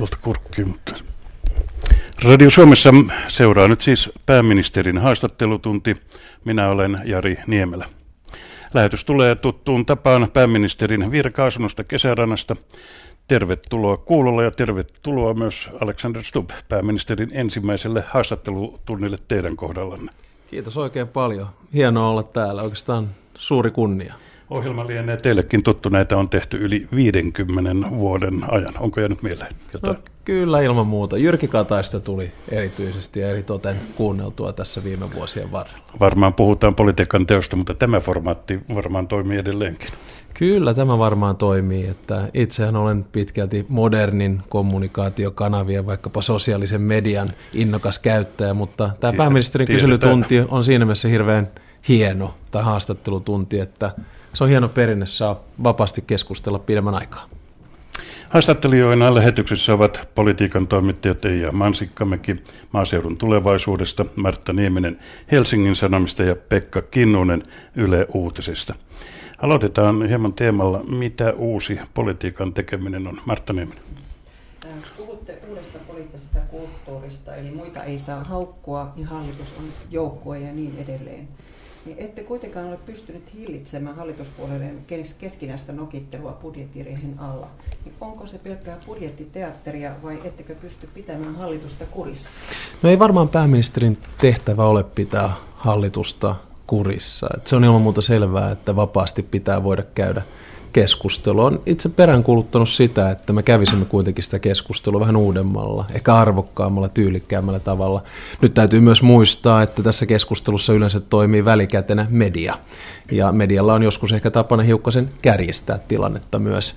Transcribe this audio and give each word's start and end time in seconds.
tuolta 0.00 0.18
kurkkiin, 0.22 0.68
mutta... 0.68 0.94
Radio 2.22 2.50
Suomessa 2.50 2.90
seuraa 3.28 3.68
nyt 3.68 3.80
siis 3.80 4.10
pääministerin 4.26 4.98
haastattelutunti. 4.98 5.96
Minä 6.44 6.68
olen 6.68 7.00
Jari 7.04 7.36
Niemelä. 7.46 7.88
Lähetys 8.74 9.04
tulee 9.04 9.34
tuttuun 9.34 9.86
tapaan 9.86 10.30
pääministerin 10.32 11.10
virka-asunnosta 11.10 11.84
kesärannasta. 11.84 12.56
Tervetuloa 13.28 13.96
kuulolla 13.96 14.42
ja 14.42 14.50
tervetuloa 14.50 15.34
myös 15.34 15.70
Alexander 15.80 16.22
Stubb, 16.24 16.50
pääministerin 16.68 17.28
ensimmäiselle 17.32 18.04
haastattelutunnille 18.08 19.18
teidän 19.28 19.56
kohdallanne. 19.56 20.12
Kiitos 20.50 20.76
oikein 20.76 21.08
paljon. 21.08 21.48
Hienoa 21.74 22.08
olla 22.08 22.22
täällä, 22.22 22.62
oikeastaan 22.62 23.08
suuri 23.34 23.70
kunnia. 23.70 24.14
Ohjelma 24.50 24.86
lienee 24.86 25.16
teillekin 25.16 25.62
tuttu, 25.62 25.88
näitä 25.88 26.16
on 26.16 26.28
tehty 26.28 26.56
yli 26.56 26.88
50 26.94 27.90
vuoden 27.90 28.40
ajan. 28.48 28.74
Onko 28.80 29.00
jäänyt 29.00 29.22
mieleen 29.22 29.54
jotain? 29.72 29.94
No, 29.94 30.02
kyllä 30.24 30.60
ilman 30.60 30.86
muuta. 30.86 31.16
Jyrki 31.18 31.48
Kataista 31.48 32.00
tuli 32.00 32.32
erityisesti 32.48 33.20
ja 33.20 33.28
eritoten 33.28 33.76
kuunneltua 33.96 34.52
tässä 34.52 34.84
viime 34.84 35.14
vuosien 35.14 35.52
varrella. 35.52 35.78
Varmaan 36.00 36.34
puhutaan 36.34 36.74
politiikan 36.74 37.26
teosta, 37.26 37.56
mutta 37.56 37.74
tämä 37.74 38.00
formaatti 38.00 38.60
varmaan 38.74 39.08
toimii 39.08 39.38
edelleenkin. 39.38 39.88
Kyllä 40.34 40.74
tämä 40.74 40.98
varmaan 40.98 41.36
toimii, 41.36 41.86
että 41.86 42.28
itsehän 42.34 42.76
olen 42.76 43.04
pitkälti 43.12 43.66
modernin 43.68 44.42
kommunikaatiokanavien, 44.48 45.86
vaikkapa 45.86 46.22
sosiaalisen 46.22 46.82
median 46.82 47.30
innokas 47.52 47.98
käyttäjä, 47.98 48.54
mutta 48.54 48.90
tämä 49.00 49.12
pääministerin 49.12 49.66
kyselytunti 49.66 50.40
on 50.48 50.64
siinä 50.64 50.84
mielessä 50.84 51.08
hirveän 51.08 51.50
hieno, 51.88 52.34
tai 52.50 52.62
haastattelutunti, 52.62 53.60
että 53.60 53.90
se 54.34 54.44
on 54.44 54.50
hieno 54.50 54.68
perinne, 54.68 55.06
saa 55.06 55.40
vapaasti 55.62 56.04
keskustella 56.06 56.58
pidemmän 56.58 56.94
aikaa. 56.94 57.26
Haastattelijoina 58.30 59.14
lähetyksessä 59.14 59.74
ovat 59.74 60.08
politiikan 60.14 60.66
toimittajat 60.66 61.24
Eija 61.24 61.52
Mansikkamäki 61.52 62.36
maaseudun 62.72 63.16
tulevaisuudesta, 63.16 64.06
Martta 64.16 64.52
Nieminen 64.52 64.98
Helsingin 65.32 65.76
Sanomista 65.76 66.22
ja 66.22 66.36
Pekka 66.36 66.82
Kinnunen 66.82 67.42
Yle 67.76 68.06
Uutisista. 68.14 68.74
Aloitetaan 69.38 70.08
hieman 70.08 70.32
teemalla, 70.32 70.84
mitä 70.84 71.32
uusi 71.32 71.78
politiikan 71.94 72.54
tekeminen 72.54 73.06
on. 73.06 73.20
Martta 73.24 73.52
Nieminen. 73.52 73.82
Puhutte 74.96 75.38
uudesta 75.48 75.78
poliittisesta 75.86 76.38
kulttuurista, 76.38 77.34
eli 77.34 77.50
muita 77.50 77.84
ei 77.84 77.98
saa 77.98 78.24
haukkua, 78.24 78.92
niin 78.96 79.06
hallitus 79.06 79.54
on 79.58 79.64
joukkue 79.90 80.38
ja 80.38 80.52
niin 80.52 80.74
edelleen 80.78 81.28
niin 81.84 81.98
ette 81.98 82.22
kuitenkaan 82.22 82.66
ole 82.66 82.78
pystynyt 82.86 83.34
hillitsemään 83.34 83.96
hallituspuolueiden 83.96 84.78
keskinäistä 85.18 85.72
nokittelua 85.72 86.32
budjettiriihen 86.32 87.18
alla. 87.18 87.48
Niin 87.84 87.94
onko 88.00 88.26
se 88.26 88.38
pelkkää 88.38 88.78
budjettiteatteria 88.86 89.92
vai 90.02 90.20
ettekö 90.24 90.54
pysty 90.54 90.88
pitämään 90.94 91.34
hallitusta 91.34 91.84
kurissa? 91.86 92.30
No 92.82 92.90
ei 92.90 92.98
varmaan 92.98 93.28
pääministerin 93.28 93.98
tehtävä 94.18 94.64
ole 94.64 94.84
pitää 94.84 95.32
hallitusta 95.54 96.36
kurissa. 96.66 97.28
Et 97.36 97.46
se 97.46 97.56
on 97.56 97.64
ilman 97.64 97.82
muuta 97.82 98.02
selvää, 98.02 98.50
että 98.50 98.76
vapaasti 98.76 99.22
pitää 99.22 99.62
voida 99.62 99.82
käydä 99.82 100.22
keskustelua. 100.72 101.44
Olen 101.44 101.60
itse 101.66 101.88
peräänkuuluttanut 101.88 102.68
sitä, 102.68 103.10
että 103.10 103.32
me 103.32 103.42
kävisimme 103.42 103.84
kuitenkin 103.84 104.24
sitä 104.24 104.38
keskustelua 104.38 105.00
vähän 105.00 105.16
uudemmalla, 105.16 105.84
ehkä 105.94 106.14
arvokkaammalla, 106.14 106.88
tyylikkäämmällä 106.88 107.60
tavalla. 107.60 108.02
Nyt 108.42 108.54
täytyy 108.54 108.80
myös 108.80 109.02
muistaa, 109.02 109.62
että 109.62 109.82
tässä 109.82 110.06
keskustelussa 110.06 110.72
yleensä 110.72 111.00
toimii 111.00 111.44
välikätenä 111.44 112.06
media. 112.10 112.58
Ja 113.10 113.32
medialla 113.32 113.74
on 113.74 113.82
joskus 113.82 114.12
ehkä 114.12 114.30
tapana 114.30 114.62
hiukkasen 114.62 115.10
kärjistää 115.22 115.78
tilannetta 115.88 116.38
myös. 116.38 116.74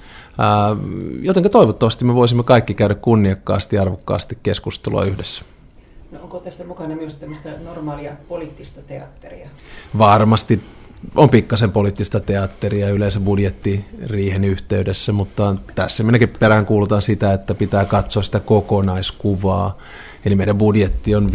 Joten 1.21 1.49
toivottavasti 1.49 2.05
me 2.05 2.15
voisimme 2.15 2.43
kaikki 2.43 2.73
käydä 2.73 2.95
kunniakkaasti 2.95 3.75
ja 3.75 3.81
arvokkaasti 3.81 4.37
keskustelua 4.43 5.05
yhdessä. 5.05 5.45
No 6.11 6.19
onko 6.23 6.39
tässä 6.39 6.63
mukana 6.63 6.95
myös 6.95 7.15
tämmöistä 7.15 7.49
normaalia 7.63 8.11
poliittista 8.29 8.81
teatteria? 8.81 9.49
Varmasti 9.97 10.61
on 11.15 11.29
pikkasen 11.29 11.71
poliittista 11.71 12.19
teatteria 12.19 12.89
yleensä 12.89 13.19
budjettiriihen 13.19 14.43
yhteydessä, 14.43 15.11
mutta 15.11 15.55
tässä 15.75 16.03
minäkin 16.03 16.29
perään 16.29 16.65
kuulutaan 16.65 17.01
sitä, 17.01 17.33
että 17.33 17.55
pitää 17.55 17.85
katsoa 17.85 18.23
sitä 18.23 18.39
kokonaiskuvaa. 18.39 19.77
Eli 20.25 20.35
meidän 20.35 20.57
budjetti 20.57 21.15
on 21.15 21.29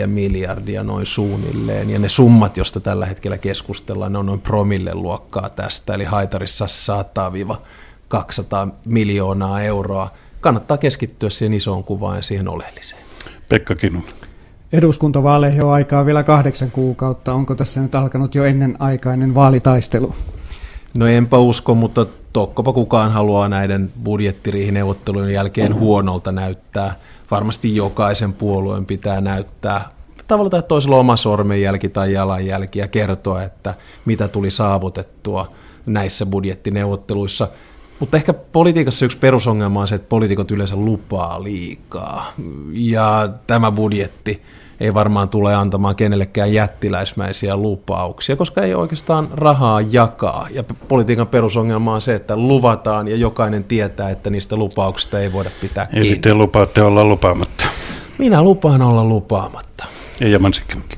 53,4 0.00 0.06
miljardia 0.06 0.84
noin 0.84 1.06
suunnilleen, 1.06 1.90
ja 1.90 1.98
ne 1.98 2.08
summat, 2.08 2.56
joista 2.56 2.80
tällä 2.80 3.06
hetkellä 3.06 3.38
keskustellaan, 3.38 4.12
ne 4.12 4.18
on 4.18 4.26
noin 4.26 4.40
promille 4.40 4.94
luokkaa 4.94 5.48
tästä, 5.48 5.94
eli 5.94 6.04
haitarissa 6.04 6.66
100-200 8.14 8.72
miljoonaa 8.84 9.62
euroa. 9.62 10.10
Kannattaa 10.40 10.78
keskittyä 10.78 11.30
siihen 11.30 11.54
isoon 11.54 11.84
kuvaan 11.84 12.16
ja 12.16 12.22
siihen 12.22 12.48
oleelliseen. 12.48 13.02
Pekka 13.48 13.74
Kinnunen 13.74 14.23
eduskuntavaaleihin 14.74 15.64
on 15.64 15.72
aikaa 15.72 16.06
vielä 16.06 16.22
kahdeksan 16.22 16.70
kuukautta. 16.70 17.32
Onko 17.32 17.54
tässä 17.54 17.80
nyt 17.80 17.94
alkanut 17.94 18.34
jo 18.34 18.44
ennen 18.44 18.76
aikainen 18.78 19.34
vaalitaistelu? 19.34 20.14
No 20.94 21.06
enpä 21.06 21.38
usko, 21.38 21.74
mutta 21.74 22.06
tokkopa 22.32 22.72
kukaan 22.72 23.12
haluaa 23.12 23.48
näiden 23.48 23.92
budjettiriihineuvottelujen 24.04 25.32
jälkeen 25.32 25.74
huonolta 25.74 26.32
näyttää. 26.32 26.94
Varmasti 27.30 27.76
jokaisen 27.76 28.32
puolueen 28.32 28.86
pitää 28.86 29.20
näyttää 29.20 29.88
tavalla 30.28 30.50
tai 30.50 30.62
toisella 30.62 30.96
oma 30.96 31.16
sormenjälki 31.16 31.88
tai 31.88 32.12
jalanjälki 32.12 32.78
ja 32.78 32.88
kertoa, 32.88 33.42
että 33.42 33.74
mitä 34.04 34.28
tuli 34.28 34.50
saavutettua 34.50 35.52
näissä 35.86 36.26
budjettineuvotteluissa. 36.26 37.48
Mutta 38.00 38.16
ehkä 38.16 38.32
politiikassa 38.32 39.04
yksi 39.04 39.18
perusongelma 39.18 39.80
on 39.80 39.88
se, 39.88 39.94
että 39.94 40.08
poliitikot 40.08 40.50
yleensä 40.50 40.76
lupaa 40.76 41.42
liikaa. 41.42 42.32
Ja 42.72 43.28
tämä 43.46 43.72
budjetti 43.72 44.42
ei 44.80 44.94
varmaan 44.94 45.28
tule 45.28 45.54
antamaan 45.54 45.96
kenellekään 45.96 46.52
jättiläismäisiä 46.52 47.56
lupauksia, 47.56 48.36
koska 48.36 48.62
ei 48.62 48.74
oikeastaan 48.74 49.28
rahaa 49.32 49.80
jakaa. 49.80 50.48
Ja 50.50 50.64
politiikan 50.88 51.26
perusongelma 51.26 51.94
on 51.94 52.00
se, 52.00 52.14
että 52.14 52.36
luvataan 52.36 53.08
ja 53.08 53.16
jokainen 53.16 53.64
tietää, 53.64 54.10
että 54.10 54.30
niistä 54.30 54.56
lupauksista 54.56 55.20
ei 55.20 55.32
voida 55.32 55.50
pitää 55.60 55.86
kiinni. 55.86 56.08
Eli 56.08 56.16
te 56.16 56.34
lupaatte 56.34 56.82
olla 56.82 57.04
lupaamatta. 57.04 57.64
Minä 58.18 58.42
lupaan 58.42 58.82
olla 58.82 59.04
lupaamatta. 59.04 59.84
Ja 60.20 60.28
Jamansikkimäki. 60.28 60.96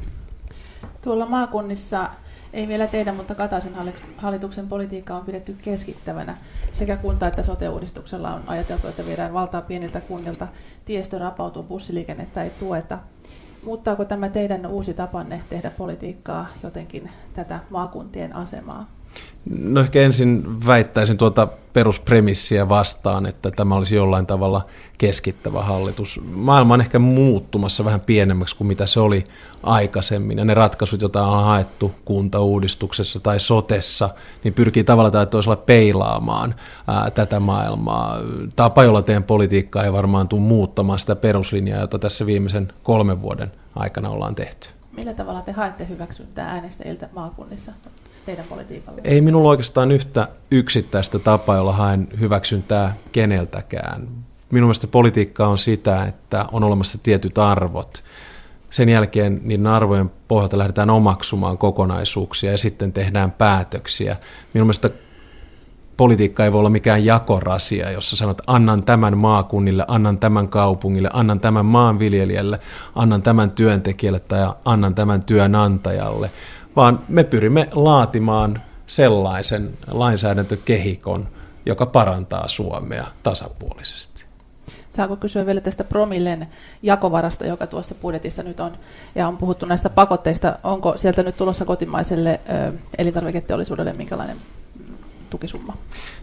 Tuolla 1.02 1.26
maakunnissa 1.26 2.10
ei 2.52 2.68
vielä 2.68 2.86
teidän, 2.86 3.16
mutta 3.16 3.34
Kataisen 3.34 3.72
hallituksen 4.16 4.68
politiikka 4.68 5.16
on 5.16 5.24
pidetty 5.24 5.56
keskittävänä. 5.62 6.36
Sekä 6.72 6.96
kunta- 6.96 7.26
että 7.26 7.42
sote-uudistuksella 7.42 8.34
on 8.34 8.42
ajateltu, 8.46 8.88
että 8.88 9.06
viedään 9.06 9.32
valtaa 9.32 9.62
pieniltä 9.62 10.00
kunnilta. 10.00 10.46
Tiestö 10.84 11.18
rapautuu, 11.18 11.62
bussiliikennettä 11.62 12.42
ei 12.42 12.50
tueta. 12.50 12.98
Muuttaako 13.66 14.04
tämä 14.04 14.28
teidän 14.28 14.66
uusi 14.66 14.94
tapanne 14.94 15.42
tehdä 15.50 15.70
politiikkaa 15.70 16.46
jotenkin 16.62 17.10
tätä 17.34 17.60
maakuntien 17.70 18.36
asemaa? 18.36 18.95
No 19.60 19.80
ehkä 19.80 20.02
ensin 20.02 20.60
väittäisin 20.66 21.18
tuota 21.18 21.48
peruspremissiä 21.72 22.68
vastaan, 22.68 23.26
että 23.26 23.50
tämä 23.50 23.74
olisi 23.74 23.96
jollain 23.96 24.26
tavalla 24.26 24.66
keskittävä 24.98 25.62
hallitus. 25.62 26.20
Maailma 26.24 26.74
on 26.74 26.80
ehkä 26.80 26.98
muuttumassa 26.98 27.84
vähän 27.84 28.00
pienemmäksi 28.00 28.56
kuin 28.56 28.68
mitä 28.68 28.86
se 28.86 29.00
oli 29.00 29.24
aikaisemmin, 29.62 30.38
ja 30.38 30.44
ne 30.44 30.54
ratkaisut, 30.54 31.00
joita 31.00 31.26
on 31.26 31.44
haettu 31.44 31.94
kuntauudistuksessa 32.04 33.20
tai 33.20 33.40
sotessa, 33.40 34.08
niin 34.44 34.54
pyrkii 34.54 34.84
tavalla 34.84 35.10
tai 35.10 35.26
toisella 35.26 35.56
peilaamaan 35.56 36.54
ää, 36.86 37.10
tätä 37.10 37.40
maailmaa. 37.40 38.18
Tapa, 38.56 38.84
jolla 38.84 39.02
teen 39.02 39.24
politiikkaa 39.24 39.84
ei 39.84 39.92
varmaan 39.92 40.28
tule 40.28 40.40
muuttamaan 40.40 40.98
sitä 40.98 41.16
peruslinjaa, 41.16 41.80
jota 41.80 41.98
tässä 41.98 42.26
viimeisen 42.26 42.72
kolmen 42.82 43.22
vuoden 43.22 43.52
aikana 43.74 44.10
ollaan 44.10 44.34
tehty. 44.34 44.68
Millä 44.96 45.14
tavalla 45.14 45.42
te 45.42 45.52
haette 45.52 45.88
hyväksyntää 45.88 46.50
äänestäjiltä 46.50 47.08
maakunnissa? 47.14 47.72
Teidän 48.26 48.44
politiikalle? 48.48 49.00
Ei 49.04 49.20
minulla 49.20 49.48
oikeastaan 49.48 49.92
yhtä 49.92 50.28
yksittäistä 50.50 51.18
tapaa, 51.18 51.56
jolla 51.56 51.72
haen 51.72 52.08
hyväksyntää 52.20 52.94
keneltäkään. 53.12 54.08
Minun 54.50 54.66
mielestä 54.66 54.86
politiikka 54.86 55.46
on 55.46 55.58
sitä, 55.58 56.04
että 56.04 56.44
on 56.52 56.64
olemassa 56.64 56.98
tietyt 57.02 57.38
arvot. 57.38 58.02
Sen 58.70 58.88
jälkeen 58.88 59.40
niiden 59.44 59.66
arvojen 59.66 60.10
pohjalta 60.28 60.58
lähdetään 60.58 60.90
omaksumaan 60.90 61.58
kokonaisuuksia 61.58 62.50
ja 62.50 62.58
sitten 62.58 62.92
tehdään 62.92 63.30
päätöksiä. 63.30 64.16
Minun 64.54 64.66
mielestä 64.66 64.90
politiikka 65.96 66.44
ei 66.44 66.52
voi 66.52 66.58
olla 66.58 66.70
mikään 66.70 67.04
jakorasia, 67.04 67.90
jossa 67.90 68.16
sanot, 68.16 68.42
annan 68.46 68.84
tämän 68.84 69.18
maakunnille, 69.18 69.84
annan 69.88 70.18
tämän 70.18 70.48
kaupungille, 70.48 71.10
annan 71.12 71.40
tämän 71.40 71.66
maanviljelijälle, 71.66 72.60
annan 72.94 73.22
tämän 73.22 73.50
työntekijälle 73.50 74.20
tai 74.20 74.52
annan 74.64 74.94
tämän 74.94 75.24
työnantajalle, 75.24 76.30
vaan 76.76 77.00
me 77.08 77.24
pyrimme 77.24 77.68
laatimaan 77.72 78.62
sellaisen 78.86 79.70
lainsäädäntökehikon, 79.86 81.28
joka 81.66 81.86
parantaa 81.86 82.48
Suomea 82.48 83.06
tasapuolisesti. 83.22 84.26
Saako 84.90 85.16
kysyä 85.16 85.46
vielä 85.46 85.60
tästä 85.60 85.84
promillen 85.84 86.48
jakovarasta, 86.82 87.46
joka 87.46 87.66
tuossa 87.66 87.94
budjetissa 87.94 88.42
nyt 88.42 88.60
on, 88.60 88.72
ja 89.14 89.28
on 89.28 89.36
puhuttu 89.36 89.66
näistä 89.66 89.90
pakotteista. 89.90 90.58
Onko 90.64 90.98
sieltä 90.98 91.22
nyt 91.22 91.36
tulossa 91.36 91.64
kotimaiselle 91.64 92.40
ö, 92.68 92.72
elintarviketeollisuudelle 92.98 93.92
minkälainen 93.96 94.36
tukisumma? 95.30 95.76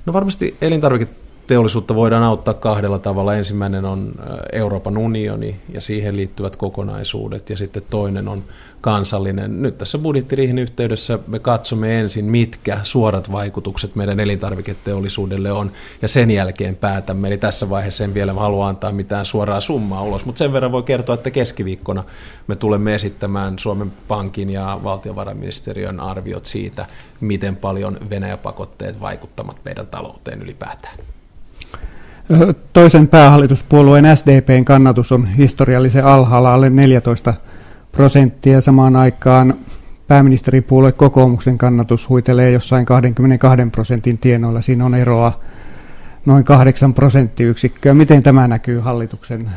No 0.06 0.14
varmasti 0.14 0.58
elintarviketeollisuudelle 0.62 1.23
teollisuutta 1.48 1.96
voidaan 1.96 2.24
auttaa 2.24 2.54
kahdella 2.54 3.00
tavalla. 3.00 3.36
Ensimmäinen 3.36 3.86
on 3.86 4.14
Euroopan 4.52 4.98
unioni 4.98 5.56
ja 5.74 5.82
siihen 5.82 6.18
liittyvät 6.18 6.56
kokonaisuudet, 6.56 7.50
ja 7.50 7.58
sitten 7.58 7.84
toinen 7.90 8.28
on 8.28 8.44
kansallinen. 8.82 9.62
Nyt 9.62 9.78
tässä 9.78 9.98
budjettiriihin 9.98 10.60
yhteydessä 10.60 11.20
me 11.28 11.40
katsomme 11.40 12.00
ensin, 12.00 12.26
mitkä 12.26 12.80
suorat 12.84 13.32
vaikutukset 13.32 13.96
meidän 13.96 14.20
elintarviketeollisuudelle 14.20 15.52
on, 15.52 15.72
ja 16.02 16.08
sen 16.08 16.32
jälkeen 16.32 16.76
päätämme. 16.76 17.28
Eli 17.28 17.38
tässä 17.38 17.70
vaiheessa 17.70 18.04
en 18.04 18.14
vielä 18.14 18.34
halua 18.34 18.68
antaa 18.68 18.92
mitään 18.92 19.26
suoraa 19.26 19.60
summaa 19.60 20.04
ulos, 20.04 20.26
mutta 20.26 20.40
sen 20.40 20.54
verran 20.54 20.72
voi 20.72 20.84
kertoa, 20.84 21.16
että 21.16 21.32
keskiviikkona 21.32 22.04
me 22.48 22.56
tulemme 22.56 22.96
esittämään 22.96 23.60
Suomen 23.60 23.94
Pankin 24.08 24.54
ja 24.54 24.80
valtiovarainministeriön 24.84 26.00
arviot 26.00 26.46
siitä, 26.46 26.86
miten 27.20 27.56
paljon 27.56 27.98
Venäjä-pakotteet 28.10 29.02
vaikuttavat 29.02 29.58
meidän 29.66 29.88
talouteen 29.88 30.42
ylipäätään. 30.42 30.98
Toisen 32.74 33.08
päähallituspuolueen 33.08 34.18
SDPn 34.18 34.66
kannatus 34.66 35.12
on 35.12 35.28
historiallisen 35.28 36.06
alhaalla 36.06 36.54
alle 36.54 36.70
14 36.70 37.34
prosenttia. 37.92 38.62
Samaan 38.62 38.96
aikaan 38.96 39.54
pääministeripuolue 40.08 40.92
kokoomuksen 40.92 41.58
kannatus 41.58 42.10
huitelee 42.10 42.52
jossain 42.52 42.86
22 42.86 43.70
prosentin 43.72 44.18
tienoilla. 44.18 44.62
Siinä 44.62 44.86
on 44.86 44.96
eroa 44.96 45.40
noin 46.26 46.44
8 46.44 46.94
prosenttiyksikköä. 46.94 47.94
Miten 47.94 48.24
tämä 48.24 48.48
näkyy 48.48 48.80
hallituksen 48.80 49.52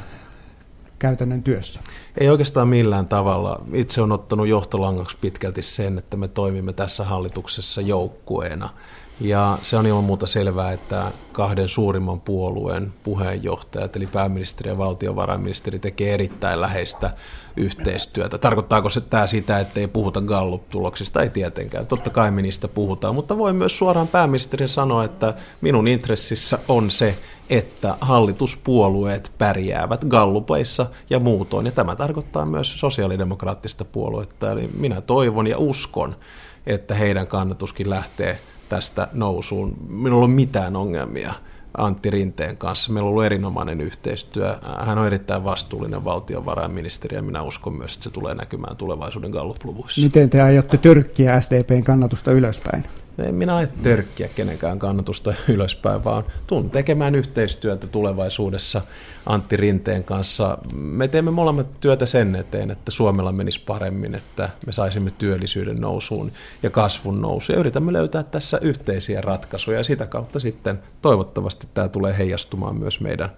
käytännön 0.98 1.42
työssä? 1.42 1.80
Ei 2.18 2.28
oikeastaan 2.28 2.68
millään 2.68 3.06
tavalla. 3.06 3.60
Itse 3.72 4.00
on 4.00 4.12
ottanut 4.12 4.48
johtolangaksi 4.48 5.16
pitkälti 5.20 5.62
sen, 5.62 5.98
että 5.98 6.16
me 6.16 6.28
toimimme 6.28 6.72
tässä 6.72 7.04
hallituksessa 7.04 7.80
joukkueena– 7.80 8.68
ja 9.20 9.58
se 9.62 9.76
on 9.76 9.86
ilman 9.86 10.04
muuta 10.04 10.26
selvää, 10.26 10.72
että 10.72 11.12
kahden 11.32 11.68
suurimman 11.68 12.20
puolueen 12.20 12.92
puheenjohtajat, 13.04 13.96
eli 13.96 14.06
pääministeri 14.06 14.70
ja 14.70 14.78
valtiovarainministeri, 14.78 15.78
tekee 15.78 16.14
erittäin 16.14 16.60
läheistä 16.60 17.10
yhteistyötä. 17.56 18.38
Tarkoittaako 18.38 18.88
se 18.88 19.00
tämä 19.00 19.26
sitä, 19.26 19.58
että 19.58 19.80
ei 19.80 19.86
puhuta 19.88 20.20
Gallup-tuloksista? 20.20 21.22
Ei 21.22 21.30
tietenkään. 21.30 21.86
Totta 21.86 22.10
kai 22.10 22.30
me 22.30 22.42
niistä 22.42 22.68
puhutaan, 22.68 23.14
mutta 23.14 23.38
voi 23.38 23.52
myös 23.52 23.78
suoraan 23.78 24.08
pääministeri 24.08 24.68
sanoa, 24.68 25.04
että 25.04 25.34
minun 25.60 25.88
intressissä 25.88 26.58
on 26.68 26.90
se, 26.90 27.18
että 27.50 27.96
hallituspuolueet 28.00 29.32
pärjäävät 29.38 30.04
gallupeissa 30.04 30.86
ja 31.10 31.20
muutoin. 31.20 31.66
Ja 31.66 31.72
tämä 31.72 31.96
tarkoittaa 31.96 32.46
myös 32.46 32.80
sosiaalidemokraattista 32.80 33.84
puoluetta. 33.84 34.52
Eli 34.52 34.70
minä 34.78 35.00
toivon 35.00 35.46
ja 35.46 35.58
uskon, 35.58 36.16
että 36.66 36.94
heidän 36.94 37.26
kannatuskin 37.26 37.90
lähtee 37.90 38.40
tästä 38.68 39.08
nousuun. 39.12 39.76
Minulla 39.88 40.26
ole 40.26 40.34
mitään 40.34 40.76
ongelmia 40.76 41.34
Antti 41.78 42.10
Rinteen 42.10 42.56
kanssa. 42.56 42.92
Meillä 42.92 43.06
on 43.06 43.10
ollut 43.10 43.24
erinomainen 43.24 43.80
yhteistyö. 43.80 44.58
Hän 44.84 44.98
on 44.98 45.06
erittäin 45.06 45.44
vastuullinen 45.44 46.04
valtiovarainministeri 46.04 47.16
ja 47.16 47.22
minä 47.22 47.42
uskon 47.42 47.74
myös, 47.74 47.94
että 47.94 48.04
se 48.04 48.10
tulee 48.10 48.34
näkymään 48.34 48.76
tulevaisuuden 48.76 49.30
Gallup-luvuissa. 49.30 50.00
Miten 50.00 50.30
te 50.30 50.42
aiotte 50.42 50.76
tyrkkiä 50.76 51.40
SDPn 51.40 51.84
kannatusta 51.84 52.32
ylöspäin? 52.32 52.84
En 53.18 53.34
minä 53.34 53.56
aio 53.56 53.68
törkkiä 53.82 54.28
kenenkään 54.28 54.78
kannatusta 54.78 55.34
ylöspäin, 55.48 56.04
vaan 56.04 56.24
tuun 56.46 56.70
tekemään 56.70 57.14
yhteistyötä 57.14 57.86
tulevaisuudessa 57.86 58.82
Antti 59.26 59.56
Rinteen 59.56 60.04
kanssa. 60.04 60.58
Me 60.74 61.08
teemme 61.08 61.30
molemmat 61.30 61.80
työtä 61.80 62.06
sen 62.06 62.36
eteen, 62.36 62.70
että 62.70 62.90
Suomella 62.90 63.32
menisi 63.32 63.62
paremmin, 63.66 64.14
että 64.14 64.50
me 64.66 64.72
saisimme 64.72 65.12
työllisyyden 65.18 65.80
nousuun 65.80 66.32
ja 66.62 66.70
kasvun 66.70 67.20
nousuun. 67.20 67.56
Ja 67.56 67.60
yritämme 67.60 67.92
löytää 67.92 68.22
tässä 68.22 68.58
yhteisiä 68.62 69.20
ratkaisuja 69.20 69.78
ja 69.78 69.84
sitä 69.84 70.06
kautta 70.06 70.40
sitten 70.40 70.78
toivottavasti 71.02 71.68
tämä 71.74 71.88
tulee 71.88 72.18
heijastumaan 72.18 72.76
myös 72.76 73.00
meidän 73.00 73.30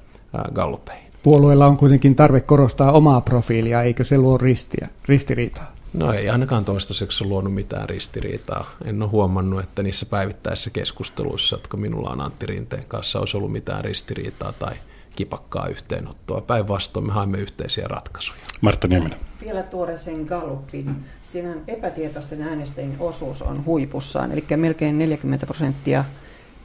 gallupeihin. 0.54 1.08
Puolueella 1.22 1.66
on 1.66 1.76
kuitenkin 1.76 2.14
tarve 2.14 2.40
korostaa 2.40 2.92
omaa 2.92 3.20
profiilia, 3.20 3.82
eikö 3.82 4.04
se 4.04 4.18
luo 4.18 4.38
ristiä, 4.38 4.88
ristiriitaa? 5.08 5.77
No 5.92 6.12
ei 6.12 6.28
ainakaan 6.28 6.64
toistaiseksi 6.64 7.24
ole 7.24 7.28
luonut 7.28 7.54
mitään 7.54 7.88
ristiriitaa. 7.88 8.70
En 8.84 9.02
ole 9.02 9.10
huomannut, 9.10 9.60
että 9.60 9.82
niissä 9.82 10.06
päivittäisissä 10.06 10.70
keskusteluissa, 10.70 11.56
jotka 11.56 11.76
minulla 11.76 12.10
on 12.10 12.20
Antti 12.20 12.46
Rinteen 12.46 12.84
kanssa, 12.88 13.18
olisi 13.18 13.36
ollut 13.36 13.52
mitään 13.52 13.84
ristiriitaa 13.84 14.52
tai 14.52 14.74
kipakkaa 15.16 15.66
yhteenottoa. 15.66 16.40
Päinvastoin 16.40 17.06
me 17.06 17.12
haemme 17.12 17.38
yhteisiä 17.38 17.88
ratkaisuja. 17.88 18.38
Martta 18.60 18.88
Nieminen. 18.88 19.18
Vielä 19.40 19.62
tuoreeseen 19.62 20.20
Gallupin. 20.24 21.04
Siinä 21.22 21.54
epätietoisten 21.68 22.42
äänestäjien 22.42 22.96
osuus 23.00 23.42
on 23.42 23.64
huipussaan, 23.64 24.32
eli 24.32 24.44
melkein 24.56 24.98
40 24.98 25.46
prosenttia 25.46 26.04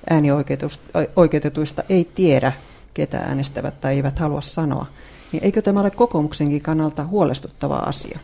äänioikeutetuista 0.10 1.84
ei 1.90 2.10
tiedä, 2.16 2.54
ketä 2.94 3.18
äänestävät 3.18 3.82
tai 3.82 3.96
eivät 3.96 4.20
halua 4.20 4.42
sanoa. 4.42 4.86
Niin 5.32 5.44
eikö 5.44 5.62
tämä 5.62 5.80
ole 5.80 5.92
kokoomuksenkin 5.92 6.62
kannalta 6.62 7.06
huolestuttava 7.06 7.78
asia? 7.78 8.20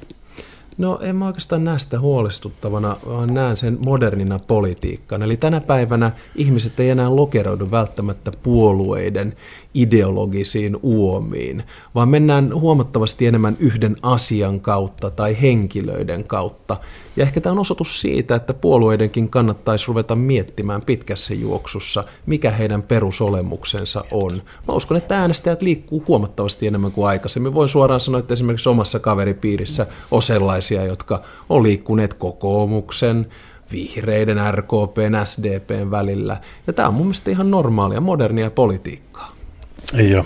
No 0.77 0.99
en 1.01 1.15
mä 1.15 1.25
oikeastaan 1.25 1.63
näe 1.63 1.79
sitä 1.79 1.99
huolestuttavana, 1.99 2.97
vaan 3.05 3.33
näen 3.33 3.57
sen 3.57 3.77
modernina 3.85 4.39
politiikkana. 4.39 5.25
Eli 5.25 5.37
tänä 5.37 5.61
päivänä 5.61 6.11
ihmiset 6.35 6.79
ei 6.79 6.89
enää 6.89 7.15
lokeroidu 7.15 7.71
välttämättä 7.71 8.31
puolueiden 8.43 9.35
ideologisiin 9.73 10.77
uomiin, 10.83 11.63
vaan 11.95 12.09
mennään 12.09 12.53
huomattavasti 12.53 13.25
enemmän 13.25 13.57
yhden 13.59 13.95
asian 14.01 14.59
kautta 14.59 15.09
tai 15.09 15.41
henkilöiden 15.41 16.23
kautta. 16.23 16.77
Ja 17.19 17.25
ehkä 17.25 17.41
tämä 17.41 17.51
on 17.51 17.59
osoitus 17.59 18.01
siitä, 18.01 18.35
että 18.35 18.53
puolueidenkin 18.53 19.29
kannattaisi 19.29 19.87
ruveta 19.87 20.15
miettimään 20.15 20.81
pitkässä 20.81 21.33
juoksussa, 21.33 22.03
mikä 22.25 22.51
heidän 22.51 22.83
perusolemuksensa 22.83 24.03
on. 24.11 24.41
Mä 24.67 24.73
uskon, 24.73 24.97
että 24.97 25.19
äänestäjät 25.19 25.61
liikkuu 25.61 26.03
huomattavasti 26.07 26.67
enemmän 26.67 26.91
kuin 26.91 27.07
aikaisemmin. 27.07 27.53
Voin 27.53 27.69
suoraan 27.69 27.99
sanoa, 27.99 28.19
että 28.19 28.33
esimerkiksi 28.33 28.69
omassa 28.69 28.99
kaveripiirissä 28.99 29.87
on 30.11 30.21
sellaisia, 30.21 30.85
jotka 30.85 31.21
on 31.49 31.63
liikkuneet 31.63 32.13
kokoomuksen, 32.13 33.27
vihreiden, 33.71 34.37
RKPn, 34.51 35.25
SDPn 35.25 35.91
välillä. 35.91 36.41
Ja 36.67 36.73
tämä 36.73 36.87
on 36.87 36.93
mun 36.93 37.05
mielestä 37.05 37.31
ihan 37.31 37.51
normaalia, 37.51 38.01
modernia 38.01 38.51
politiikkaa. 38.51 39.31
Ei 39.93 40.15
ole. 40.15 40.25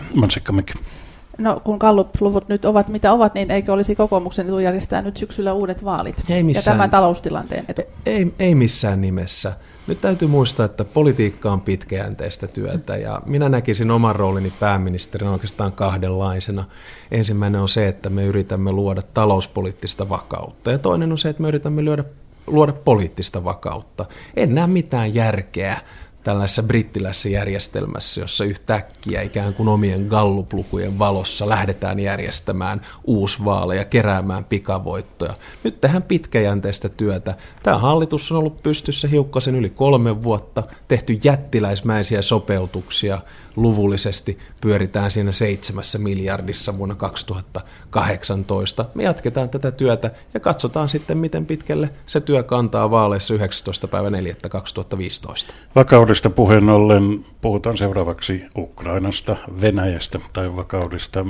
No 1.38 1.62
kun 1.64 1.78
Gallup-luvut 1.78 2.48
nyt 2.48 2.66
ovat 2.66 2.90
mitä 2.90 3.14
ovat, 3.14 3.34
niin 3.34 3.52
eikö 3.52 3.74
olisi 3.74 3.96
kokoomuksen 3.96 4.48
etu 4.48 4.60
järjestää 4.60 5.02
nyt 5.02 5.18
syksyllä 5.18 5.54
uudet 5.54 5.86
vaalit? 5.86 6.24
Ei 6.30 6.44
missään, 6.44 6.74
ja 6.74 6.78
tämän 6.78 6.90
taloustilanteen 6.90 7.66
etu? 7.68 7.82
Ei, 8.06 8.34
ei 8.40 8.56
missään 8.56 9.02
nimessä. 9.02 9.54
Nyt 9.88 10.02
täytyy 10.02 10.28
muistaa, 10.28 10.66
että 10.66 10.86
politiikka 10.86 11.52
on 11.52 11.62
pitkäjänteistä 11.62 12.48
työtä 12.48 12.98
ja 12.98 13.22
minä 13.26 13.50
näkisin 13.50 13.92
oman 13.92 14.16
roolini 14.16 14.54
pääministerinä 14.60 15.32
oikeastaan 15.32 15.72
kahdenlaisena. 15.72 16.64
Ensimmäinen 17.12 17.62
on 17.62 17.70
se, 17.70 17.88
että 17.88 18.10
me 18.10 18.26
yritämme 18.26 18.72
luoda 18.72 19.02
talouspoliittista 19.14 20.10
vakautta 20.10 20.72
ja 20.72 20.78
toinen 20.78 21.12
on 21.12 21.18
se, 21.18 21.30
että 21.30 21.42
me 21.42 21.48
yritämme 21.48 21.82
luoda, 21.82 22.04
luoda 22.48 22.74
poliittista 22.74 23.44
vakautta. 23.44 24.06
En 24.36 24.56
näe 24.56 24.68
mitään 24.68 25.16
järkeä 25.16 25.78
tällaisessa 26.24 26.64
brittilässä 26.64 27.30
järjestelmässä, 27.30 28.22
jossa 28.22 28.44
yhtäkkiä 28.44 29.22
ikään 29.22 29.54
kuin 29.54 29.70
omien 29.70 30.06
galluplukujen 30.06 31.00
valossa 31.00 31.50
lähdetään 31.50 32.00
järjestämään 32.00 32.82
uusvaaleja, 33.04 33.86
keräämään 33.86 34.44
pikavoittoja. 34.44 35.34
Nyt 35.64 35.82
tehdään 35.82 36.04
pitkäjänteistä 36.04 36.90
työtä. 36.90 37.36
Tämä 37.64 37.78
hallitus 37.78 38.32
on 38.32 38.38
ollut 38.38 38.64
pystyssä 38.64 39.08
hiukkasen 39.08 39.56
yli 39.56 39.70
kolme 39.70 40.24
vuotta, 40.24 40.64
tehty 40.88 41.20
jättiläismäisiä 41.24 42.22
sopeutuksia 42.22 43.20
luvullisesti 43.56 44.38
pyöritään 44.62 45.12
siinä 45.12 45.32
seitsemässä 45.32 46.00
miljardissa 46.00 46.78
vuonna 46.78 46.96
2018. 46.96 48.86
Me 48.94 49.04
jatketaan 49.04 49.50
tätä 49.50 49.72
työtä 49.72 50.12
ja 50.34 50.40
katsotaan 50.40 50.90
sitten, 50.90 51.18
miten 51.18 51.46
pitkälle 51.46 51.90
se 52.06 52.22
työ 52.22 52.44
kantaa 52.44 52.92
vaaleissa 52.92 53.34
19. 53.34 53.88
päivä 53.88 54.10
4. 54.10 54.36
2015. 54.50 55.54
Vakaudesta 55.76 56.30
puheen 56.30 56.70
ollen 56.70 57.26
puhutaan 57.42 57.78
seuraavaksi 57.78 58.44
Ukrainasta, 58.58 59.36
Venäjästä 59.62 60.20
tai 60.34 60.56
vakaudesta. 60.56 61.26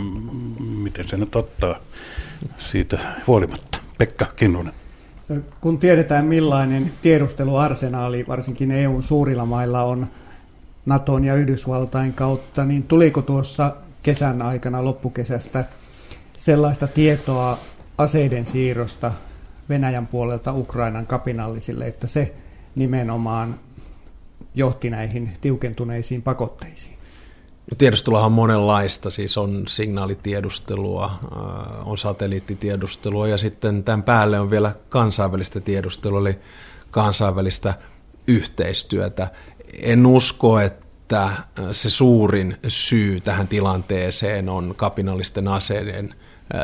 Miten 0.60 1.08
se 1.08 1.18
nyt 1.18 1.36
ottaa 1.36 1.75
siitä 2.58 3.00
huolimatta? 3.27 3.77
Pekka 3.98 4.25
Kinnunen. 4.36 4.74
Kun 5.62 5.80
tiedetään 5.80 6.25
millainen 6.25 6.92
tiedusteluarsenaali 7.01 8.25
varsinkin 8.27 8.72
EUn 8.72 9.03
suurilla 9.03 9.46
mailla 9.46 9.84
on 9.84 10.08
Naton 10.85 11.25
ja 11.25 11.35
Yhdysvaltain 11.35 12.13
kautta, 12.13 12.65
niin 12.65 12.83
tuliko 12.83 13.21
tuossa 13.21 13.75
kesän 14.03 14.41
aikana 14.41 14.85
loppukesästä 14.85 15.65
sellaista 16.37 16.87
tietoa 16.87 17.57
aseiden 17.97 18.45
siirrosta 18.45 19.11
Venäjän 19.69 20.07
puolelta 20.07 20.53
Ukrainan 20.53 21.07
kapinallisille, 21.07 21.87
että 21.87 22.07
se 22.07 22.35
nimenomaan 22.75 23.55
johti 24.55 24.89
näihin 24.89 25.29
tiukentuneisiin 25.41 26.21
pakotteisiin? 26.21 26.93
No 27.71 27.75
tiedusteluhan 27.77 28.25
on 28.25 28.31
monenlaista, 28.31 29.09
siis 29.09 29.37
on 29.37 29.63
signaalitiedustelua, 29.67 31.05
äh, 31.05 31.87
on 31.87 31.97
satelliittitiedustelua 31.97 33.27
ja 33.27 33.37
sitten 33.37 33.83
tämän 33.83 34.03
päälle 34.03 34.39
on 34.39 34.49
vielä 34.49 34.75
kansainvälistä 34.89 35.59
tiedustelua, 35.59 36.19
eli 36.19 36.35
kansainvälistä 36.91 37.73
yhteistyötä 38.27 39.27
en 39.82 40.06
usko, 40.06 40.60
että 40.60 40.84
että 41.03 41.34
se 41.72 41.89
suurin 41.89 42.58
syy 42.68 43.22
tähän 43.22 43.48
tilanteeseen 43.48 44.50
on 44.50 44.74
kapinallisten 44.77 45.48
aseiden 45.48 46.15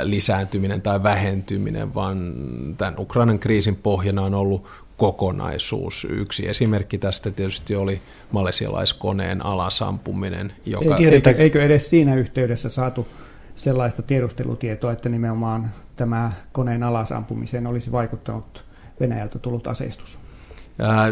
lisääntyminen 0.03 0.81
tai 0.81 1.03
vähentyminen, 1.03 1.93
vaan 1.93 2.33
tämän 2.77 2.95
Ukrainan 2.99 3.39
kriisin 3.39 3.75
pohjana 3.75 4.21
on 4.21 4.33
ollut 4.33 4.65
kokonaisuus. 4.97 6.07
Yksi 6.09 6.47
esimerkki 6.47 6.97
tästä 6.97 7.31
tietysti 7.31 7.75
oli 7.75 8.01
malesialaiskoneen 8.31 9.45
alasampuminen. 9.45 10.53
Joka... 10.65 10.97
Eikö, 10.97 11.31
eikö 11.31 11.63
edes 11.63 11.89
siinä 11.89 12.15
yhteydessä 12.15 12.69
saatu 12.69 13.07
sellaista 13.55 14.01
tiedustelutietoa, 14.01 14.91
että 14.91 15.09
nimenomaan 15.09 15.69
tämä 15.95 16.31
koneen 16.51 16.83
alasampumiseen 16.83 17.67
olisi 17.67 17.91
vaikuttanut 17.91 18.65
Venäjältä 18.99 19.39
tullut 19.39 19.67
aseistus? 19.67 20.19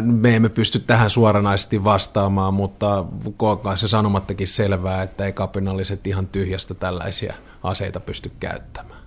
Me 0.02 0.36
emme 0.36 0.48
pysty 0.48 0.78
tähän 0.78 1.10
suoranaisesti 1.10 1.84
vastaamaan, 1.84 2.54
mutta 2.54 3.04
koetaan 3.36 3.78
se 3.78 3.88
sanomattakin 3.88 4.48
selvää, 4.48 5.02
että 5.02 5.24
ei 5.24 5.32
kapinalliset 5.32 6.06
ihan 6.06 6.26
tyhjästä 6.26 6.74
tällaisia 6.74 7.34
aseita 7.62 8.00
pysty 8.00 8.32
käyttämään. 8.40 9.00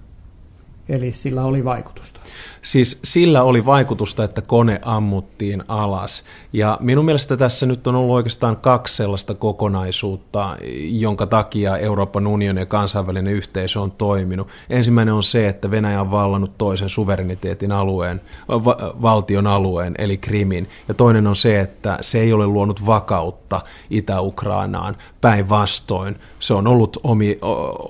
Eli 0.89 1.11
sillä 1.11 1.43
oli 1.43 1.65
vaikutusta. 1.65 2.20
Siis 2.61 2.99
sillä 3.03 3.43
oli 3.43 3.65
vaikutusta, 3.65 4.23
että 4.23 4.41
kone 4.41 4.79
ammuttiin 4.85 5.63
alas. 5.67 6.23
Ja 6.53 6.77
minun 6.79 7.05
mielestä 7.05 7.37
tässä 7.37 7.65
nyt 7.65 7.87
on 7.87 7.95
ollut 7.95 8.15
oikeastaan 8.15 8.57
kaksi 8.57 8.95
sellaista 8.95 9.33
kokonaisuutta, 9.33 10.57
jonka 10.89 11.25
takia 11.27 11.77
Euroopan 11.77 12.27
unioni 12.27 12.59
ja 12.59 12.65
kansainvälinen 12.65 13.33
yhteisö 13.33 13.81
on 13.81 13.91
toiminut. 13.91 14.47
Ensimmäinen 14.69 15.13
on 15.13 15.23
se, 15.23 15.47
että 15.47 15.71
Venäjä 15.71 16.01
on 16.01 16.11
vallannut 16.11 16.57
toisen 16.57 16.89
suvereniteetin 16.89 17.71
alueen, 17.71 18.21
va- 18.49 18.77
valtion 19.01 19.47
alueen, 19.47 19.95
eli 19.97 20.17
Krimin. 20.17 20.69
Ja 20.87 20.93
toinen 20.93 21.27
on 21.27 21.35
se, 21.35 21.59
että 21.59 21.97
se 22.01 22.19
ei 22.19 22.33
ole 22.33 22.47
luonut 22.47 22.85
vakautta 22.85 23.61
Itä-Ukrainaan. 23.89 24.97
Päinvastoin 25.21 26.19
se 26.39 26.53
on 26.53 26.67
ollut 26.67 26.97
omi, 27.03 27.39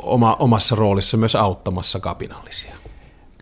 oma, 0.03 0.35
omassa 0.39 0.75
roolissa 0.75 1.17
myös 1.17 1.35
auttamassa 1.35 1.99
kapinallisia. 1.99 2.75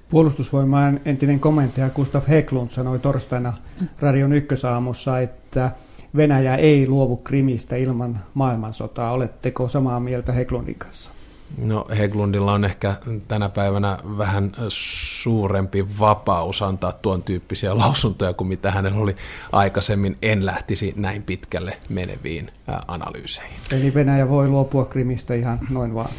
Puolustusvoimaan 0.10 1.00
entinen 1.06 1.40
komentaja 1.40 1.90
Gustav 1.90 2.24
Heklund 2.30 2.70
sanoi 2.72 3.00
torstaina 3.00 3.54
Radion 4.00 4.34
ykkösaamussa, 4.34 5.20
että 5.20 5.72
Venäjä 6.16 6.56
ei 6.56 6.88
luovu 6.88 7.18
Krimistä 7.18 7.76
ilman 7.76 8.20
maailmansotaa. 8.34 9.12
Oletteko 9.12 9.70
samaa 9.70 10.00
mieltä 10.00 10.32
Heklundin 10.32 10.76
kanssa? 10.76 11.12
No 11.58 11.86
Heglundilla 11.98 12.54
on 12.54 12.66
ehkä 12.66 12.96
tänä 13.28 13.50
päivänä 13.50 13.98
vähän 14.18 14.52
suurempi 14.70 15.86
vapaus 16.00 16.62
antaa 16.62 16.92
tuon 16.92 17.24
tyyppisiä 17.24 17.78
lausuntoja 17.78 18.34
kuin 18.34 18.48
mitä 18.48 18.72
hänellä 18.72 19.02
oli 19.02 19.16
aikaisemmin. 19.52 20.18
En 20.22 20.46
lähtisi 20.46 20.94
näin 20.96 21.24
pitkälle 21.24 21.78
meneviin 21.90 22.52
analyyseihin. 22.88 23.58
Eli 23.72 23.94
Venäjä 23.94 24.30
voi 24.30 24.48
luopua 24.48 24.86
Krimistä 24.86 25.34
ihan 25.34 25.60
noin 25.70 25.94
vaan? 25.94 26.10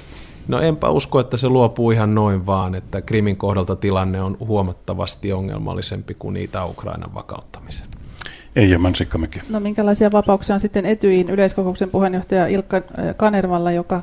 No 0.51 0.61
enpä 0.61 0.91
usko, 0.91 1.21
että 1.21 1.37
se 1.37 1.49
luopuu 1.49 1.91
ihan 1.91 2.15
noin 2.15 2.47
vaan, 2.47 2.75
että 2.75 3.01
Krimin 3.01 3.37
kohdalta 3.37 3.77
tilanne 3.77 4.23
on 4.23 4.37
huomattavasti 4.41 5.33
ongelmallisempi 5.33 6.15
kuin 6.19 6.35
niitä 6.35 6.65
Ukrainan 6.65 7.15
vakauttamisen. 7.15 7.87
Ei, 8.57 8.79
Mansikkamäki. 8.79 9.41
No 9.51 9.61
minkälaisia 9.61 10.13
vapauksia 10.13 10.55
on 10.55 10.61
sitten 10.61 10.87
Etyin 10.87 11.31
yleiskokouksen 11.31 11.91
puheenjohtaja 11.91 12.47
Ilkka 12.47 12.83
Kanervalla, 13.17 13.73
joka 13.73 14.03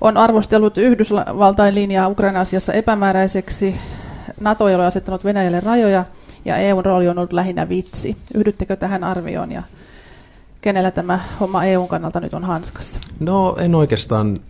on 0.00 0.16
arvostellut 0.16 0.78
Yhdysvaltain 0.78 1.74
linjaa 1.74 2.08
Ukraina-asiassa 2.08 2.72
epämääräiseksi. 2.72 3.76
NATO 4.40 4.68
ei 4.68 4.74
ole 4.74 4.86
asettanut 4.86 5.24
Venäjälle 5.24 5.60
rajoja 5.60 6.04
ja 6.44 6.56
EUn 6.56 6.84
rooli 6.84 7.08
on 7.08 7.18
ollut 7.18 7.32
lähinnä 7.32 7.68
vitsi. 7.68 8.16
Yhdyttekö 8.34 8.76
tähän 8.76 9.04
arvioon 9.04 9.52
ja 9.52 9.62
kenellä 10.60 10.90
tämä 10.90 11.20
homma 11.40 11.64
EUn 11.64 11.88
kannalta 11.88 12.20
nyt 12.20 12.34
on 12.34 12.44
hanskassa? 12.44 12.98
No 13.20 13.56
en 13.58 13.74
oikeastaan 13.74 14.40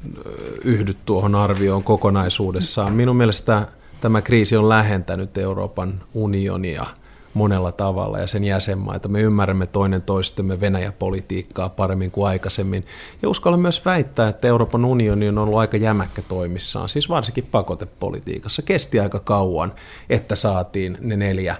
yhdy 0.64 0.94
tuohon 1.04 1.34
arvioon 1.34 1.82
kokonaisuudessaan. 1.82 2.92
Minun 2.92 3.16
mielestä 3.16 3.66
tämä 4.00 4.22
kriisi 4.22 4.56
on 4.56 4.68
lähentänyt 4.68 5.38
Euroopan 5.38 6.02
unionia 6.14 6.86
monella 7.34 7.72
tavalla 7.72 8.18
ja 8.18 8.26
sen 8.26 8.44
jäsenmaita. 8.44 9.08
Me 9.08 9.20
ymmärrämme 9.20 9.66
toinen 9.66 10.02
toistemme 10.02 10.60
Venäjä-politiikkaa 10.60 11.68
paremmin 11.68 12.10
kuin 12.10 12.28
aikaisemmin. 12.28 12.86
Ja 13.22 13.28
uskallan 13.28 13.60
myös 13.60 13.84
väittää, 13.84 14.28
että 14.28 14.48
Euroopan 14.48 14.84
unioni 14.84 15.28
on 15.28 15.38
ollut 15.38 15.58
aika 15.58 15.76
jämäkkä 15.76 16.22
toimissaan, 16.22 16.88
siis 16.88 17.08
varsinkin 17.08 17.48
pakotepolitiikassa. 17.50 18.62
Kesti 18.62 19.00
aika 19.00 19.18
kauan, 19.18 19.72
että 20.10 20.36
saatiin 20.36 20.98
ne 21.00 21.16
neljä 21.16 21.56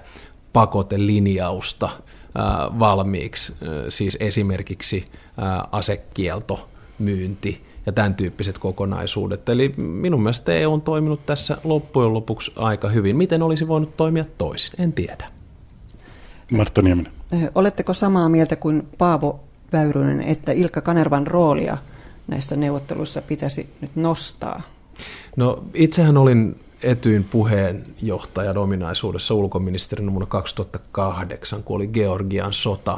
pakotelinjausta 0.53 1.89
valmiiksi, 2.79 3.53
siis 3.89 4.17
esimerkiksi 4.19 5.05
asekielto, 5.71 6.69
myynti 6.99 7.63
ja 7.85 7.91
tämän 7.91 8.15
tyyppiset 8.15 8.57
kokonaisuudet. 8.57 9.49
Eli 9.49 9.73
minun 9.77 10.21
mielestä 10.23 10.51
EU 10.51 10.73
on 10.73 10.81
toiminut 10.81 11.25
tässä 11.25 11.57
loppujen 11.63 12.13
lopuksi 12.13 12.51
aika 12.55 12.89
hyvin. 12.89 13.15
Miten 13.15 13.43
olisi 13.43 13.67
voinut 13.67 13.97
toimia 13.97 14.25
toisin? 14.37 14.81
En 14.81 14.93
tiedä. 14.93 15.31
Martta 16.51 16.81
Nieminen. 16.81 17.11
Oletteko 17.55 17.93
samaa 17.93 18.29
mieltä 18.29 18.55
kuin 18.55 18.87
Paavo 18.97 19.39
Väyrynen, 19.73 20.21
että 20.21 20.51
Ilkka 20.51 20.81
Kanervan 20.81 21.27
roolia 21.27 21.77
näissä 22.27 22.55
neuvotteluissa 22.55 23.21
pitäisi 23.21 23.69
nyt 23.81 23.95
nostaa? 23.95 24.61
No 25.35 25.63
itsehän 25.73 26.17
olin 26.17 26.59
Etyin 26.83 27.23
puheenjohtajan 27.23 28.57
ominaisuudessa 28.57 29.33
ulkoministerin 29.33 30.11
vuonna 30.11 30.25
2008, 30.25 31.63
kun 31.63 31.75
oli 31.75 31.87
Georgian 31.87 32.53
sota. 32.53 32.97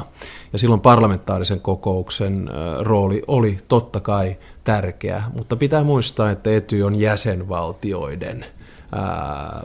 Ja 0.52 0.58
silloin 0.58 0.80
parlamentaarisen 0.80 1.60
kokouksen 1.60 2.50
rooli 2.80 3.22
oli 3.26 3.58
totta 3.68 4.00
kai 4.00 4.36
tärkeä, 4.64 5.22
mutta 5.34 5.56
pitää 5.56 5.84
muistaa, 5.84 6.30
että 6.30 6.50
Ety 6.50 6.82
on 6.82 6.94
jäsenvaltioiden 6.94 8.46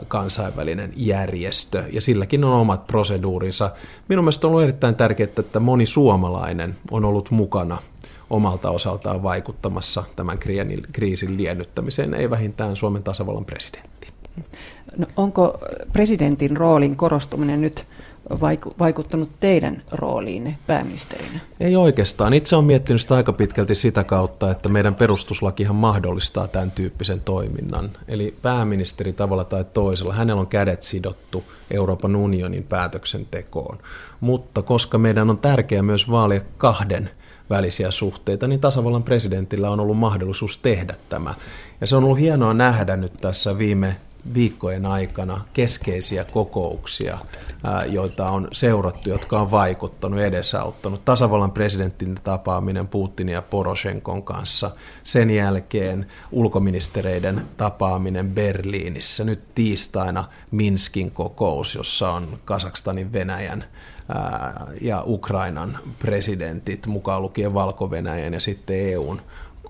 kansainvälinen 0.08 0.92
järjestö, 0.96 1.84
ja 1.92 2.00
silläkin 2.00 2.44
on 2.44 2.60
omat 2.60 2.86
proseduurinsa. 2.86 3.70
Minun 4.08 4.24
mielestä 4.24 4.46
on 4.46 4.50
ollut 4.50 4.62
erittäin 4.62 4.94
tärkeää, 4.94 5.28
että 5.38 5.60
moni 5.60 5.86
suomalainen 5.86 6.76
on 6.90 7.04
ollut 7.04 7.30
mukana 7.30 7.78
omalta 8.30 8.70
osaltaan 8.70 9.22
vaikuttamassa 9.22 10.04
tämän 10.16 10.38
kriisin 10.92 11.36
liennyttämiseen, 11.36 12.14
ei 12.14 12.30
vähintään 12.30 12.76
Suomen 12.76 13.02
tasavallan 13.02 13.44
presidentti. 13.44 13.89
No, 14.96 15.06
onko 15.16 15.58
presidentin 15.92 16.56
roolin 16.56 16.96
korostuminen 16.96 17.60
nyt 17.60 17.86
vaikuttanut 18.78 19.30
teidän 19.40 19.82
rooliinne 19.92 20.58
pääministerinä? 20.66 21.40
Ei 21.60 21.76
oikeastaan. 21.76 22.34
Itse 22.34 22.56
olen 22.56 22.66
miettinyt 22.66 23.02
sitä 23.02 23.14
aika 23.14 23.32
pitkälti 23.32 23.74
sitä 23.74 24.04
kautta, 24.04 24.50
että 24.50 24.68
meidän 24.68 24.94
perustuslakihan 24.94 25.76
mahdollistaa 25.76 26.48
tämän 26.48 26.70
tyyppisen 26.70 27.20
toiminnan. 27.20 27.90
Eli 28.08 28.34
pääministeri 28.42 29.12
tavalla 29.12 29.44
tai 29.44 29.64
toisella, 29.64 30.14
hänellä 30.14 30.40
on 30.40 30.46
kädet 30.46 30.82
sidottu 30.82 31.44
Euroopan 31.70 32.16
unionin 32.16 32.62
päätöksentekoon. 32.62 33.78
Mutta 34.20 34.62
koska 34.62 34.98
meidän 34.98 35.30
on 35.30 35.38
tärkeää 35.38 35.82
myös 35.82 36.10
vaalia 36.10 36.40
kahden 36.56 37.10
välisiä 37.50 37.90
suhteita, 37.90 38.46
niin 38.46 38.60
tasavallan 38.60 39.02
presidentillä 39.02 39.70
on 39.70 39.80
ollut 39.80 39.98
mahdollisuus 39.98 40.56
tehdä 40.58 40.94
tämä. 41.08 41.34
Ja 41.80 41.86
se 41.86 41.96
on 41.96 42.04
ollut 42.04 42.18
hienoa 42.18 42.54
nähdä 42.54 42.96
nyt 42.96 43.12
tässä 43.20 43.58
viime 43.58 43.96
viikkojen 44.34 44.86
aikana 44.86 45.44
keskeisiä 45.52 46.24
kokouksia, 46.24 47.18
joita 47.86 48.30
on 48.30 48.48
seurattu, 48.52 49.10
jotka 49.10 49.40
on 49.40 49.50
vaikuttanut, 49.50 50.20
edesauttanut. 50.20 51.04
Tasavallan 51.04 51.52
presidentin 51.52 52.18
tapaaminen 52.24 52.88
Putinin 52.88 53.32
ja 53.32 53.42
Poroshenkon 53.42 54.22
kanssa. 54.22 54.70
Sen 55.02 55.30
jälkeen 55.30 56.06
ulkoministereiden 56.32 57.42
tapaaminen 57.56 58.30
Berliinissä. 58.30 59.24
Nyt 59.24 59.54
tiistaina 59.54 60.24
Minskin 60.50 61.10
kokous, 61.10 61.74
jossa 61.74 62.10
on 62.10 62.38
Kasakstanin, 62.44 63.12
Venäjän 63.12 63.64
ja 64.80 65.02
Ukrainan 65.06 65.78
presidentit, 65.98 66.86
mukaan 66.86 67.22
lukien 67.22 67.54
valko 67.54 67.90
ja 68.32 68.40
sitten 68.40 68.76
EUn 68.76 69.20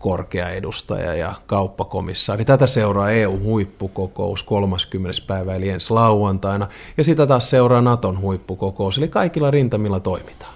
korkea 0.00 0.48
edustaja 0.48 1.14
ja 1.14 1.32
kauppakomissaari. 1.46 2.44
Tätä 2.44 2.66
seuraa 2.66 3.10
EU-huippukokous 3.10 4.42
30. 4.42 5.20
päivä 5.26 5.54
eli 5.54 5.68
ensi 5.68 5.92
lauantaina 5.92 6.68
ja 6.96 7.04
sitä 7.04 7.26
taas 7.26 7.50
seuraa 7.50 7.80
Naton 7.80 8.20
huippukokous, 8.20 8.98
eli 8.98 9.08
kaikilla 9.08 9.50
rintamilla 9.50 10.00
toimitaan. 10.00 10.54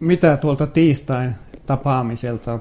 Mitä 0.00 0.36
tuolta 0.36 0.66
tiistain 0.66 1.34
tapaamiselta 1.66 2.58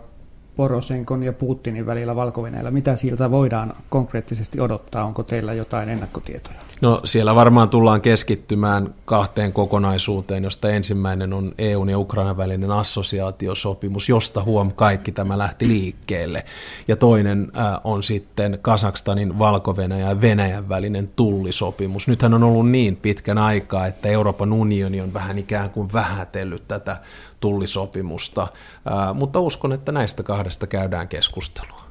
Porosenkon 0.56 1.24
ja 1.24 1.34
Putinin 1.34 1.86
välillä 1.86 2.16
valko 2.16 2.44
mitä 2.72 2.96
siltä 2.96 3.32
voidaan 3.32 3.74
konkreettisesti 3.90 4.60
odottaa? 4.60 5.04
Onko 5.04 5.24
teillä 5.24 5.54
jotain 5.54 5.90
ennakkotietoja? 5.90 6.69
No 6.82 7.02
siellä 7.04 7.36
varmaan 7.36 7.70
tullaan 7.70 8.02
keskittymään 8.02 8.96
kahteen 9.06 9.54
kokonaisuuteen, 9.54 10.44
josta 10.44 10.70
ensimmäinen 10.70 11.34
on 11.34 11.52
EUn 11.58 11.90
ja 11.90 12.00
Ukrainan 12.00 12.38
välinen 12.38 12.72
assosiaatiosopimus, 12.72 14.10
josta 14.10 14.44
huom 14.44 14.72
kaikki 14.72 15.12
tämä 15.12 15.38
lähti 15.38 15.68
liikkeelle. 15.68 16.46
Ja 16.88 16.96
toinen 16.96 17.52
äh, 17.58 17.80
on 17.84 18.04
sitten 18.04 18.60
Kasakstanin, 18.62 19.40
valko 19.40 19.76
ja 20.00 20.22
Venäjän 20.22 20.70
välinen 20.70 21.10
tullisopimus. 21.16 22.08
Nythän 22.08 22.34
on 22.34 22.44
ollut 22.44 22.70
niin 22.70 22.96
pitkän 22.96 23.38
aikaa, 23.38 23.88
että 23.88 24.10
Euroopan 24.10 24.54
unioni 24.54 25.02
on 25.02 25.14
vähän 25.14 25.38
ikään 25.38 25.70
kuin 25.70 25.90
vähätellyt 25.94 26.68
tätä 26.68 26.98
tullisopimusta, 27.40 28.42
äh, 28.42 29.16
mutta 29.16 29.40
uskon, 29.40 29.74
että 29.74 29.92
näistä 29.92 30.24
kahdesta 30.24 30.68
käydään 30.68 31.08
keskustelua. 31.08 31.82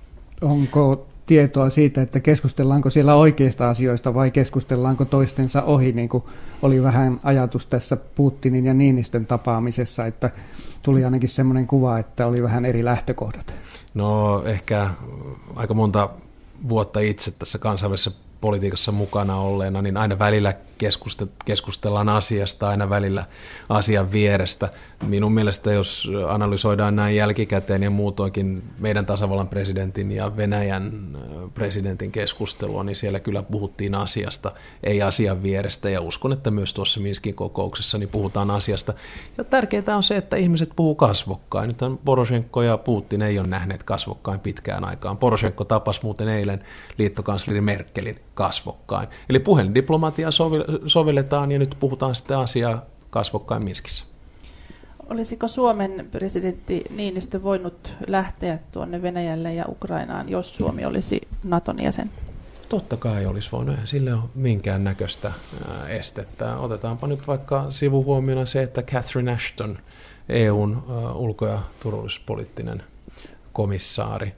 Onko 0.41 1.07
tietoa 1.29 1.71
siitä, 1.71 2.03
että 2.03 2.21
keskustellaanko 2.21 2.91
siellä 2.91 3.15
oikeista 3.15 3.71
asioista 3.71 4.15
vai 4.15 4.31
keskustellaanko 4.31 5.05
toistensa 5.05 5.63
ohi, 5.63 5.93
niin 5.93 6.09
kuin 6.09 6.25
oli 6.63 6.83
vähän 6.83 7.21
ajatus 7.25 7.67
tässä 7.67 7.97
Putinin 7.97 8.67
ja 8.67 8.75
Niinistön 8.75 9.27
tapaamisessa, 9.27 10.07
että 10.07 10.31
tuli 10.83 11.05
ainakin 11.05 11.29
semmoinen 11.29 11.67
kuva, 11.67 11.99
että 11.99 12.27
oli 12.27 12.43
vähän 12.43 12.65
eri 12.65 12.85
lähtökohdat. 12.85 13.55
No 13.95 14.43
ehkä 14.45 14.91
aika 15.57 15.75
monta 15.75 16.11
vuotta 16.69 17.01
itse 17.01 17.31
tässä 17.31 17.59
kansainvälisessä 17.59 18.11
politiikassa 18.41 18.93
mukana 18.93 19.37
olleena, 19.37 19.83
niin 19.83 19.97
aina 19.97 20.19
välillä 20.19 20.55
keskustellaan 21.45 22.09
asiasta, 22.09 22.69
aina 22.69 22.91
välillä 22.91 23.25
asian 23.69 24.13
vierestä. 24.13 24.69
Minun 25.07 25.33
mielestä, 25.33 25.73
jos 25.73 26.09
analysoidaan 26.29 26.97
näin 26.97 27.17
jälkikäteen 27.17 27.83
ja 27.83 27.91
muutoinkin 27.91 28.63
meidän 28.79 29.07
tasavallan 29.07 29.49
presidentin 29.49 30.13
ja 30.13 30.37
Venäjän 30.37 30.93
presidentin 31.55 32.13
keskustelua, 32.13 32.85
niin 32.85 32.97
siellä 32.97 33.21
kyllä 33.21 33.43
puhuttiin 33.43 33.95
asiasta, 33.95 34.53
ei 34.83 35.03
asian 35.03 35.43
vierestä. 35.43 35.91
Ja 35.91 36.01
uskon, 36.01 36.33
että 36.33 36.51
myös 36.51 36.75
tuossa 36.75 37.01
Minskin 37.01 37.35
kokouksessa 37.35 37.99
niin 37.99 38.09
puhutaan 38.09 38.51
asiasta. 38.51 38.95
Ja 39.39 39.45
tärkeintä 39.45 39.97
on 39.97 40.03
se, 40.03 40.17
että 40.17 40.37
ihmiset 40.37 40.71
puhuu 40.77 40.95
kasvokkain. 40.95 41.69
Nyt 41.69 42.01
Poroshenko 42.05 42.63
ja 42.63 42.79
Putin 42.79 43.23
ei 43.23 43.39
ole 43.39 43.47
nähneet 43.47 43.83
kasvokkain 43.83 44.41
pitkään 44.41 44.85
aikaan. 44.85 45.17
Poroshenko 45.17 45.65
tapasi 45.65 46.01
muuten 46.03 46.29
eilen 46.29 46.65
liittokansleri 46.99 47.61
Merkelin 47.61 48.21
kasvokkain. 48.35 49.09
Eli 49.29 49.39
puhelindiplomatiaa 49.39 50.31
sovelletaan 50.87 51.53
ja 51.53 51.59
nyt 51.59 51.77
puhutaan 51.81 52.15
sitten 52.15 52.39
asiaa 52.39 52.83
kasvokkain 53.11 53.65
Minskissä. 53.65 54.05
Olisiko 55.11 55.49
Suomen 55.49 56.09
presidentti 56.11 56.85
Niinistö 56.91 57.43
voinut 57.43 57.93
lähteä 58.07 58.59
tuonne 58.73 59.03
Venäjälle 59.03 59.55
ja 59.55 59.65
Ukrainaan, 59.69 60.29
jos 60.29 60.57
Suomi 60.57 60.85
olisi 60.85 61.21
Naton 61.45 61.83
jäsen? 61.83 62.11
Totta 62.69 62.97
kai 62.97 63.27
olisi 63.27 63.53
voinut. 63.53 63.77
Sille 63.85 64.15
on 64.15 64.31
minkään 64.35 64.85
näköistä 64.85 65.33
estettä. 65.89 66.59
Otetaanpa 66.59 67.07
nyt 67.07 67.27
vaikka 67.27 67.67
sivuhuomiona 67.69 68.47
se, 68.47 68.63
että 68.63 68.83
Catherine 68.83 69.33
Ashton, 69.33 69.79
EUn 70.29 70.83
ulko- 71.15 71.47
ja 71.47 71.59
turvallisuuspoliittinen 71.81 72.83
komissaari, 73.53 74.35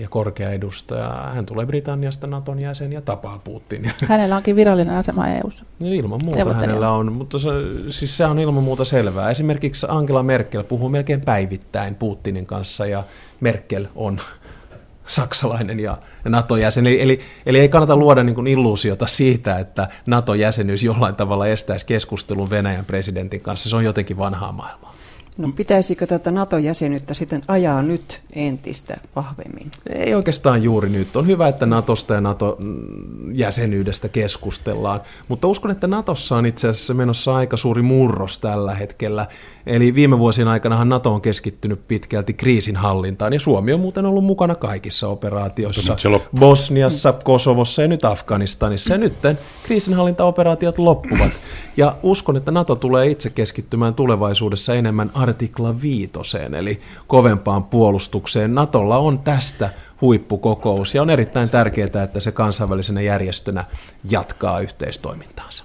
ja 0.00 0.08
korkea 0.08 0.50
edustaja. 0.50 1.30
Hän 1.34 1.46
tulee 1.46 1.66
Britanniasta 1.66 2.26
Naton 2.26 2.58
jäsen 2.58 2.92
ja 2.92 3.00
tapaa 3.00 3.40
Putinia. 3.44 3.92
Hänellä 4.08 4.36
onkin 4.36 4.56
virallinen 4.56 4.94
asema 4.94 5.28
EU-ssa. 5.28 5.64
No 5.80 5.86
ilman 5.92 6.20
muuta 6.24 6.54
hänellä 6.54 6.90
on, 6.90 7.12
mutta 7.12 7.38
se, 7.38 7.48
siis 7.90 8.16
se 8.16 8.26
on 8.26 8.38
ilman 8.38 8.64
muuta 8.64 8.84
selvää. 8.84 9.30
Esimerkiksi 9.30 9.86
Angela 9.90 10.22
Merkel 10.22 10.64
puhuu 10.64 10.88
melkein 10.88 11.20
päivittäin 11.20 11.94
Putinin 11.94 12.46
kanssa 12.46 12.86
ja 12.86 13.04
Merkel 13.40 13.86
on 13.94 14.20
saksalainen 15.06 15.80
ja 15.80 15.98
NATO-jäsen. 16.24 16.86
Eli, 16.86 17.02
eli, 17.02 17.20
eli 17.46 17.60
ei 17.60 17.68
kannata 17.68 17.96
luoda 17.96 18.22
niin 18.22 18.46
illuusiota 18.46 19.06
siitä, 19.06 19.58
että 19.58 19.88
NATO-jäsenyys 20.06 20.84
jollain 20.84 21.14
tavalla 21.14 21.46
estäisi 21.46 21.86
keskustelun 21.86 22.50
Venäjän 22.50 22.84
presidentin 22.84 23.40
kanssa. 23.40 23.70
Se 23.70 23.76
on 23.76 23.84
jotenkin 23.84 24.18
vanhaa 24.18 24.52
maailmaa. 24.52 24.94
No 25.38 25.52
pitäisikö 25.56 26.06
tätä 26.06 26.30
NATO-jäsenyyttä 26.30 27.14
sitten 27.14 27.42
ajaa 27.48 27.82
nyt 27.82 28.20
entistä 28.32 28.96
vahvemmin? 29.16 29.70
Ei 29.88 30.14
oikeastaan 30.14 30.62
juuri 30.62 30.88
nyt. 30.88 31.16
On 31.16 31.26
hyvä, 31.26 31.48
että 31.48 31.66
Natosta 31.66 32.14
ja 32.14 32.20
NATO-jäsenyydestä 32.20 34.08
keskustellaan, 34.08 35.00
mutta 35.28 35.48
uskon, 35.48 35.70
että 35.70 35.86
Natossa 35.86 36.36
on 36.36 36.46
itse 36.46 36.68
asiassa 36.68 36.94
menossa 36.94 37.34
aika 37.34 37.56
suuri 37.56 37.82
murros 37.82 38.38
tällä 38.38 38.74
hetkellä. 38.74 39.26
Eli 39.66 39.94
viime 39.94 40.18
vuosien 40.18 40.48
aikana 40.48 40.84
NATO 40.84 41.14
on 41.14 41.20
keskittynyt 41.20 41.88
pitkälti 41.88 42.34
kriisinhallintaan, 42.34 43.32
ja 43.32 43.40
Suomi 43.40 43.72
on 43.72 43.80
muuten 43.80 44.06
ollut 44.06 44.24
mukana 44.24 44.54
kaikissa 44.54 45.08
operaatioissa. 45.08 45.96
Bosniassa, 46.38 47.14
Kosovossa 47.24 47.82
ja 47.82 47.88
nyt 47.88 48.04
Afganistanissa. 48.04 48.94
Ja 48.94 48.98
nyt 48.98 49.14
kriisinhallintaoperaatiot 49.62 50.78
loppuvat. 50.78 51.30
Ja 51.76 51.96
uskon, 52.02 52.36
että 52.36 52.50
NATO 52.50 52.74
tulee 52.74 53.06
itse 53.06 53.30
keskittymään 53.30 53.94
tulevaisuudessa 53.94 54.74
enemmän 54.74 55.10
artikla 55.14 55.80
viitoseen, 55.82 56.54
eli 56.54 56.80
kovempaan 57.06 57.64
puolustukseen. 57.64 58.54
NATOlla 58.54 58.98
on 58.98 59.18
tästä 59.18 59.70
huippukokous, 60.00 60.94
ja 60.94 61.02
on 61.02 61.10
erittäin 61.10 61.48
tärkeää, 61.48 62.02
että 62.04 62.20
se 62.20 62.32
kansainvälisenä 62.32 63.00
järjestönä 63.00 63.64
jatkaa 64.10 64.60
yhteistoimintaansa. 64.60 65.64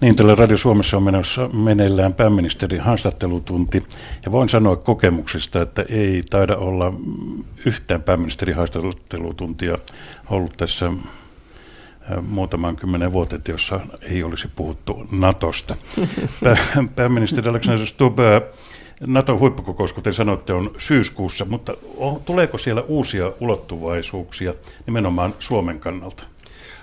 Niin, 0.00 0.16
tällä 0.16 0.34
Radio 0.34 0.56
Suomessa 0.56 0.96
on 0.96 1.02
menossa 1.02 1.48
meneillään 1.52 2.14
pääministerin 2.14 2.80
haastattelutunti. 2.80 3.82
Ja 4.26 4.32
voin 4.32 4.48
sanoa 4.48 4.76
kokemuksesta, 4.76 5.62
että 5.62 5.84
ei 5.88 6.22
taida 6.30 6.56
olla 6.56 6.92
yhtään 7.66 8.02
pääministerin 8.02 8.56
haastattelutuntia 8.56 9.78
ollut 10.30 10.56
tässä 10.56 10.92
muutaman 12.22 12.76
kymmenen 12.76 13.12
vuotta, 13.12 13.36
jossa 13.48 13.80
ei 14.02 14.22
olisi 14.22 14.48
puhuttu 14.56 15.06
Natosta. 15.12 15.76
Pääministeri 16.96 17.50
Alexander 17.50 17.86
Stubb, 17.86 18.18
Naton 19.06 19.38
huippukokous, 19.38 19.92
kuten 19.92 20.12
sanoitte, 20.12 20.52
on 20.52 20.70
syyskuussa, 20.78 21.44
mutta 21.44 21.74
tuleeko 22.24 22.58
siellä 22.58 22.82
uusia 22.82 23.32
ulottuvaisuuksia 23.40 24.54
nimenomaan 24.86 25.34
Suomen 25.38 25.80
kannalta? 25.80 26.24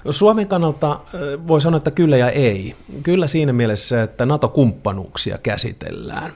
Suomen 0.09 0.47
kannalta 0.47 0.99
voi 1.47 1.61
sanoa, 1.61 1.77
että 1.77 1.91
kyllä 1.91 2.17
ja 2.17 2.29
ei. 2.29 2.75
Kyllä 3.03 3.27
siinä 3.27 3.53
mielessä, 3.53 4.03
että 4.03 4.25
NATO-kumppanuuksia 4.25 5.37
käsitellään. 5.37 6.33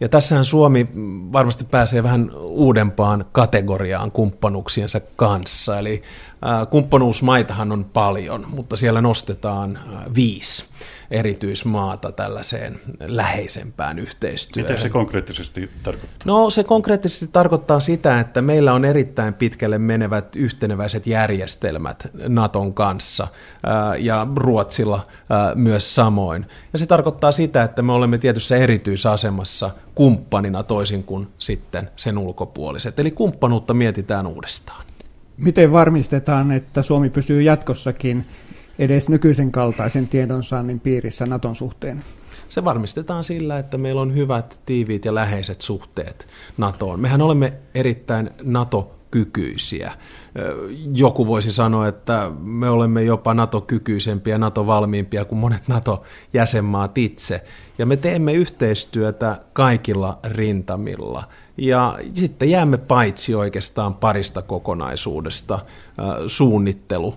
Ja 0.00 0.08
tässähän 0.08 0.44
Suomi 0.44 0.88
varmasti 1.32 1.64
pääsee 1.64 2.02
vähän 2.02 2.30
uudempaan 2.36 3.24
kategoriaan 3.32 4.10
kumppanuuksiensa 4.12 5.00
kanssa. 5.16 5.78
Eli 5.78 6.02
kumppanuusmaitahan 6.70 7.72
on 7.72 7.84
paljon, 7.84 8.46
mutta 8.48 8.76
siellä 8.76 9.00
nostetaan 9.00 9.78
viisi 10.14 10.64
erityismaata 11.12 12.12
tällaiseen 12.12 12.80
läheisempään 13.00 13.98
yhteistyöhön. 13.98 14.70
Mitä 14.70 14.82
se 14.82 14.88
konkreettisesti 14.88 15.70
tarkoittaa? 15.82 16.18
No 16.24 16.50
se 16.50 16.64
konkreettisesti 16.64 17.28
tarkoittaa 17.32 17.80
sitä, 17.80 18.20
että 18.20 18.42
meillä 18.42 18.72
on 18.72 18.84
erittäin 18.84 19.34
pitkälle 19.34 19.78
menevät 19.78 20.36
yhteneväiset 20.36 21.06
järjestelmät 21.06 22.08
Naton 22.28 22.74
kanssa 22.74 23.28
ja 23.98 24.26
Ruotsilla 24.36 25.06
myös 25.54 25.94
samoin. 25.94 26.46
Ja 26.72 26.78
se 26.78 26.86
tarkoittaa 26.86 27.32
sitä, 27.32 27.62
että 27.62 27.82
me 27.82 27.92
olemme 27.92 28.18
tietyssä 28.18 28.56
erityisasemassa 28.56 29.70
kumppanina 29.94 30.62
toisin 30.62 31.04
kuin 31.04 31.28
sitten 31.38 31.90
sen 31.96 32.18
ulkopuoliset. 32.18 32.98
Eli 32.98 33.10
kumppanuutta 33.10 33.74
mietitään 33.74 34.26
uudestaan. 34.26 34.84
Miten 35.36 35.72
varmistetaan, 35.72 36.52
että 36.52 36.82
Suomi 36.82 37.10
pysyy 37.10 37.42
jatkossakin 37.42 38.26
edes 38.78 39.08
nykyisen 39.08 39.52
kaltaisen 39.52 40.08
tiedonsaannin 40.08 40.80
piirissä 40.80 41.26
Naton 41.26 41.56
suhteen? 41.56 42.04
Se 42.48 42.64
varmistetaan 42.64 43.24
sillä, 43.24 43.58
että 43.58 43.78
meillä 43.78 44.00
on 44.00 44.14
hyvät, 44.14 44.60
tiiviit 44.66 45.04
ja 45.04 45.14
läheiset 45.14 45.60
suhteet 45.60 46.26
NATOon. 46.56 47.00
Mehän 47.00 47.22
olemme 47.22 47.52
erittäin 47.74 48.30
NATO-kykyisiä. 48.42 49.92
Joku 50.94 51.26
voisi 51.26 51.52
sanoa, 51.52 51.88
että 51.88 52.30
me 52.42 52.70
olemme 52.70 53.02
jopa 53.02 53.34
NATO-kykyisempiä, 53.34 54.38
NATO-valmiimpia 54.38 55.24
kuin 55.24 55.38
monet 55.38 55.68
NATO-jäsenmaat 55.68 56.98
itse. 56.98 57.44
Ja 57.78 57.86
me 57.86 57.96
teemme 57.96 58.32
yhteistyötä 58.32 59.40
kaikilla 59.52 60.18
rintamilla– 60.24 61.24
ja 61.56 61.98
sitten 62.14 62.50
jäämme 62.50 62.78
paitsi 62.78 63.34
oikeastaan 63.34 63.94
parista 63.94 64.42
kokonaisuudesta. 64.42 65.58
Suunnittelu 66.26 67.16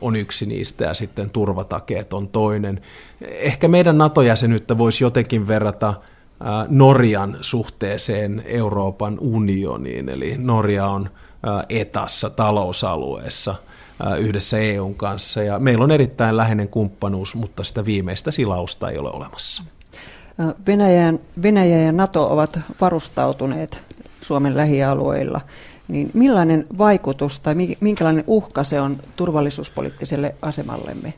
on 0.00 0.16
yksi 0.16 0.46
niistä 0.46 0.84
ja 0.84 0.94
sitten 0.94 1.30
turvatakeet 1.30 2.12
on 2.12 2.28
toinen. 2.28 2.80
Ehkä 3.20 3.68
meidän 3.68 3.98
NATO-jäsenyyttä 3.98 4.78
voisi 4.78 5.04
jotenkin 5.04 5.48
verrata 5.48 5.94
Norjan 6.68 7.38
suhteeseen 7.40 8.42
Euroopan 8.46 9.18
unioniin, 9.20 10.08
eli 10.08 10.34
Norja 10.38 10.86
on 10.86 11.10
etassa 11.68 12.30
talousalueessa 12.30 13.54
yhdessä 14.18 14.58
EUn 14.58 14.94
kanssa, 14.94 15.42
ja 15.42 15.58
meillä 15.58 15.84
on 15.84 15.90
erittäin 15.90 16.36
läheinen 16.36 16.68
kumppanuus, 16.68 17.34
mutta 17.34 17.64
sitä 17.64 17.84
viimeistä 17.84 18.30
silausta 18.30 18.90
ei 18.90 18.98
ole 18.98 19.10
olemassa. 19.10 19.62
Venäjän, 20.66 21.20
Venäjä 21.42 21.78
ja 21.78 21.92
NATO 21.92 22.32
ovat 22.32 22.60
varustautuneet 22.80 23.82
Suomen 24.22 24.56
lähialueilla, 24.56 25.40
niin 25.88 26.10
millainen 26.14 26.66
vaikutus 26.78 27.40
tai 27.40 27.54
minkälainen 27.80 28.24
uhka 28.26 28.64
se 28.64 28.80
on 28.80 28.98
turvallisuuspoliittiselle 29.16 30.34
asemallemme? 30.42 31.14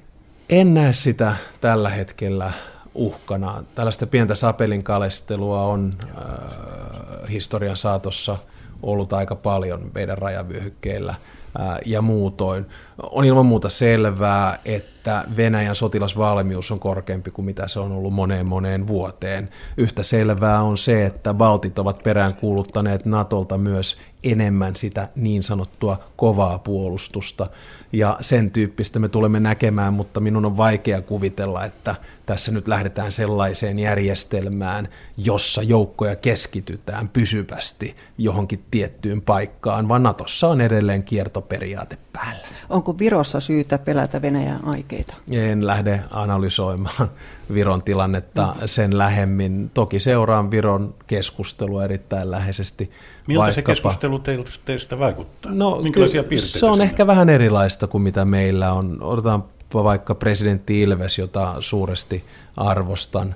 En 0.49 0.75
näe 0.75 0.93
sitä 0.93 1.37
tällä 1.61 1.89
hetkellä 1.89 2.53
uhkana. 2.95 3.65
Tällaista 3.75 4.07
pientä 4.07 4.35
sapelin 4.35 4.83
kalestelua 4.83 5.63
on 5.63 5.93
äh, 6.05 7.31
historian 7.31 7.77
saatossa 7.77 8.37
ollut 8.83 9.13
aika 9.13 9.35
paljon 9.35 9.91
meidän 9.95 10.19
rajavyöhykkeillä 10.19 11.15
äh, 11.61 11.79
ja 11.87 12.03
muutoin. 12.03 12.67
On 13.03 13.25
ilman 13.25 13.47
muuta 13.47 13.69
selvää, 13.69 14.59
että 14.65 14.90
Venäjän 15.37 15.75
sotilasvalmius 15.75 16.71
on 16.71 16.81
korkeampi 16.81 17.31
kuin 17.31 17.45
mitä 17.45 17.69
se 17.69 17.81
on 17.81 17.93
ollut 17.93 18.13
moneen 18.13 18.47
moneen 18.47 18.87
vuoteen. 18.87 19.49
Yhtä 19.77 20.03
selvää 20.03 20.63
on 20.63 20.79
se, 20.79 21.07
että 21.07 21.35
Baltit 21.35 21.79
ovat 21.79 22.03
peräänkuuluttaneet 22.03 23.07
Natolta 23.07 23.59
myös 23.59 23.99
enemmän 24.25 24.77
sitä 24.77 25.09
niin 25.17 25.43
sanottua 25.43 26.01
kovaa 26.17 26.59
puolustusta 26.59 27.51
ja 27.93 28.17
sen 28.21 28.51
tyyppistä 28.51 28.99
me 28.99 29.09
tulemme 29.09 29.41
näkemään, 29.41 29.93
mutta 29.93 30.21
minun 30.21 30.47
on 30.47 30.57
vaikea 30.57 31.03
kuvitella, 31.03 31.65
että 31.65 31.95
tässä 32.27 32.53
nyt 32.53 32.69
lähdetään 32.69 33.13
sellaiseen 33.13 33.79
järjestelmään, 33.79 34.89
jossa 35.17 35.63
joukkoja 35.63 36.17
keskitytään 36.17 37.09
pysyvästi 37.09 37.97
johonkin 38.19 38.65
tiettyyn 38.71 39.23
paikkaan, 39.23 39.89
vaan 39.89 40.03
Natossa 40.03 40.49
on 40.49 40.61
edelleen 40.61 41.03
kiertoperiaate 41.03 41.99
päällä. 42.13 42.49
Onko 42.69 42.99
Virossa 42.99 43.41
syytä 43.41 43.79
pelätä 43.79 44.23
Venäjän 44.23 44.65
aikeita? 44.65 45.15
En 45.31 45.67
lähde 45.67 46.01
analysoimaan 46.11 47.11
Viron 47.55 47.83
tilannetta 47.83 48.55
sen 48.65 48.99
lähemmin. 48.99 49.71
Toki 49.75 49.99
seuraan 49.99 50.51
Viron 50.51 50.95
keskustelua 51.07 51.85
erittäin 51.85 52.31
läheisesti. 52.31 52.91
Miltä 53.27 53.41
vaikkapa... 53.41 53.55
se 53.55 53.63
keskustelu 53.63 54.23
teistä 54.65 54.99
vaikuttaa? 54.99 55.53
No, 55.53 55.81
Minkälaisia 55.83 56.25
piirteitä 56.25 56.59
se 56.59 56.67
on 56.67 56.73
sinne? 56.73 56.85
ehkä 56.85 57.07
vähän 57.07 57.29
erilaista 57.29 57.87
kuin 57.87 58.03
mitä 58.03 58.25
meillä 58.25 58.73
on. 58.73 59.03
Odotetaan 59.03 59.45
vaikka 59.75 60.15
presidentti 60.15 60.83
Ilves, 60.83 61.19
jota 61.19 61.55
suuresti 61.61 62.25
arvostan. 62.57 63.35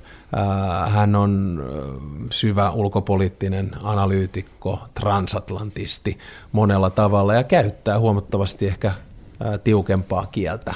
Hän 0.87 1.17
on 1.17 1.63
syvä 2.31 2.71
ulkopoliittinen 2.71 3.71
analyytikko, 3.83 4.79
transatlantisti 4.95 6.19
monella 6.53 6.91
tavalla 6.91 7.35
ja 7.35 7.45
käyttää 7.45 7.99
huomattavasti 7.99 8.67
ehkä 8.67 8.93
tiukempaa 9.65 10.27
kieltä 10.33 10.75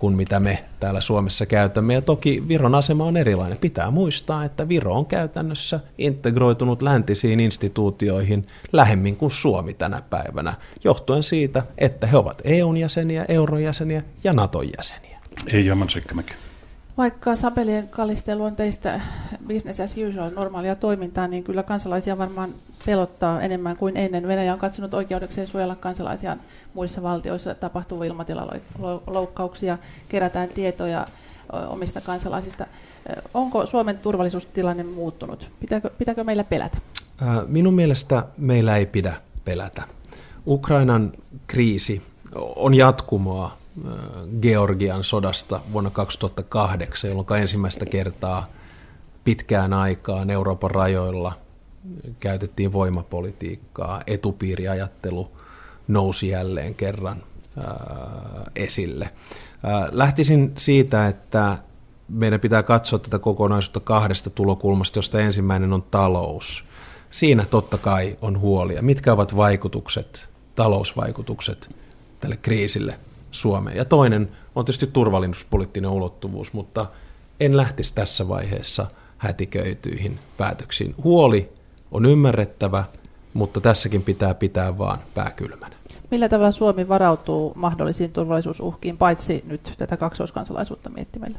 kuin 0.00 0.16
mitä 0.16 0.40
me 0.40 0.64
täällä 0.80 1.00
Suomessa 1.00 1.46
käytämme. 1.46 1.94
Ja 1.94 2.02
toki 2.02 2.48
Viron 2.48 2.74
asema 2.74 3.04
on 3.04 3.16
erilainen. 3.16 3.58
Pitää 3.58 3.90
muistaa, 3.90 4.44
että 4.44 4.68
Viro 4.68 4.94
on 4.94 5.06
käytännössä 5.06 5.80
integroitunut 5.98 6.82
läntisiin 6.82 7.40
instituutioihin 7.40 8.46
lähemmin 8.72 9.16
kuin 9.16 9.30
Suomi 9.30 9.74
tänä 9.74 10.02
päivänä, 10.10 10.54
johtuen 10.84 11.22
siitä, 11.22 11.62
että 11.78 12.06
he 12.06 12.16
ovat 12.16 12.42
EUn 12.44 12.76
jäseniä, 12.76 13.24
euron 13.28 13.62
jäseniä 13.62 14.02
ja 14.24 14.32
Naton 14.32 14.66
jäseniä. 14.76 15.18
Ei 15.46 15.66
Jaman 15.66 15.90
Sekkämäki. 15.90 16.34
Vaikka 17.00 17.36
sapelien 17.36 17.88
kallistelu 17.88 18.44
on 18.44 18.56
teistä 18.56 19.00
business 19.48 19.80
as 19.80 19.94
usual, 20.08 20.30
normaalia 20.30 20.76
toimintaa, 20.76 21.28
niin 21.28 21.44
kyllä 21.44 21.62
kansalaisia 21.62 22.18
varmaan 22.18 22.50
pelottaa 22.86 23.40
enemmän 23.40 23.76
kuin 23.76 23.96
ennen. 23.96 24.28
Venäjä 24.28 24.52
on 24.52 24.58
katsonut 24.58 24.94
oikeudekseen 24.94 25.46
suojella 25.46 25.76
kansalaisiaan 25.76 26.40
muissa 26.74 27.02
valtioissa 27.02 27.54
tapahtuu 27.54 28.02
ilmatilaloukkauksia, 28.02 29.78
kerätään 30.08 30.48
tietoja 30.48 31.06
omista 31.68 32.00
kansalaisista. 32.00 32.66
Onko 33.34 33.66
Suomen 33.66 33.98
turvallisuustilanne 33.98 34.82
muuttunut? 34.82 35.50
Pitääkö, 35.60 35.90
pitääkö 35.98 36.24
meillä 36.24 36.44
pelätä? 36.44 36.78
Minun 37.46 37.74
mielestä 37.74 38.24
meillä 38.38 38.76
ei 38.76 38.86
pidä 38.86 39.14
pelätä. 39.44 39.82
Ukrainan 40.46 41.12
kriisi 41.46 42.02
on 42.56 42.74
jatkumoa 42.74 43.59
Georgian 44.42 45.04
sodasta 45.04 45.60
vuonna 45.72 45.90
2008, 45.90 47.10
jolloin 47.10 47.40
ensimmäistä 47.40 47.86
kertaa 47.86 48.46
pitkään 49.24 49.72
aikaan 49.72 50.30
Euroopan 50.30 50.70
rajoilla 50.70 51.32
käytettiin 52.20 52.72
voimapolitiikkaa, 52.72 54.02
etupiiriajattelu 54.06 55.30
nousi 55.88 56.28
jälleen 56.28 56.74
kerran 56.74 57.22
esille. 58.56 59.10
Lähtisin 59.90 60.52
siitä, 60.56 61.06
että 61.06 61.58
meidän 62.08 62.40
pitää 62.40 62.62
katsoa 62.62 62.98
tätä 62.98 63.18
kokonaisuutta 63.18 63.80
kahdesta 63.80 64.30
tulokulmasta, 64.30 64.98
josta 64.98 65.20
ensimmäinen 65.20 65.72
on 65.72 65.82
talous. 65.82 66.64
Siinä 67.10 67.46
totta 67.50 67.78
kai 67.78 68.18
on 68.22 68.40
huolia. 68.40 68.82
Mitkä 68.82 69.12
ovat 69.12 69.36
vaikutukset, 69.36 70.30
talousvaikutukset 70.54 71.74
tälle 72.20 72.36
kriisille 72.36 72.98
Suomeen? 73.30 73.76
Ja 73.76 73.84
toinen 73.84 74.28
on 74.54 74.64
tietysti 74.64 74.86
turvallisuuspoliittinen 74.86 75.90
ulottuvuus, 75.90 76.52
mutta 76.52 76.86
en 77.40 77.56
lähtisi 77.56 77.94
tässä 77.94 78.28
vaiheessa 78.28 78.86
hätiköityihin 79.18 80.18
päätöksiin. 80.36 80.94
Huoli 81.04 81.52
on 81.92 82.06
ymmärrettävä, 82.06 82.84
mutta 83.34 83.60
tässäkin 83.60 84.02
pitää 84.02 84.34
pitää 84.34 84.78
vaan 84.78 84.98
pääkylmänä. 85.14 85.76
Millä 86.10 86.28
tavalla 86.28 86.52
Suomi 86.52 86.88
varautuu 86.88 87.52
mahdollisiin 87.54 88.12
turvallisuusuhkiin, 88.12 88.98
paitsi 88.98 89.44
nyt 89.46 89.72
tätä 89.78 89.96
kaksoiskansalaisuutta 89.96 90.90
miettimällä? 90.90 91.38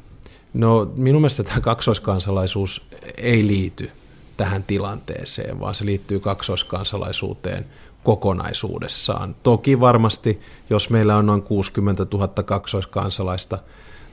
No 0.53 0.91
minun 0.95 1.21
mielestä 1.21 1.43
tämä 1.43 1.59
kaksoiskansalaisuus 1.59 2.85
ei 3.17 3.47
liity 3.47 3.91
tähän 4.37 4.63
tilanteeseen, 4.63 5.59
vaan 5.59 5.75
se 5.75 5.85
liittyy 5.85 6.19
kaksoiskansalaisuuteen 6.19 7.65
kokonaisuudessaan. 8.03 9.35
Toki 9.43 9.79
varmasti, 9.79 10.41
jos 10.69 10.89
meillä 10.89 11.17
on 11.17 11.25
noin 11.25 11.41
60 11.41 12.05
000 12.13 12.27
kaksoiskansalaista 12.27 13.57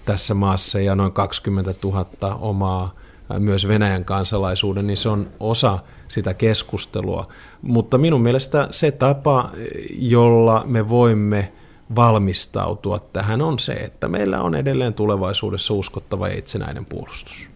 tässä 0.05 0.35
maassa 0.35 0.81
ja 0.81 0.95
noin 0.95 1.13
20 1.13 1.75
000 1.85 2.07
omaa 2.41 2.95
myös 3.39 3.69
Venäjän 3.69 4.05
kansalaisuuden, 4.05 4.87
niin 4.87 4.97
se 4.97 5.09
on 5.09 5.29
osa 5.41 5.79
sitä 6.09 6.35
keskustelua. 6.35 7.29
Mutta 7.63 7.99
minun 7.99 8.21
mielestä 8.21 8.69
se 8.71 8.91
tapa, 8.91 9.51
jolla 9.99 10.63
me 10.67 10.89
voimme 10.89 11.53
valmistautua 11.97 12.99
tähän 12.99 13.43
on 13.43 13.59
se, 13.59 13.73
että 13.73 14.09
meillä 14.09 14.43
on 14.43 14.55
edelleen 14.55 14.95
tulevaisuudessa 14.95 15.75
uskottava 15.75 16.29
ja 16.29 16.39
itsenäinen 16.39 16.85
puolustus. 16.85 17.51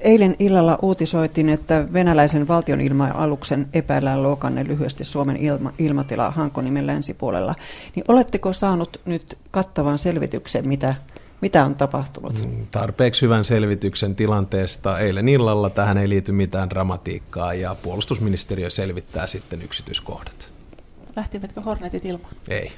Eilen 0.00 0.36
illalla 0.38 0.78
uutisoitiin, 0.82 1.48
että 1.48 1.92
venäläisen 1.92 2.48
valtion 2.48 2.80
ilma-aluksen 2.80 3.68
epäillään 3.72 4.22
loukanneen 4.22 4.68
lyhyesti 4.68 5.04
Suomen 5.04 5.36
ilma, 5.36 5.72
ilmatilaa 5.78 6.30
Hankonimen 6.30 6.86
länsipuolella. 6.86 7.54
Niin 7.96 8.04
oletteko 8.08 8.52
saanut 8.52 9.00
nyt 9.04 9.38
kattavan 9.50 9.98
selvityksen, 9.98 10.68
mitä 10.68 10.94
mitä 11.40 11.64
on 11.64 11.74
tapahtunut? 11.74 12.46
Mm, 12.46 12.66
tarpeeksi 12.70 13.22
hyvän 13.22 13.44
selvityksen 13.44 14.16
tilanteesta 14.16 14.98
eilen 14.98 15.28
illalla. 15.28 15.70
Tähän 15.70 15.98
ei 15.98 16.08
liity 16.08 16.32
mitään 16.32 16.70
dramatiikkaa 16.70 17.54
ja 17.54 17.76
puolustusministeriö 17.82 18.70
selvittää 18.70 19.26
sitten 19.26 19.62
yksityiskohdat. 19.62 20.52
Lähtivätkö 21.16 21.60
Hornetit 21.60 22.04
ilmaan? 22.04 22.34
Ei. 22.48 22.72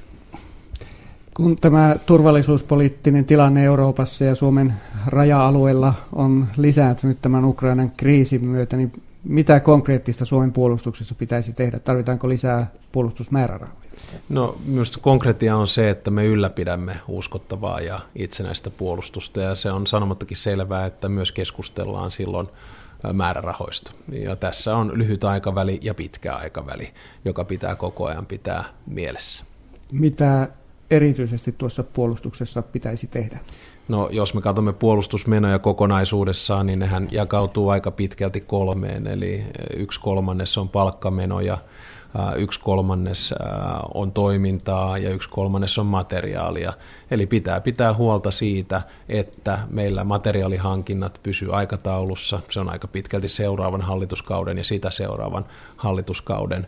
Kun 1.34 1.56
tämä 1.56 1.96
turvallisuuspoliittinen 2.06 3.24
tilanne 3.24 3.64
Euroopassa 3.64 4.24
ja 4.24 4.34
Suomen 4.34 4.74
raja-alueella 5.06 5.94
on 6.12 6.46
lisääntynyt 6.56 7.22
tämän 7.22 7.44
Ukrainan 7.44 7.92
kriisin 7.96 8.44
myötä, 8.44 8.76
niin 8.76 8.92
mitä 9.24 9.60
konkreettista 9.60 10.24
Suomen 10.24 10.52
puolustuksessa 10.52 11.14
pitäisi 11.14 11.52
tehdä? 11.52 11.78
Tarvitaanko 11.78 12.28
lisää 12.28 12.66
puolustusmäärärahoja? 12.92 13.78
No 14.28 14.56
minusta 14.64 14.98
konkreettia 15.00 15.56
on 15.56 15.68
se, 15.68 15.90
että 15.90 16.10
me 16.10 16.24
ylläpidämme 16.24 16.96
uskottavaa 17.08 17.80
ja 17.80 18.00
itsenäistä 18.14 18.70
puolustusta 18.70 19.40
ja 19.40 19.54
se 19.54 19.70
on 19.70 19.86
sanomattakin 19.86 20.36
selvää, 20.36 20.86
että 20.86 21.08
myös 21.08 21.32
keskustellaan 21.32 22.10
silloin 22.10 22.48
määrärahoista. 23.12 23.92
Ja 24.12 24.36
tässä 24.36 24.76
on 24.76 24.98
lyhyt 24.98 25.24
aikaväli 25.24 25.78
ja 25.82 25.94
pitkä 25.94 26.34
aikaväli, 26.34 26.94
joka 27.24 27.44
pitää 27.44 27.76
koko 27.76 28.06
ajan 28.06 28.26
pitää 28.26 28.64
mielessä. 28.86 29.44
Mitä 29.92 30.48
erityisesti 30.96 31.54
tuossa 31.58 31.84
puolustuksessa 31.84 32.62
pitäisi 32.62 33.06
tehdä? 33.06 33.38
No 33.88 34.08
jos 34.12 34.34
me 34.34 34.40
katsomme 34.40 34.72
puolustusmenoja 34.72 35.58
kokonaisuudessaan, 35.58 36.66
niin 36.66 36.78
nehän 36.78 37.08
jakautuu 37.10 37.68
aika 37.68 37.90
pitkälti 37.90 38.40
kolmeen, 38.40 39.06
eli 39.06 39.44
yksi 39.76 40.00
kolmannes 40.00 40.58
on 40.58 40.68
palkkamenoja, 40.68 41.58
yksi 42.36 42.60
kolmannes 42.60 43.34
on 43.94 44.12
toimintaa 44.12 44.98
ja 44.98 45.10
yksi 45.10 45.28
kolmannes 45.28 45.78
on 45.78 45.86
materiaalia. 45.86 46.72
Eli 47.10 47.26
pitää 47.26 47.60
pitää 47.60 47.94
huolta 47.94 48.30
siitä, 48.30 48.82
että 49.08 49.58
meillä 49.70 50.04
materiaalihankinnat 50.04 51.20
pysyy 51.22 51.56
aikataulussa. 51.56 52.40
Se 52.50 52.60
on 52.60 52.68
aika 52.68 52.88
pitkälti 52.88 53.28
seuraavan 53.28 53.82
hallituskauden 53.82 54.58
ja 54.58 54.64
sitä 54.64 54.90
seuraavan 54.90 55.44
hallituskauden 55.76 56.66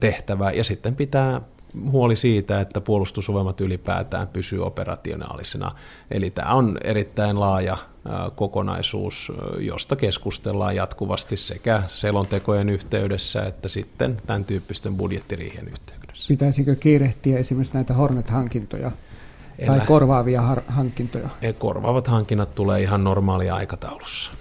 tehtävä. 0.00 0.50
Ja 0.50 0.64
sitten 0.64 0.96
pitää 0.96 1.40
huoli 1.90 2.16
siitä, 2.16 2.60
että 2.60 2.80
puolustusvoimat 2.80 3.60
ylipäätään 3.60 4.28
pysyy 4.28 4.66
operationaalisena. 4.66 5.72
Eli 6.10 6.30
tämä 6.30 6.54
on 6.54 6.78
erittäin 6.84 7.40
laaja 7.40 7.76
kokonaisuus, 8.36 9.32
josta 9.58 9.96
keskustellaan 9.96 10.76
jatkuvasti 10.76 11.36
sekä 11.36 11.82
selontekojen 11.88 12.68
yhteydessä 12.68 13.42
että 13.42 13.68
sitten 13.68 14.22
tämän 14.26 14.44
tyyppisten 14.44 14.96
budjettiriihien 14.96 15.68
yhteydessä. 15.68 16.28
Pitäisikö 16.28 16.76
kiirehtiä 16.76 17.38
esimerkiksi 17.38 17.74
näitä 17.74 17.94
Hornet-hankintoja 17.94 18.90
Tai 19.66 19.80
korvaavia 19.80 20.42
har- 20.42 20.62
hankintoja? 20.68 21.28
Korvaavat 21.58 22.06
hankinnat 22.06 22.54
tulee 22.54 22.80
ihan 22.80 23.04
normaalia 23.04 23.54
aikataulussa. 23.54 24.32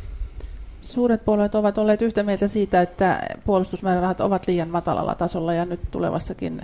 Suuret 0.82 1.26
puolueet 1.26 1.56
ovat 1.56 1.78
olleet 1.78 2.02
yhtä 2.02 2.24
mieltä 2.24 2.48
siitä, 2.48 2.82
että 2.82 3.30
puolustusmäärärahat 3.46 4.22
ovat 4.22 4.48
liian 4.48 4.70
matalalla 4.70 5.16
tasolla 5.16 5.54
ja 5.54 5.66
nyt 5.66 5.80
tulevassakin 5.92 6.62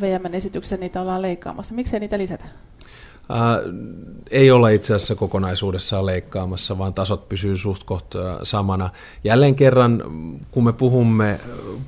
VMn 0.00 0.34
esityksessä 0.34 0.76
niitä 0.76 1.00
ollaan 1.00 1.22
leikkaamassa. 1.22 1.74
Miksei 1.74 2.00
niitä 2.00 2.18
lisätä? 2.18 2.44
Ää, 3.28 3.60
ei 4.30 4.50
olla 4.50 4.68
itse 4.68 4.94
asiassa 4.94 5.14
kokonaisuudessaan 5.14 6.06
leikkaamassa, 6.06 6.78
vaan 6.78 6.94
tasot 6.94 7.28
pysyy 7.28 7.56
suht 7.56 7.84
koht 7.84 8.14
samana. 8.42 8.90
Jälleen 9.24 9.54
kerran, 9.54 10.02
kun 10.50 10.64
me 10.64 10.72
puhumme 10.72 11.40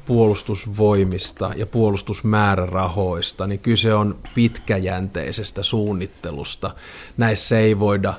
puolustusvoimista 0.07 1.51
ja 1.57 1.67
puolustusmäärärahoista, 1.67 3.47
niin 3.47 3.61
kyse 3.61 3.95
on 3.95 4.19
pitkäjänteisestä 4.35 5.63
suunnittelusta. 5.63 6.71
Näissä 7.17 7.59
ei 7.59 7.79
voida 7.79 8.15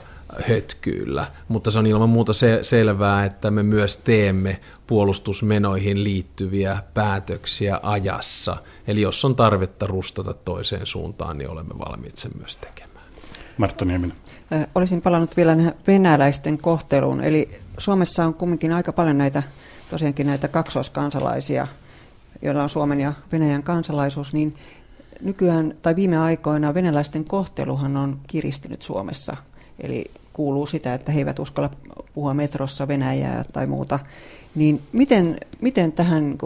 hötkyillä, 0.49 1.25
mutta 1.47 1.71
se 1.71 1.79
on 1.79 1.87
ilman 1.87 2.09
muuta 2.09 2.33
se, 2.33 2.59
selvää, 2.61 3.25
että 3.25 3.51
me 3.51 3.63
myös 3.63 3.97
teemme 3.97 4.59
puolustusmenoihin 4.87 6.03
liittyviä 6.03 6.77
päätöksiä 6.93 7.79
ajassa. 7.83 8.57
Eli 8.87 9.01
jos 9.01 9.25
on 9.25 9.35
tarvetta 9.35 9.87
rustata 9.87 10.33
toiseen 10.33 10.85
suuntaan, 10.85 11.37
niin 11.37 11.49
olemme 11.49 11.73
valmiit 11.79 12.17
sen 12.17 12.31
myös 12.37 12.57
tekemään. 12.57 13.05
Martta 13.57 13.85
Nieminen. 13.85 14.17
Olisin 14.75 15.01
palannut 15.01 15.37
vielä 15.37 15.57
venäläisten 15.87 16.57
kohteluun. 16.57 17.21
Eli 17.21 17.49
Suomessa 17.77 18.25
on 18.25 18.33
kumminkin 18.33 18.71
aika 18.71 18.93
paljon 18.93 19.17
näitä, 19.17 19.43
tosiaankin 19.89 20.27
näitä 20.27 20.47
kaksoiskansalaisia, 20.47 21.67
joilla 22.41 22.63
on 22.63 22.69
Suomen 22.69 22.99
ja 22.99 23.13
Venäjän 23.31 23.63
kansalaisuus, 23.63 24.33
niin 24.33 24.55
nykyään 25.21 25.75
tai 25.81 25.95
viime 25.95 26.17
aikoina 26.17 26.73
venäläisten 26.73 27.25
kohteluhan 27.25 27.97
on 27.97 28.19
kiristynyt 28.27 28.81
Suomessa. 28.81 29.37
Eli 29.79 30.11
kuuluu 30.33 30.65
sitä, 30.65 30.93
että 30.93 31.11
he 31.11 31.19
eivät 31.19 31.39
uskalla 31.39 31.69
puhua 32.13 32.33
metrossa 32.33 32.87
Venäjää 32.87 33.43
tai 33.53 33.67
muuta. 33.67 33.99
Niin 34.55 34.81
miten, 34.91 35.37
miten 35.61 35.91
tähän 35.91 36.37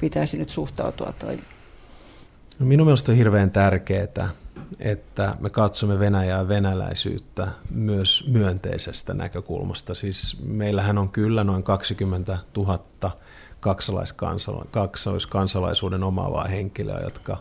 pitäisi 0.00 0.38
nyt 0.38 0.50
suhtautua? 0.50 1.12
Tai? 1.18 1.38
No 2.58 2.66
minun 2.66 2.86
mielestä 2.86 3.12
on 3.12 3.18
hirveän 3.18 3.50
tärkeää, 3.50 4.28
että 4.80 5.36
me 5.40 5.50
katsomme 5.50 5.98
Venäjää 5.98 6.48
venäläisyyttä 6.48 7.48
myös 7.70 8.24
myönteisestä 8.28 9.14
näkökulmasta. 9.14 9.94
Siis 9.94 10.36
meillähän 10.44 10.98
on 10.98 11.08
kyllä 11.08 11.44
noin 11.44 11.62
20 11.62 12.38
000 12.56 12.80
kaksoiskansalaisuuden 14.70 16.04
omaavaa 16.04 16.44
henkilöä, 16.44 17.00
jotka, 17.00 17.36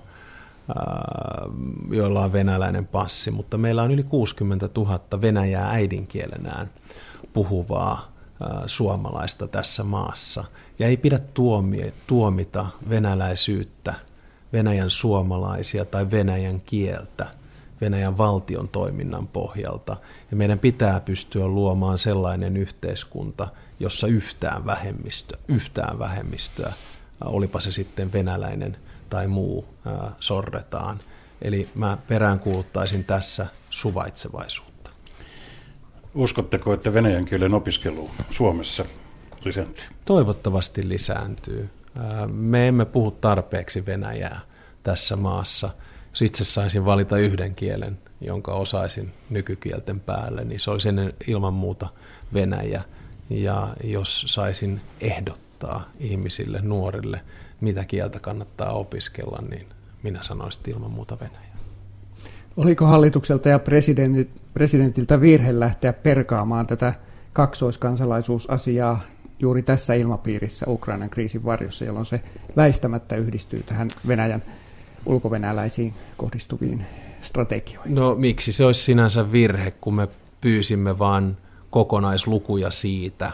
joilla 1.92 2.22
on 2.22 2.34
venäläinen 2.34 2.88
passi, 2.88 3.32
mutta 3.32 3.58
meillä 3.58 3.84
on 3.84 3.92
yli 3.92 4.04
60 4.04 4.70
000 4.78 5.00
Venäjää 5.22 5.70
äidinkielenään 5.70 6.70
puhuvaa 7.34 8.12
suomalaista 8.66 9.48
tässä 9.48 9.84
maassa. 9.84 10.44
Ja 10.80 10.88
ei 10.88 10.98
pidä 10.98 11.20
tuomita 12.08 12.66
venäläisyyttä 12.90 13.94
Venäjän 14.54 14.90
suomalaisia 14.90 15.86
tai 15.86 16.12
Venäjän 16.12 16.62
kieltä 16.62 17.28
Venäjän 17.82 18.18
valtion 18.18 18.68
toiminnan 18.68 19.28
pohjalta. 19.28 19.98
Ja 20.32 20.38
meidän 20.38 20.60
pitää 20.60 21.00
pystyä 21.00 21.48
luomaan 21.48 21.98
sellainen 21.98 22.58
yhteiskunta, 22.58 23.48
jossa 23.80 24.08
yhtään, 24.08 24.66
vähemmistö, 24.66 25.38
yhtään 25.48 26.00
vähemmistöä, 26.00 26.74
olipa 27.22 27.60
se 27.60 27.72
sitten 27.72 28.14
venäläinen 28.14 28.78
tai 29.10 29.28
muu, 29.28 29.66
sorretaan. 30.20 31.00
Eli 31.42 31.70
mä 31.76 31.98
peräänkuuluttaisin 32.08 33.04
tässä 33.04 33.48
suvaitsevaisuutta. 33.70 34.92
Uskotteko, 36.16 36.74
että 36.74 36.94
venäjän 36.94 37.26
kielen 37.26 37.54
opiskelu 37.54 38.10
Suomessa 38.30 38.86
lisääntyy? 39.46 39.86
Toivottavasti 40.06 40.90
lisääntyy. 40.90 41.70
Me 42.28 42.68
emme 42.68 42.86
puhu 42.86 43.12
tarpeeksi 43.12 43.86
Venäjää 43.86 44.40
tässä 44.84 45.16
maassa. 45.16 45.70
Jos 46.10 46.22
itse 46.22 46.44
saisin 46.46 46.86
valita 46.86 47.18
yhden 47.18 47.56
kielen, 47.56 47.98
jonka 48.22 48.54
osaisin 48.54 49.14
nykykielten 49.30 50.00
päälle, 50.00 50.44
niin 50.44 50.60
se 50.60 50.72
olisi 50.72 50.90
ennen 50.90 51.14
ilman 51.28 51.54
muuta 51.54 51.88
Venäjä. 52.34 52.84
Ja 53.30 53.68
jos 53.84 54.26
saisin 54.28 54.82
ehdottaa 55.02 55.90
ihmisille, 56.00 56.62
nuorille, 56.62 57.22
mitä 57.62 57.86
kieltä 57.86 58.20
kannattaa 58.20 58.72
opiskella, 58.72 59.44
niin 59.50 59.68
minä 60.06 60.24
sanoisin 60.24 60.62
ilman 60.68 60.92
muuta 60.92 61.18
Venäjä. 61.20 61.56
Oliko 62.58 62.86
hallitukselta 62.86 63.50
ja 63.50 63.60
presidentiltä 64.54 65.22
virhe 65.22 65.60
lähteä 65.60 65.94
perkaamaan 65.94 66.68
tätä 66.68 66.94
kaksoiskansalaisuusasiaa 67.34 69.00
juuri 69.40 69.62
tässä 69.62 69.94
ilmapiirissä 69.94 70.66
Ukrainan 70.70 71.10
kriisin 71.10 71.46
varjossa, 71.46 71.86
jolloin 71.86 72.06
se 72.06 72.22
väistämättä 72.56 73.16
yhdistyy 73.16 73.64
tähän 73.64 73.90
Venäjän 74.08 74.44
ulkovenäläisiin 75.06 75.94
kohdistuviin 76.18 76.86
strategioihin. 77.22 77.96
No 77.96 78.16
miksi 78.16 78.52
se 78.52 78.66
olisi 78.66 78.84
sinänsä 78.84 79.32
virhe, 79.32 79.72
kun 79.72 79.96
me 79.96 80.08
pyysimme 80.42 81.00
vain 81.00 81.38
kokonaislukuja 81.70 82.70
siitä, 82.70 83.32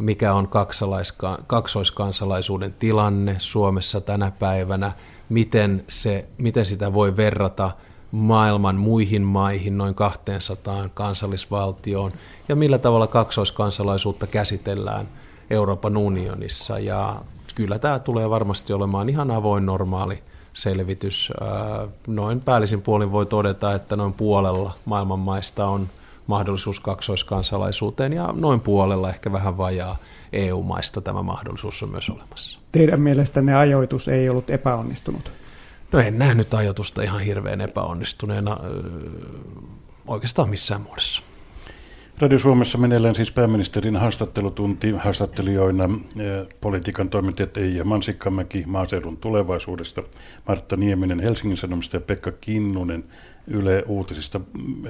mikä 0.00 0.34
on 0.34 0.48
kaksoiskansalaisuuden 1.46 2.74
tilanne 2.78 3.36
Suomessa 3.38 4.00
tänä 4.00 4.32
päivänä, 4.38 4.92
miten, 5.28 5.84
se, 5.88 6.28
miten 6.38 6.66
sitä 6.66 6.92
voi 6.92 7.16
verrata 7.16 7.70
maailman 8.10 8.76
muihin 8.76 9.22
maihin, 9.22 9.78
noin 9.78 9.94
200 9.94 10.88
kansallisvaltioon, 10.94 12.12
ja 12.48 12.56
millä 12.56 12.78
tavalla 12.78 13.06
kaksoiskansalaisuutta 13.06 14.26
käsitellään 14.26 15.08
Euroopan 15.50 15.96
unionissa. 15.96 16.78
Ja 16.78 17.22
kyllä 17.54 17.78
tämä 17.78 17.98
tulee 17.98 18.30
varmasti 18.30 18.72
olemaan 18.72 19.08
ihan 19.08 19.30
avoin 19.30 19.66
normaali 19.66 20.22
selvitys. 20.52 21.32
Noin 22.06 22.40
päällisin 22.40 22.82
puolin 22.82 23.12
voi 23.12 23.26
todeta, 23.26 23.74
että 23.74 23.96
noin 23.96 24.12
puolella 24.12 24.72
maailman 24.84 25.18
maista 25.18 25.66
on 25.66 25.88
mahdollisuus 26.26 26.80
kaksoiskansalaisuuteen 26.80 28.12
ja 28.12 28.34
noin 28.36 28.60
puolella 28.60 29.10
ehkä 29.10 29.32
vähän 29.32 29.58
vajaa 29.58 29.96
EU-maista 30.32 31.00
tämä 31.00 31.22
mahdollisuus 31.22 31.82
on 31.82 31.88
myös 31.88 32.10
olemassa. 32.10 32.57
Teidän 32.72 33.00
mielestänne 33.00 33.54
ajoitus 33.54 34.08
ei 34.08 34.28
ollut 34.28 34.50
epäonnistunut? 34.50 35.32
No 35.92 35.98
en 35.98 36.18
nähnyt 36.18 36.54
ajoitusta 36.54 37.02
ihan 37.02 37.20
hirveän 37.20 37.60
epäonnistuneena 37.60 38.56
oikeastaan 40.06 40.50
missään 40.50 40.80
muodossa. 40.80 41.22
Radio 42.18 42.38
Suomessa 42.38 42.78
meneillään 42.78 43.14
siis 43.14 43.32
pääministerin 43.32 43.96
haastattelutunti 43.96 44.90
haastattelijoina 44.90 45.90
politiikan 46.60 47.10
toimittajat 47.10 47.56
Eija 47.56 47.84
Mansikkamäki 47.84 48.64
maaseudun 48.66 49.16
tulevaisuudesta, 49.16 50.02
Martta 50.48 50.76
Nieminen 50.76 51.20
Helsingin 51.20 51.56
Sanomista 51.56 51.96
ja 51.96 52.00
Pekka 52.00 52.32
Kinnunen 52.32 53.04
Yle 53.46 53.84
Uutisista. 53.86 54.40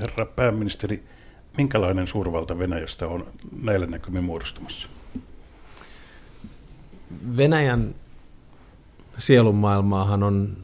Herra 0.01 0.27
pääministeri, 0.27 1.05
minkälainen 1.57 2.07
suurvalta 2.07 2.59
Venäjästä 2.59 3.07
on 3.09 3.27
näillä 3.62 3.87
näkymin 3.87 4.25
muodostumassa? 4.25 4.88
Venäjän 7.37 7.94
sielunmaailmaahan 9.18 10.23
on 10.23 10.57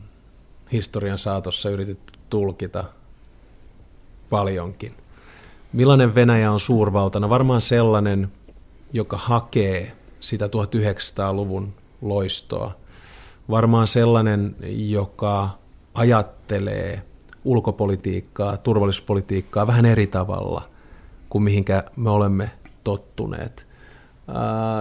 historian 0.72 1.18
saatossa 1.18 1.70
yritetty 1.70 2.12
tulkita 2.30 2.84
paljonkin. 4.30 4.92
Millainen 5.72 6.14
Venäjä 6.14 6.52
on 6.52 6.60
suurvaltana? 6.60 7.28
Varmaan 7.28 7.60
sellainen, 7.60 8.32
joka 8.92 9.16
hakee 9.16 9.92
sitä 10.20 10.46
1900-luvun 10.46 11.74
loistoa. 12.02 12.72
Varmaan 13.50 13.86
sellainen, 13.86 14.56
joka 14.76 15.48
ajattelee 15.94 17.02
ulkopolitiikkaa, 17.44 18.56
turvallisuuspolitiikkaa 18.56 19.66
vähän 19.66 19.86
eri 19.86 20.06
tavalla 20.06 20.62
kuin 21.28 21.42
mihinkä 21.42 21.84
me 21.96 22.10
olemme 22.10 22.50
tottuneet. 22.84 23.66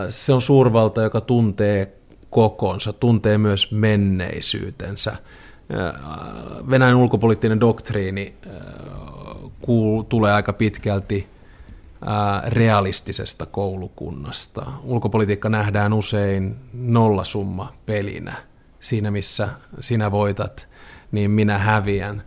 Se 0.10 0.34
on 0.34 0.42
suurvalta, 0.42 1.02
joka 1.02 1.22
tuntee 1.22 1.98
kokonsa, 2.30 2.94
tuntee 2.94 3.38
myös 3.38 3.72
menneisyytensä. 3.72 5.16
Venäjän 6.70 6.96
ulkopoliittinen 6.96 7.60
doktriini 7.60 8.34
tulee 10.10 10.34
aika 10.34 10.54
pitkälti 10.54 11.28
realistisesta 12.48 13.46
koulukunnasta. 13.46 14.66
Ulkopolitiikka 14.84 15.50
nähdään 15.50 15.94
usein 15.94 16.56
nollasumma 16.74 17.74
pelinä. 17.86 18.34
Siinä 18.80 19.12
missä 19.12 19.50
sinä 19.80 20.12
voitat, 20.12 20.68
niin 21.12 21.32
minä 21.32 21.58
häviän. 21.58 22.24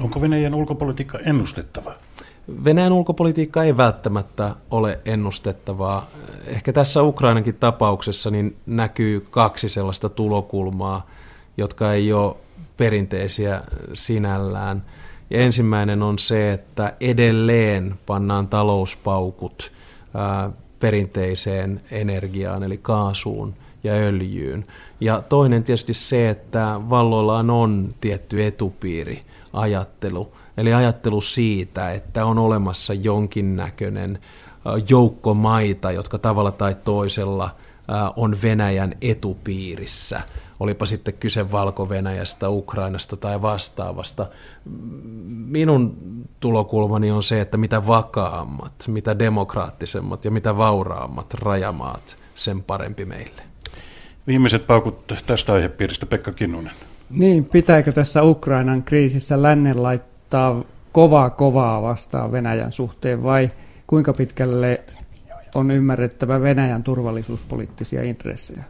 Onko 0.00 0.20
Venäjän 0.20 0.54
ulkopolitiikka 0.54 1.18
ennustettavaa? 1.18 1.94
Venäjän 2.64 2.92
ulkopolitiikka 2.92 3.64
ei 3.64 3.76
välttämättä 3.76 4.54
ole 4.70 4.98
ennustettavaa. 5.04 6.06
Ehkä 6.46 6.72
tässä 6.72 7.02
Ukrainankin 7.02 7.54
tapauksessa 7.54 8.30
niin 8.30 8.56
näkyy 8.66 9.26
kaksi 9.30 9.68
sellaista 9.68 10.08
tulokulmaa, 10.08 11.06
jotka 11.56 11.92
ei 11.92 12.12
ole 12.12 12.36
perinteisiä 12.76 13.62
sinällään. 13.92 14.84
Ja 15.30 15.40
ensimmäinen 15.40 16.02
on 16.02 16.18
se, 16.18 16.52
että 16.52 16.92
edelleen 17.00 17.94
pannaan 18.06 18.48
talouspaukut 18.48 19.72
perinteiseen 20.80 21.80
energiaan, 21.90 22.62
eli 22.62 22.78
kaasuun 22.78 23.54
ja 23.84 23.92
öljyyn. 23.92 24.66
Ja 25.00 25.22
toinen 25.28 25.64
tietysti 25.64 25.94
se, 25.94 26.30
että 26.30 26.80
valloillaan 26.90 27.50
on 27.50 27.94
tietty 28.00 28.46
etupiiri 28.46 29.20
ajattelu, 29.52 30.32
eli 30.56 30.74
ajattelu 30.74 31.20
siitä, 31.20 31.92
että 31.92 32.26
on 32.26 32.38
olemassa 32.38 32.94
jonkinnäköinen 32.94 34.18
joukko 34.88 35.34
maita, 35.34 35.92
jotka 35.92 36.18
tavalla 36.18 36.50
tai 36.50 36.76
toisella 36.84 37.50
on 38.16 38.36
Venäjän 38.42 38.94
etupiirissä. 39.02 40.22
Olipa 40.60 40.86
sitten 40.86 41.14
kyse 41.14 41.52
Valko-Venäjästä, 41.52 42.48
Ukrainasta 42.48 43.16
tai 43.16 43.42
vastaavasta. 43.42 44.26
Minun 45.46 45.96
tulokulmani 46.40 47.10
on 47.10 47.22
se, 47.22 47.40
että 47.40 47.56
mitä 47.56 47.86
vakaammat, 47.86 48.74
mitä 48.88 49.18
demokraattisemmat 49.18 50.24
ja 50.24 50.30
mitä 50.30 50.56
vauraammat 50.56 51.34
rajamaat, 51.34 52.16
sen 52.34 52.62
parempi 52.62 53.04
meille. 53.04 53.42
Viimeiset 54.26 54.66
paukut 54.66 55.06
tästä 55.26 55.52
aihepiiristä, 55.52 56.06
Pekka 56.06 56.32
Kinnunen. 56.32 56.72
Niin, 57.10 57.44
pitääkö 57.44 57.92
tässä 57.92 58.22
Ukrainan 58.22 58.82
kriisissä 58.82 59.42
lännen 59.42 59.82
laittaa 59.82 60.13
kovaa 60.92 61.30
kovaa 61.30 61.82
vastaan 61.82 62.32
Venäjän 62.32 62.72
suhteen 62.72 63.22
vai 63.22 63.50
kuinka 63.86 64.12
pitkälle 64.12 64.80
on 65.54 65.70
ymmärrettävä 65.70 66.40
Venäjän 66.40 66.82
turvallisuuspoliittisia 66.82 68.02
intressejä? 68.02 68.64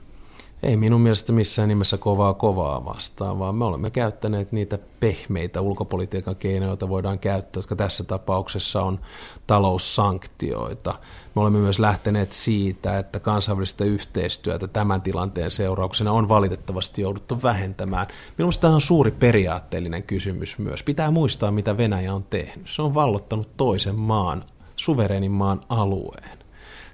Ei 0.65 0.77
minun 0.77 1.01
mielestä 1.01 1.33
missään 1.33 1.69
nimessä 1.69 1.99
kovaa 1.99 2.35
kovaa 2.35 2.85
vastaan, 2.85 3.39
vaan 3.39 3.55
me 3.55 3.65
olemme 3.65 3.91
käyttäneet 3.91 4.53
niitä 4.53 4.79
pehmeitä 5.01 5.61
ulkopolitiikan 5.61 6.37
keinoja, 6.37 6.71
joita 6.71 6.89
voidaan 6.89 7.19
käyttää, 7.19 7.59
jotka 7.59 7.77
tässä 7.77 8.05
tapauksessa 8.05 8.83
on 8.83 9.01
taloussanktioita. 9.47 10.95
Me 11.35 11.43
olemme 11.43 11.59
myös 11.59 11.79
lähteneet 11.79 12.33
siitä, 12.33 12.99
että 12.99 13.21
kansainvälistä 13.21 13.85
yhteistyötä 13.85 14.69
tämän 14.69 15.03
tilanteen 15.03 15.51
seurauksena 15.51 16.13
on 16.13 16.29
valitettavasti 16.29 17.03
jouduttu 17.03 17.43
vähentämään. 17.43 18.07
Minusta 18.39 18.61
tämä 18.61 18.75
on 18.75 18.81
suuri 18.81 19.11
periaatteellinen 19.11 20.03
kysymys 20.03 20.59
myös. 20.59 20.83
Pitää 20.83 21.11
muistaa, 21.11 21.51
mitä 21.51 21.77
Venäjä 21.77 22.15
on 22.15 22.25
tehnyt. 22.25 22.69
Se 22.69 22.83
on 22.83 22.95
vallottanut 22.95 23.57
toisen 23.57 24.01
maan, 24.01 24.45
suverenin 24.77 25.33
maan 25.33 25.61
alueen 25.69 26.44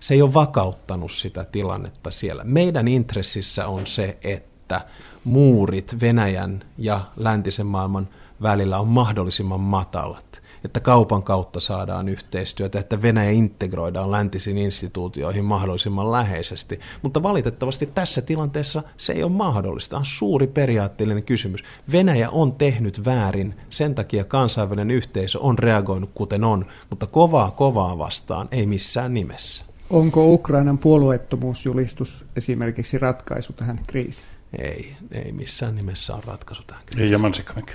se 0.00 0.14
ei 0.14 0.22
ole 0.22 0.34
vakauttanut 0.34 1.12
sitä 1.12 1.44
tilannetta 1.44 2.10
siellä. 2.10 2.44
Meidän 2.44 2.88
intressissä 2.88 3.66
on 3.66 3.86
se, 3.86 4.18
että 4.22 4.80
muurit 5.24 5.96
Venäjän 6.00 6.64
ja 6.78 7.00
läntisen 7.16 7.66
maailman 7.66 8.08
välillä 8.42 8.80
on 8.80 8.88
mahdollisimman 8.88 9.60
matalat, 9.60 10.42
että 10.64 10.80
kaupan 10.80 11.22
kautta 11.22 11.60
saadaan 11.60 12.08
yhteistyötä, 12.08 12.78
että 12.78 13.02
Venäjä 13.02 13.30
integroidaan 13.30 14.10
läntisiin 14.10 14.58
instituutioihin 14.58 15.44
mahdollisimman 15.44 16.12
läheisesti. 16.12 16.80
Mutta 17.02 17.22
valitettavasti 17.22 17.86
tässä 17.86 18.22
tilanteessa 18.22 18.82
se 18.96 19.12
ei 19.12 19.22
ole 19.22 19.32
mahdollista. 19.32 19.98
On 19.98 20.04
suuri 20.04 20.46
periaatteellinen 20.46 21.24
kysymys. 21.24 21.60
Venäjä 21.92 22.30
on 22.30 22.52
tehnyt 22.52 23.04
väärin, 23.04 23.54
sen 23.70 23.94
takia 23.94 24.24
kansainvälinen 24.24 24.90
yhteisö 24.90 25.38
on 25.40 25.58
reagoinut 25.58 26.10
kuten 26.14 26.44
on, 26.44 26.66
mutta 26.90 27.06
kovaa 27.06 27.50
kovaa 27.50 27.98
vastaan 27.98 28.48
ei 28.50 28.66
missään 28.66 29.14
nimessä. 29.14 29.69
Onko 29.90 30.26
Ukrainan 30.26 30.78
puolueettomuusjulistus 30.78 32.24
esimerkiksi 32.36 32.98
ratkaisu 32.98 33.52
tähän 33.52 33.80
kriisiin? 33.86 34.28
Ei, 34.58 34.96
ei 35.12 35.32
missään 35.32 35.76
nimessä 35.76 36.14
ole 36.14 36.22
ratkaisu 36.26 36.62
tähän 36.66 36.82
kriisiin. 36.86 37.08
Ei 37.08 37.14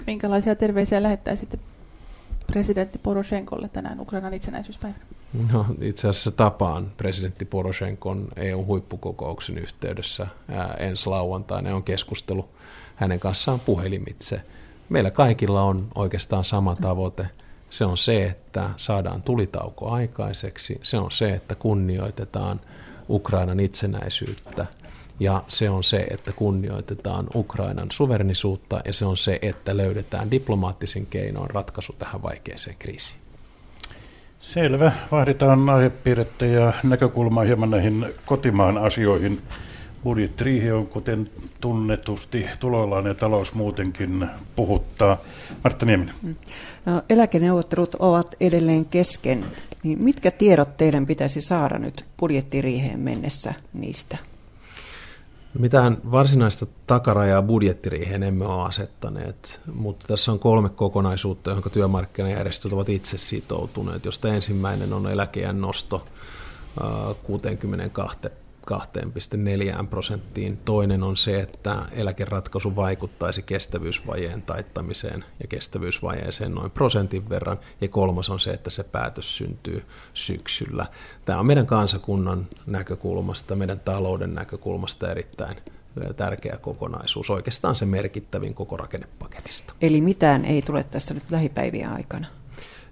Minkälaisia 0.07 0.55
terveisiä 0.55 1.03
lähettäisitte 1.03 1.59
presidentti 2.47 2.97
Poroshenkolle 2.97 3.69
tänään 3.69 3.99
Ukrainan 3.99 4.33
itsenäisyyspäivänä? 4.33 5.03
No, 5.53 5.65
itse 5.81 6.07
asiassa 6.07 6.31
tapaan 6.31 6.91
presidentti 6.97 7.45
Poroshenkon 7.45 8.27
EU-huippukokouksen 8.35 9.57
yhteydessä 9.57 10.27
ää, 10.51 10.73
ensi 10.79 11.09
lauantaina 11.09 11.75
on 11.75 11.83
keskustelu 11.83 12.49
hänen 12.95 13.19
kanssaan 13.19 13.59
puhelimitse. 13.59 14.41
Meillä 14.89 15.11
kaikilla 15.11 15.63
on 15.63 15.87
oikeastaan 15.95 16.43
sama 16.43 16.75
tavoite– 16.75 17.29
se 17.75 17.85
on 17.85 17.97
se, 17.97 18.25
että 18.25 18.69
saadaan 18.77 19.21
tulitauko 19.21 19.89
aikaiseksi, 19.89 20.79
se 20.83 20.97
on 20.97 21.11
se, 21.11 21.33
että 21.33 21.55
kunnioitetaan 21.55 22.61
Ukrainan 23.09 23.59
itsenäisyyttä 23.59 24.65
ja 25.19 25.43
se 25.47 25.69
on 25.69 25.83
se, 25.83 26.07
että 26.09 26.31
kunnioitetaan 26.31 27.27
Ukrainan 27.35 27.87
suverenisuutta 27.91 28.81
ja 28.85 28.93
se 28.93 29.05
on 29.05 29.17
se, 29.17 29.39
että 29.41 29.77
löydetään 29.77 30.31
diplomaattisin 30.31 31.05
keinoin 31.05 31.49
ratkaisu 31.49 31.95
tähän 31.99 32.23
vaikeaseen 32.23 32.75
kriisiin. 32.79 33.19
Selvä. 34.39 34.91
Vaihdetaan 35.11 35.69
aihepiirrettä 35.69 36.45
ja 36.45 36.73
näkökulmaa 36.83 37.43
hieman 37.43 37.69
näihin 37.69 38.05
kotimaan 38.25 38.77
asioihin. 38.77 39.41
Budjettiriihi 40.05 40.71
on 40.71 40.87
kuten 40.87 41.29
tunnetusti 41.61 42.45
tuloillaan 42.59 43.05
ja 43.05 43.13
talous 43.13 43.53
muutenkin 43.53 44.29
puhuttaa. 44.55 45.17
Martta 45.63 45.85
Nieminen. 45.85 46.15
Mm. 46.21 46.35
No, 46.85 47.01
eläkeneuvottelut 47.09 47.95
ovat 47.95 48.35
edelleen 48.39 48.85
kesken. 48.85 49.45
Niin 49.83 50.01
mitkä 50.01 50.31
tiedot 50.31 50.77
teidän 50.77 51.05
pitäisi 51.05 51.41
saada 51.41 51.79
nyt 51.79 52.05
budjettiriiheen 52.19 52.99
mennessä 52.99 53.53
niistä? 53.73 54.17
Mitään 55.59 55.97
varsinaista 56.11 56.65
takarajaa 56.87 57.41
budjettiriiheen 57.41 58.23
emme 58.23 58.45
ole 58.45 58.63
asettaneet, 58.63 59.61
mutta 59.73 60.07
tässä 60.07 60.31
on 60.31 60.39
kolme 60.39 60.69
kokonaisuutta, 60.69 61.49
johon 61.49 61.63
työmarkkinajärjestöt 61.71 62.73
ovat 62.73 62.89
itse 62.89 63.17
sitoutuneet, 63.17 64.05
josta 64.05 64.33
ensimmäinen 64.33 64.93
on 64.93 65.11
eläkeän 65.11 65.61
nosto 65.61 66.05
62 67.23 68.19
2,4 68.71 69.87
prosenttiin. 69.87 70.57
Toinen 70.57 71.03
on 71.03 71.17
se, 71.17 71.39
että 71.39 71.77
eläkeratkaisu 71.91 72.75
vaikuttaisi 72.75 73.41
kestävyysvajeen 73.41 74.41
taittamiseen 74.41 75.25
ja 75.41 75.47
kestävyysvajeeseen 75.47 76.55
noin 76.55 76.71
prosentin 76.71 77.29
verran. 77.29 77.59
Ja 77.81 77.87
kolmas 77.87 78.29
on 78.29 78.39
se, 78.39 78.51
että 78.51 78.69
se 78.69 78.83
päätös 78.83 79.37
syntyy 79.37 79.85
syksyllä. 80.13 80.85
Tämä 81.25 81.39
on 81.39 81.45
meidän 81.45 81.65
kansakunnan 81.65 82.47
näkökulmasta, 82.65 83.55
meidän 83.55 83.79
talouden 83.79 84.35
näkökulmasta 84.35 85.11
erittäin 85.11 85.57
tärkeä 86.15 86.57
kokonaisuus, 86.61 87.29
oikeastaan 87.29 87.75
se 87.75 87.85
merkittävin 87.85 88.53
koko 88.53 88.77
rakennepaketista. 88.77 89.73
Eli 89.81 90.01
mitään 90.01 90.45
ei 90.45 90.61
tule 90.61 90.83
tässä 90.83 91.13
nyt 91.13 91.23
lähipäivien 91.31 91.89
aikana? 91.89 92.27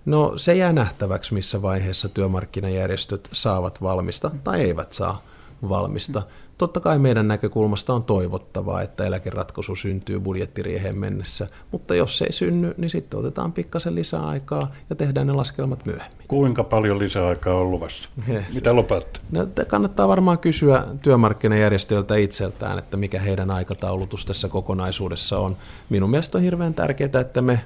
No 0.05 0.37
se 0.37 0.55
jää 0.55 0.73
nähtäväksi, 0.73 1.33
missä 1.33 1.61
vaiheessa 1.61 2.09
työmarkkinajärjestöt 2.09 3.29
saavat 3.31 3.81
valmista 3.81 4.31
tai 4.43 4.61
eivät 4.61 4.93
saa 4.93 5.21
valmista. 5.69 6.21
Totta 6.57 6.79
kai 6.79 6.99
meidän 6.99 7.27
näkökulmasta 7.27 7.93
on 7.93 8.03
toivottavaa, 8.03 8.81
että 8.81 9.03
eläkeratkaisu 9.05 9.75
syntyy 9.75 10.19
budjettirieheen 10.19 10.97
mennessä, 10.97 11.47
mutta 11.71 11.95
jos 11.95 12.17
se 12.17 12.25
ei 12.25 12.31
synny, 12.31 12.73
niin 12.77 12.89
sitten 12.89 13.19
otetaan 13.19 13.53
pikkasen 13.53 13.95
lisää 13.95 14.27
aikaa 14.27 14.71
ja 14.89 14.95
tehdään 14.95 15.27
ne 15.27 15.33
laskelmat 15.33 15.85
myöhemmin. 15.85 16.27
Kuinka 16.27 16.63
paljon 16.63 16.99
lisäaikaa 16.99 17.55
on 17.55 17.71
luvassa? 17.71 18.09
Mitä 18.53 18.73
lupaatte? 18.73 19.19
No, 19.31 19.47
kannattaa 19.67 20.07
varmaan 20.07 20.39
kysyä 20.39 20.87
työmarkkinajärjestöiltä 21.01 22.15
itseltään, 22.15 22.79
että 22.79 22.97
mikä 22.97 23.19
heidän 23.19 23.51
aikataulutus 23.51 24.25
tässä 24.25 24.47
kokonaisuudessa 24.47 25.39
on. 25.39 25.57
Minun 25.89 26.09
mielestä 26.09 26.37
on 26.37 26.43
hirveän 26.43 26.73
tärkeää, 26.73 27.21
että 27.21 27.41
me 27.41 27.59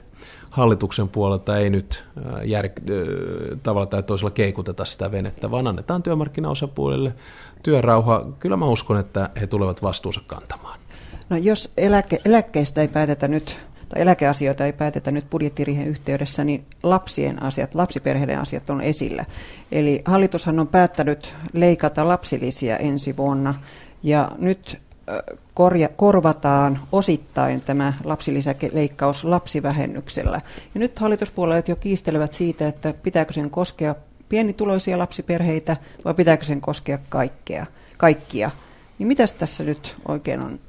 hallituksen 0.49 1.09
puolelta 1.09 1.57
ei 1.57 1.69
nyt 1.69 2.03
jär, 2.43 2.69
tavalla 3.63 3.85
tai 3.85 4.03
toisella 4.03 4.31
keikuteta 4.31 4.85
sitä 4.85 5.11
venettä, 5.11 5.51
vaan 5.51 5.67
annetaan 5.67 6.03
työmarkkinaosapuolille 6.03 7.13
työrauha. 7.63 8.25
Kyllä 8.39 8.57
mä 8.57 8.65
uskon, 8.65 8.99
että 8.99 9.29
he 9.41 9.47
tulevat 9.47 9.81
vastuunsa 9.81 10.21
kantamaan. 10.27 10.79
No 11.29 11.37
jos 11.37 11.71
eläke, 11.77 12.19
eläkkeistä 12.25 12.81
ei 12.81 12.87
päätetä 12.87 13.27
nyt, 13.27 13.57
tai 13.89 14.01
eläkeasioita 14.01 14.65
ei 14.65 14.73
päätetä 14.73 15.11
nyt 15.11 15.29
budjettiriihen 15.29 15.87
yhteydessä, 15.87 16.43
niin 16.43 16.65
lapsien 16.83 17.43
asiat, 17.43 17.75
lapsiperheiden 17.75 18.39
asiat 18.39 18.69
on 18.69 18.81
esillä. 18.81 19.25
Eli 19.71 20.01
hallitushan 20.05 20.59
on 20.59 20.67
päättänyt 20.67 21.35
leikata 21.53 22.07
lapsilisiä 22.07 22.77
ensi 22.77 23.17
vuonna, 23.17 23.53
ja 24.03 24.31
nyt 24.37 24.81
korja, 25.53 25.89
korvataan 25.89 26.79
osittain 26.91 27.61
tämä 27.61 27.93
lapsilisäleikkaus 28.03 29.23
lapsivähennyksellä. 29.23 30.41
Ja 30.73 30.79
nyt 30.79 30.99
hallituspuolueet 30.99 31.67
jo 31.67 31.75
kiistelevät 31.75 32.33
siitä, 32.33 32.67
että 32.67 32.93
pitääkö 33.03 33.33
sen 33.33 33.49
koskea 33.49 33.95
pienituloisia 34.29 34.97
lapsiperheitä 34.97 35.77
vai 36.05 36.13
pitääkö 36.13 36.45
sen 36.45 36.61
koskea 36.61 36.99
kaikkea, 37.09 37.65
kaikkia. 37.97 38.51
Niin 38.99 39.07
mitäs 39.07 39.33
tässä 39.33 39.63
nyt 39.63 39.97
oikein 40.07 40.39
on 40.39 40.59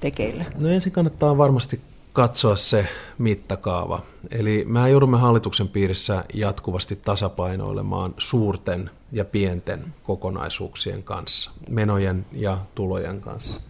tekeillä? 0.00 0.44
No 0.58 0.68
ensin 0.68 0.92
kannattaa 0.92 1.38
varmasti 1.38 1.80
katsoa 2.12 2.56
se 2.56 2.86
mittakaava. 3.18 4.02
Eli 4.30 4.64
me 4.68 4.90
joudumme 4.90 5.18
hallituksen 5.18 5.68
piirissä 5.68 6.24
jatkuvasti 6.34 6.96
tasapainoilemaan 6.96 8.14
suurten 8.18 8.90
ja 9.12 9.24
pienten 9.24 9.94
kokonaisuuksien 10.02 11.02
kanssa, 11.02 11.50
menojen 11.68 12.26
ja 12.32 12.58
tulojen 12.74 13.20
kanssa. 13.20 13.60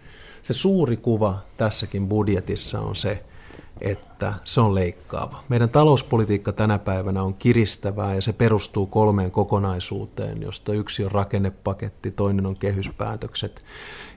Se 0.43 0.55
suuri 0.55 0.97
kuva 0.97 1.39
tässäkin 1.57 2.09
budjetissa 2.09 2.81
on 2.81 2.97
se, 2.97 3.23
että 3.81 4.35
se 4.45 4.61
on 4.61 4.75
leikkaava. 4.75 5.43
Meidän 5.49 5.69
talouspolitiikka 5.69 6.53
tänä 6.53 6.79
päivänä 6.79 7.23
on 7.23 7.35
kiristävää 7.35 8.15
ja 8.15 8.23
se 8.23 8.33
perustuu 8.33 8.87
kolmeen 8.87 9.31
kokonaisuuteen, 9.31 10.43
josta 10.43 10.73
yksi 10.73 11.05
on 11.05 11.13
rakennepaketti, 11.13 12.11
toinen 12.11 12.47
on 12.47 12.57
kehyspäätökset 12.57 13.63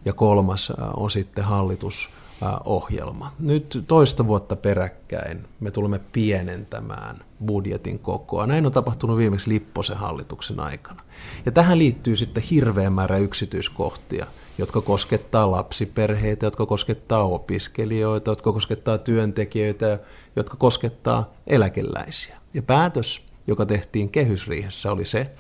ja 0.06 0.14
kolmas 0.14 0.74
on 0.96 1.12
sitten 1.12 1.44
hallitusohjelma. 1.44 3.32
Nyt 3.40 3.84
toista 3.88 4.28
vuotta 4.28 4.56
peräkkäin 4.56 5.48
me 5.60 5.72
tulemme 5.72 6.00
pienentämään 6.14 7.24
budjetin 7.46 8.00
kokoa. 8.00 8.48
Näin 8.48 8.66
on 8.66 8.72
tapahtunut 8.72 9.18
viimeksi 9.18 9.50
Lipposen 9.50 9.98
hallituksen 9.98 10.60
aikana. 10.60 11.02
Ja 11.46 11.52
tähän 11.52 11.78
liittyy 11.78 12.16
sitten 12.16 12.44
hirveä 12.44 12.90
määrä 12.90 13.18
yksityiskohtia– 13.18 14.28
jotka 14.58 14.82
koskettaa 14.82 15.52
lapsiperheitä, 15.52 16.46
jotka 16.46 16.66
koskettaa 16.66 17.24
opiskelijoita, 17.24 18.32
jotka 18.32 18.54
koskettaa 18.54 18.98
työntekijöitä, 18.98 20.00
jotka 20.36 20.58
koskettaa 20.58 21.32
eläkeläisiä. 21.48 22.38
Ja 22.54 22.62
päätös, 22.62 23.22
joka 23.48 23.66
tehtiin 23.66 24.10
kehysriihessä, 24.10 24.92
oli 24.92 25.06
se, 25.06 25.32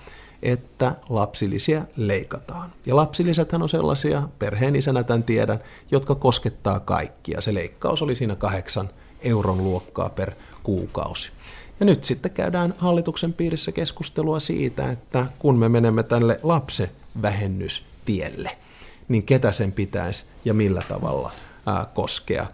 että 0.43 0.95
lapsilisiä 1.09 1.85
leikataan. 1.95 2.73
Ja 2.85 2.95
lapsilisäthän 2.95 3.61
on 3.61 3.69
sellaisia, 3.69 4.29
perheen 4.39 4.75
isänä 4.75 5.03
tämän 5.03 5.23
tiedän, 5.23 5.59
jotka 5.91 6.15
koskettaa 6.15 6.79
kaikkia. 6.79 7.41
Se 7.41 7.53
leikkaus 7.53 8.01
oli 8.01 8.15
siinä 8.15 8.35
kahdeksan 8.35 8.89
euron 9.21 9.63
luokkaa 9.63 10.09
per 10.09 10.31
kuukausi. 10.63 11.31
Ja 11.79 11.85
nyt 11.85 12.03
sitten 12.03 12.31
käydään 12.31 12.73
hallituksen 12.77 13.33
piirissä 13.33 13.71
keskustelua 13.71 14.39
siitä, 14.39 14.91
että 14.91 15.25
kun 15.39 15.57
me 15.57 15.69
menemme 15.69 16.03
tälle 16.03 16.39
lapsevähennystielle– 16.43 18.51
niin 19.07 19.23
ketä 19.23 19.51
sen 19.51 19.71
pitäisi 19.71 20.25
ja 20.45 20.53
millä 20.53 20.81
tavalla 20.87 21.31
koskea. 21.93 22.47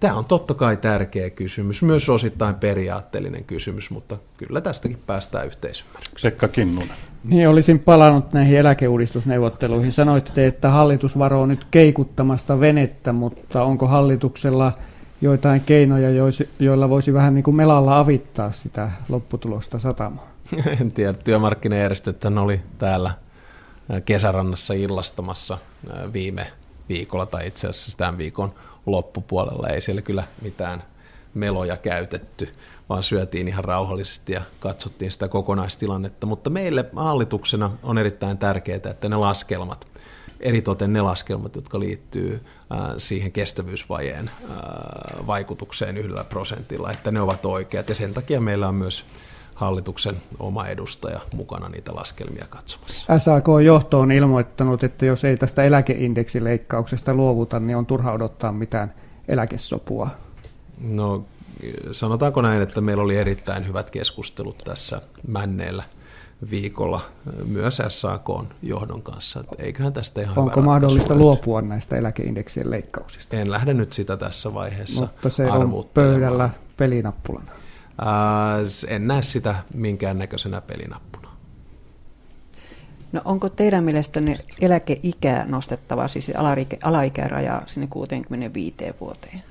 Tämä 0.00 0.14
on 0.14 0.24
totta 0.24 0.54
kai 0.54 0.76
tärkeä 0.76 1.30
kysymys, 1.30 1.82
myös 1.82 2.08
osittain 2.08 2.54
periaatteellinen 2.54 3.44
kysymys, 3.44 3.90
mutta 3.90 4.16
kyllä 4.36 4.60
tästäkin 4.60 4.98
päästään 5.06 5.46
yhteisymmärrykseen. 5.46 6.32
Pekka 6.32 6.48
Kinnunen. 6.48 6.96
Niin, 7.24 7.48
olisin 7.48 7.78
palannut 7.78 8.32
näihin 8.32 8.58
eläkeuudistusneuvotteluihin. 8.58 9.92
Sanoitte, 9.92 10.46
että 10.46 10.70
hallitus 10.70 11.18
varoo 11.18 11.46
nyt 11.46 11.66
keikuttamasta 11.70 12.60
venettä, 12.60 13.12
mutta 13.12 13.62
onko 13.62 13.86
hallituksella 13.86 14.72
joitain 15.20 15.60
keinoja, 15.60 16.32
joilla 16.58 16.90
voisi 16.90 17.12
vähän 17.12 17.34
niin 17.34 17.44
kuin 17.44 17.56
melalla 17.56 17.98
avittaa 17.98 18.52
sitä 18.52 18.90
lopputulosta 19.08 19.78
satamaan? 19.78 20.28
En 20.80 20.92
tiedä, 20.92 21.12
työmarkkinajärjestöt 21.12 22.24
oli 22.24 22.60
täällä 22.78 23.10
kesärannassa 24.04 24.74
illastamassa 24.74 25.58
viime 26.12 26.52
viikolla 26.88 27.26
tai 27.26 27.46
itse 27.46 27.68
asiassa 27.68 27.98
tämän 27.98 28.18
viikon 28.18 28.54
loppupuolella. 28.86 29.68
Ei 29.68 29.80
siellä 29.80 30.02
kyllä 30.02 30.24
mitään 30.42 30.82
meloja 31.34 31.76
käytetty, 31.76 32.52
vaan 32.88 33.02
syötiin 33.02 33.48
ihan 33.48 33.64
rauhallisesti 33.64 34.32
ja 34.32 34.42
katsottiin 34.60 35.12
sitä 35.12 35.28
kokonaistilannetta. 35.28 36.26
Mutta 36.26 36.50
meille 36.50 36.84
hallituksena 36.96 37.70
on 37.82 37.98
erittäin 37.98 38.38
tärkeää, 38.38 38.80
että 38.90 39.08
ne 39.08 39.16
laskelmat, 39.16 39.86
eritoten 40.40 40.92
ne 40.92 41.00
laskelmat, 41.02 41.56
jotka 41.56 41.80
liittyy 41.80 42.44
siihen 42.98 43.32
kestävyysvajeen 43.32 44.30
vaikutukseen 45.26 45.98
yhdellä 45.98 46.24
prosentilla, 46.24 46.90
että 46.92 47.10
ne 47.10 47.20
ovat 47.20 47.46
oikeat. 47.46 47.88
Ja 47.88 47.94
sen 47.94 48.14
takia 48.14 48.40
meillä 48.40 48.68
on 48.68 48.74
myös 48.74 49.04
hallituksen 49.62 50.16
oma 50.38 50.66
edustaja 50.66 51.20
mukana 51.34 51.68
niitä 51.68 51.94
laskelmia 51.94 52.46
katsomassa. 52.50 53.18
SAK-johto 53.18 54.00
on 54.00 54.12
ilmoittanut, 54.12 54.84
että 54.84 55.06
jos 55.06 55.24
ei 55.24 55.36
tästä 55.36 55.62
eläkeindeksileikkauksesta 55.62 57.14
luovuta, 57.14 57.60
niin 57.60 57.76
on 57.76 57.86
turha 57.86 58.12
odottaa 58.12 58.52
mitään 58.52 58.94
eläkesopua. 59.28 60.08
No 60.80 61.24
sanotaanko 61.92 62.42
näin, 62.42 62.62
että 62.62 62.80
meillä 62.80 63.02
oli 63.02 63.16
erittäin 63.16 63.66
hyvät 63.68 63.90
keskustelut 63.90 64.58
tässä 64.58 65.00
männeellä 65.26 65.84
viikolla 66.50 67.00
myös 67.44 67.82
SAK 67.88 68.28
johdon 68.62 69.02
kanssa. 69.02 69.44
Eiköhän 69.58 69.92
tästä 69.92 70.20
ihan 70.20 70.38
Onko 70.38 70.62
mahdollista 70.62 71.14
luopua 71.14 71.62
näistä 71.62 71.96
eläkeindeksien 71.96 72.70
leikkauksista? 72.70 73.36
En 73.36 73.50
lähde 73.50 73.74
nyt 73.74 73.92
sitä 73.92 74.16
tässä 74.16 74.54
vaiheessa 74.54 75.02
Mutta 75.02 75.30
se 75.30 75.50
on 75.50 75.84
pöydällä 75.94 76.50
pelinappulana. 76.76 77.50
En 78.88 79.06
näe 79.06 79.22
sitä 79.22 79.54
minkäännäköisenä 79.74 80.60
pelinappuna. 80.60 81.28
No 83.12 83.22
onko 83.24 83.48
teidän 83.48 83.84
mielestänne 83.84 84.38
eläkeikää 84.60 85.44
nostettava, 85.46 86.08
siis 86.08 86.32
alaikäraja 86.82 87.62
sinne 87.66 87.86
65 87.86 88.76
vuoteen? 89.00 89.42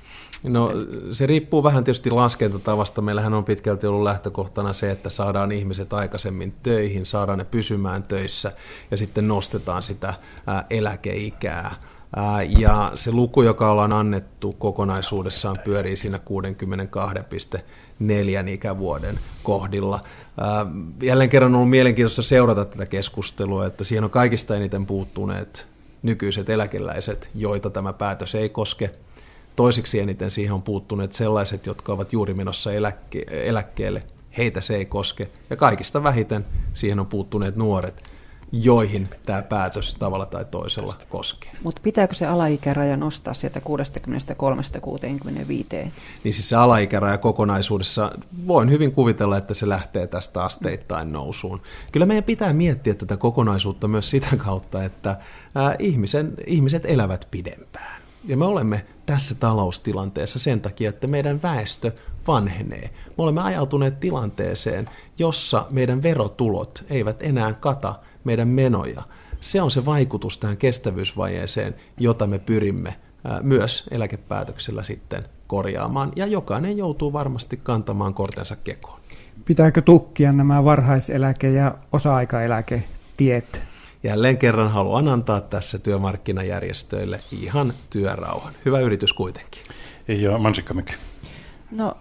No 0.42 0.70
se 1.12 1.26
riippuu 1.26 1.62
vähän 1.62 1.84
tietysti 1.84 2.10
laskentatavasta. 2.10 3.02
Meillähän 3.02 3.34
on 3.34 3.44
pitkälti 3.44 3.86
ollut 3.86 4.02
lähtökohtana 4.02 4.72
se, 4.72 4.90
että 4.90 5.10
saadaan 5.10 5.52
ihmiset 5.52 5.92
aikaisemmin 5.92 6.54
töihin, 6.62 7.06
saadaan 7.06 7.38
ne 7.38 7.44
pysymään 7.44 8.02
töissä 8.02 8.52
ja 8.90 8.96
sitten 8.96 9.28
nostetaan 9.28 9.82
sitä 9.82 10.14
eläkeikää. 10.70 11.74
Ja 12.58 12.92
se 12.94 13.12
luku, 13.12 13.42
joka 13.42 13.70
ollaan 13.70 13.92
annettu 13.92 14.52
kokonaisuudessaan, 14.52 15.56
pyörii 15.64 15.96
siinä 15.96 16.18
62,4 18.44 18.48
ikävuoden 18.48 19.18
kohdilla. 19.42 20.00
Jälleen 21.02 21.30
kerran 21.30 21.50
on 21.50 21.54
ollut 21.54 21.70
mielenkiintoista 21.70 22.22
seurata 22.22 22.64
tätä 22.64 22.86
keskustelua, 22.86 23.66
että 23.66 23.84
siihen 23.84 24.04
on 24.04 24.10
kaikista 24.10 24.56
eniten 24.56 24.86
puuttuneet 24.86 25.66
nykyiset 26.02 26.50
eläkeläiset, 26.50 27.30
joita 27.34 27.70
tämä 27.70 27.92
päätös 27.92 28.34
ei 28.34 28.48
koske. 28.48 28.90
Toisiksi 29.56 30.00
eniten 30.00 30.30
siihen 30.30 30.52
on 30.52 30.62
puuttuneet 30.62 31.12
sellaiset, 31.12 31.66
jotka 31.66 31.92
ovat 31.92 32.12
juuri 32.12 32.34
menossa 32.34 32.70
eläkke- 32.70 33.30
eläkkeelle. 33.30 34.02
Heitä 34.36 34.60
se 34.60 34.76
ei 34.76 34.86
koske. 34.86 35.28
Ja 35.50 35.56
kaikista 35.56 36.02
vähiten 36.02 36.44
siihen 36.74 37.00
on 37.00 37.06
puuttuneet 37.06 37.56
nuoret, 37.56 38.11
joihin 38.52 39.08
tämä 39.26 39.42
päätös 39.42 39.94
tavalla 39.94 40.26
tai 40.26 40.44
toisella 40.44 40.96
koskee. 41.08 41.50
Mutta 41.62 41.80
pitääkö 41.84 42.14
se 42.14 42.26
alaikäraja 42.26 42.96
nostaa 42.96 43.34
sieltä 43.34 43.60
63-65? 43.60 43.62
Niin 46.24 46.34
siis 46.34 46.48
se 46.48 46.56
alaikäraja 46.56 47.18
kokonaisuudessa, 47.18 48.12
voin 48.46 48.70
hyvin 48.70 48.92
kuvitella, 48.92 49.36
että 49.36 49.54
se 49.54 49.68
lähtee 49.68 50.06
tästä 50.06 50.44
asteittain 50.44 51.12
nousuun. 51.12 51.62
Kyllä 51.92 52.06
meidän 52.06 52.24
pitää 52.24 52.52
miettiä 52.52 52.94
tätä 52.94 53.16
kokonaisuutta 53.16 53.88
myös 53.88 54.10
sitä 54.10 54.36
kautta, 54.36 54.84
että 54.84 55.16
ää, 55.54 55.76
ihmisen, 55.78 56.34
ihmiset 56.46 56.82
elävät 56.86 57.28
pidempään. 57.30 58.02
Ja 58.24 58.36
me 58.36 58.44
olemme 58.44 58.84
tässä 59.06 59.34
taloustilanteessa 59.34 60.38
sen 60.38 60.60
takia, 60.60 60.88
että 60.88 61.06
meidän 61.06 61.42
väestö 61.42 61.92
vanhenee. 62.26 62.90
Me 63.06 63.14
olemme 63.18 63.40
ajautuneet 63.40 64.00
tilanteeseen, 64.00 64.90
jossa 65.18 65.66
meidän 65.70 66.02
verotulot 66.02 66.84
eivät 66.90 67.22
enää 67.22 67.52
kata 67.52 67.94
meidän 68.24 68.48
menoja. 68.48 69.02
Se 69.40 69.62
on 69.62 69.70
se 69.70 69.86
vaikutus 69.86 70.38
tähän 70.38 70.56
kestävyysvajeeseen, 70.56 71.74
jota 71.98 72.26
me 72.26 72.38
pyrimme 72.38 72.94
myös 73.42 73.84
eläkepäätöksellä 73.90 74.82
sitten 74.82 75.24
korjaamaan, 75.46 76.12
ja 76.16 76.26
jokainen 76.26 76.78
joutuu 76.78 77.12
varmasti 77.12 77.60
kantamaan 77.62 78.14
kortensa 78.14 78.56
kekoon. 78.56 79.00
Pitääkö 79.44 79.82
tukkia 79.82 80.32
nämä 80.32 80.64
varhaiseläke- 80.64 81.46
ja 81.46 81.74
osa-aikaeläketiet? 81.92 83.62
Jälleen 84.02 84.38
kerran 84.38 84.70
haluan 84.70 85.08
antaa 85.08 85.40
tässä 85.40 85.78
työmarkkinajärjestöille 85.78 87.20
ihan 87.42 87.72
työrauhan. 87.90 88.52
Hyvä 88.64 88.80
yritys 88.80 89.12
kuitenkin. 89.12 89.62
Ja 90.08 90.38
Mansikkamäki. 90.38 90.92
No, 91.70 91.96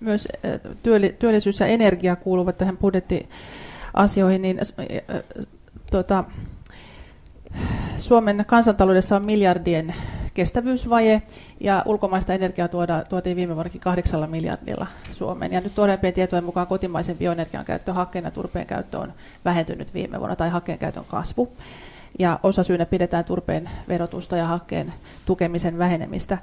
myös 0.00 0.28
työllisyys 1.18 1.60
ja 1.60 1.66
energia 1.66 2.16
kuuluvat 2.16 2.58
tähän 2.58 2.76
budjetti 2.76 3.28
asioihin, 3.98 4.42
niin 4.42 4.60
tuota, 5.90 6.24
Suomen 7.98 8.44
kansantaloudessa 8.46 9.16
on 9.16 9.24
miljardien 9.24 9.94
kestävyysvaje 10.34 11.22
ja 11.60 11.82
ulkomaista 11.86 12.34
energiaa 12.34 12.68
tuoda, 12.68 13.04
tuotiin 13.04 13.36
viime 13.36 13.54
vuonnakin 13.54 13.80
kahdeksalla 13.80 14.26
miljardilla 14.26 14.86
Suomeen. 15.10 15.52
Ja 15.52 15.60
nyt 15.60 15.74
tuoreempien 15.74 16.14
tietojen 16.14 16.44
mukaan 16.44 16.66
kotimaisen 16.66 17.16
bioenergian 17.16 17.64
käyttö, 17.64 17.92
hakkeen 17.92 18.24
ja 18.24 18.30
turpeen 18.30 18.66
käyttö 18.66 18.98
on 18.98 19.12
vähentynyt 19.44 19.94
viime 19.94 20.18
vuonna 20.18 20.36
tai 20.36 20.50
hakkeen 20.50 20.78
käytön 20.78 21.04
kasvu. 21.08 21.52
Ja 22.18 22.40
osa 22.42 22.62
syynä 22.62 22.86
pidetään 22.86 23.24
turpeen 23.24 23.70
verotusta 23.88 24.36
ja 24.36 24.46
hakkeen 24.46 24.92
tukemisen 25.26 25.78
vähenemistä. 25.78 26.38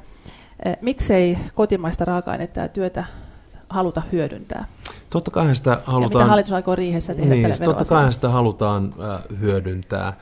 Miksei 0.82 1.38
kotimaista 1.54 2.06
raaka-ainetta 2.06 2.60
ja 2.60 2.68
työtä 2.68 3.04
haluta 3.70 4.02
hyödyntää? 4.12 4.66
Totta 5.10 5.32
kai 5.32 5.56
sitä 5.56 5.82
halutaan... 5.86 6.22
Ja 6.22 6.26
mitä 6.26 6.30
hallitus 6.30 6.54
aikoo 6.54 6.76
riihessä 6.76 7.16
tehdä 7.16 7.36
niin, 7.36 7.52
tälle 7.52 7.66
Totta 7.66 7.86
kai 7.86 8.14
sitä 8.14 8.30
halutaan 8.30 8.94
hyödyntää. 9.40 10.14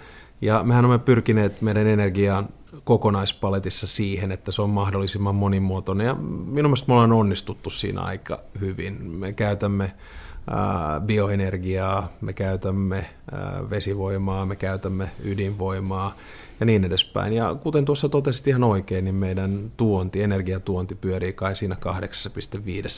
Ja 0.41 0.63
mehän 0.63 0.85
olemme 0.85 1.05
pyrkineet 1.05 1.61
meidän 1.61 1.87
energiaan 1.87 2.49
kokonaispaletissa 2.83 3.87
siihen, 3.87 4.31
että 4.31 4.51
se 4.51 4.61
on 4.61 4.69
mahdollisimman 4.69 5.35
monimuotoinen. 5.35 6.07
Ja 6.07 6.13
minun 6.13 6.69
mielestä 6.69 6.87
me 6.87 6.93
ollaan 6.93 7.11
onnistuttu 7.11 7.69
siinä 7.69 8.01
aika 8.01 8.39
hyvin. 8.61 9.01
Me 9.01 9.33
käytämme 9.33 9.93
bioenergiaa, 11.05 12.09
me 12.21 12.33
käytämme 12.33 13.05
vesivoimaa, 13.69 14.45
me 14.45 14.55
käytämme 14.55 15.09
ydinvoimaa 15.23 16.15
ja 16.59 16.65
niin 16.65 16.85
edespäin. 16.85 17.33
Ja 17.33 17.55
kuten 17.55 17.85
tuossa 17.85 18.09
totesit 18.09 18.47
ihan 18.47 18.63
oikein, 18.63 19.05
niin 19.05 19.15
meidän 19.15 19.71
tuonti, 19.77 20.21
energiatuonti 20.21 20.95
pyörii 20.95 21.33
kai 21.33 21.55
siinä 21.55 21.77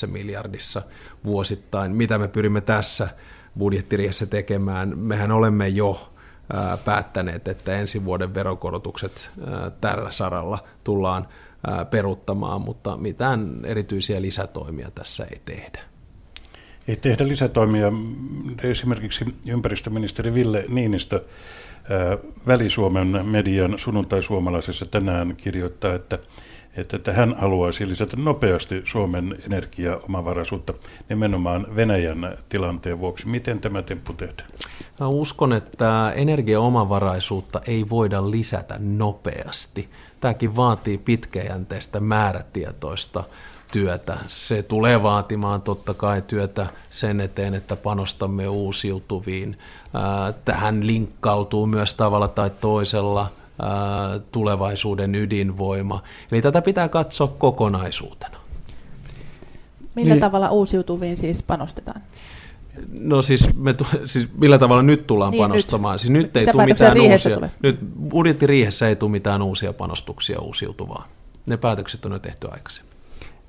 8,5 0.04 0.12
miljardissa 0.12 0.82
vuosittain. 1.24 1.92
Mitä 1.92 2.18
me 2.18 2.28
pyrimme 2.28 2.62
tässä 2.62 3.10
budjettiriessä 3.58 4.26
tekemään? 4.26 4.98
Mehän 4.98 5.32
olemme 5.32 5.68
jo 5.68 6.12
päättäneet, 6.86 7.48
että 7.48 7.78
ensi 7.78 8.06
vuoden 8.06 8.34
verokorotukset 8.34 9.32
tällä 9.82 10.12
saralla 10.12 10.60
tullaan 10.84 11.28
peruuttamaan, 11.90 12.62
mutta 12.62 12.98
mitään 12.98 13.60
erityisiä 13.64 14.22
lisätoimia 14.22 14.92
tässä 14.96 15.26
ei 15.26 15.42
tehdä. 15.46 15.80
Ei 16.88 16.96
tehdä 16.96 17.28
lisätoimia. 17.28 17.92
Esimerkiksi 18.64 19.26
ympäristöministeri 19.48 20.34
Ville 20.34 20.66
Niinistö 20.70 21.26
Väli-Suomen 22.48 23.26
median 23.26 23.80
sunnuntai-suomalaisessa 23.80 24.86
tänään 24.86 25.36
kirjoittaa, 25.36 25.94
että, 25.94 26.20
että, 26.94 27.14
hän 27.14 27.36
haluaisi 27.38 27.90
lisätä 27.90 28.18
nopeasti 28.18 28.82
Suomen 28.86 29.38
energiaomavaraisuutta 29.46 30.74
nimenomaan 31.10 31.68
Venäjän 31.76 32.38
tilanteen 32.50 33.00
vuoksi. 33.00 33.28
Miten 33.28 33.60
tämä 33.60 33.82
temppu 33.82 34.14
tehdään? 34.14 34.50
Mä 35.00 35.08
uskon, 35.08 35.54
että 35.54 36.12
energiaomavaraisuutta 36.16 37.62
ei 37.68 37.90
voida 37.90 38.32
lisätä 38.32 38.76
nopeasti. 38.80 39.90
Tämäkin 40.22 40.56
vaatii 40.56 40.98
pitkäjänteistä 40.98 42.00
määrätietoista 42.00 43.24
työtä. 43.76 44.18
Se 44.28 44.64
tulee 44.64 45.04
vaatimaan 45.04 45.62
totta 45.62 45.94
kai 45.94 46.22
työtä 46.28 46.68
sen 46.90 47.22
eteen, 47.22 47.54
että 47.54 47.76
panostamme 47.76 48.48
uusiutuviin. 48.48 49.58
Tähän 50.46 50.88
linkkautuu 50.88 51.68
myös 51.68 51.94
tavalla 51.94 52.28
tai 52.28 52.52
toisella 52.62 53.32
tulevaisuuden 54.32 55.16
ydinvoima. 55.16 56.04
Eli 56.32 56.42
tätä 56.42 56.62
pitää 56.62 56.90
katsoa 56.90 57.28
kokonaisuutena. 57.28 58.38
Millä 59.96 60.14
niin. 60.14 60.22
tavalla 60.22 60.50
uusiutuviin 60.50 61.18
siis 61.18 61.44
panostetaan? 61.44 62.02
No 62.92 63.22
siis, 63.22 63.50
me, 63.58 63.76
siis 64.06 64.28
millä 64.38 64.58
tavalla 64.58 64.84
nyt 64.84 65.08
tullaan 65.08 65.32
niin, 65.32 65.44
panostamaan? 65.44 65.94
Nyt. 65.94 66.02
Siis 66.02 66.12
nyt 66.12 66.38
ei 66.38 66.48
tule 66.48 66.66
mitään 66.66 67.00
uusia. 67.00 67.36
Tulee? 67.36 67.52
Nyt 67.64 67.80
budjettiriihessä 68.10 68.90
ei 68.90 68.96
tule 68.96 69.12
mitään 69.12 69.42
uusia 69.42 69.74
panostuksia 69.74 70.40
uusiutuvaa. 70.40 71.08
Ne 71.46 71.58
päätökset 71.58 72.06
on 72.06 72.12
jo 72.12 72.20
tehty 72.20 72.48
aikaisemmin. 72.52 72.95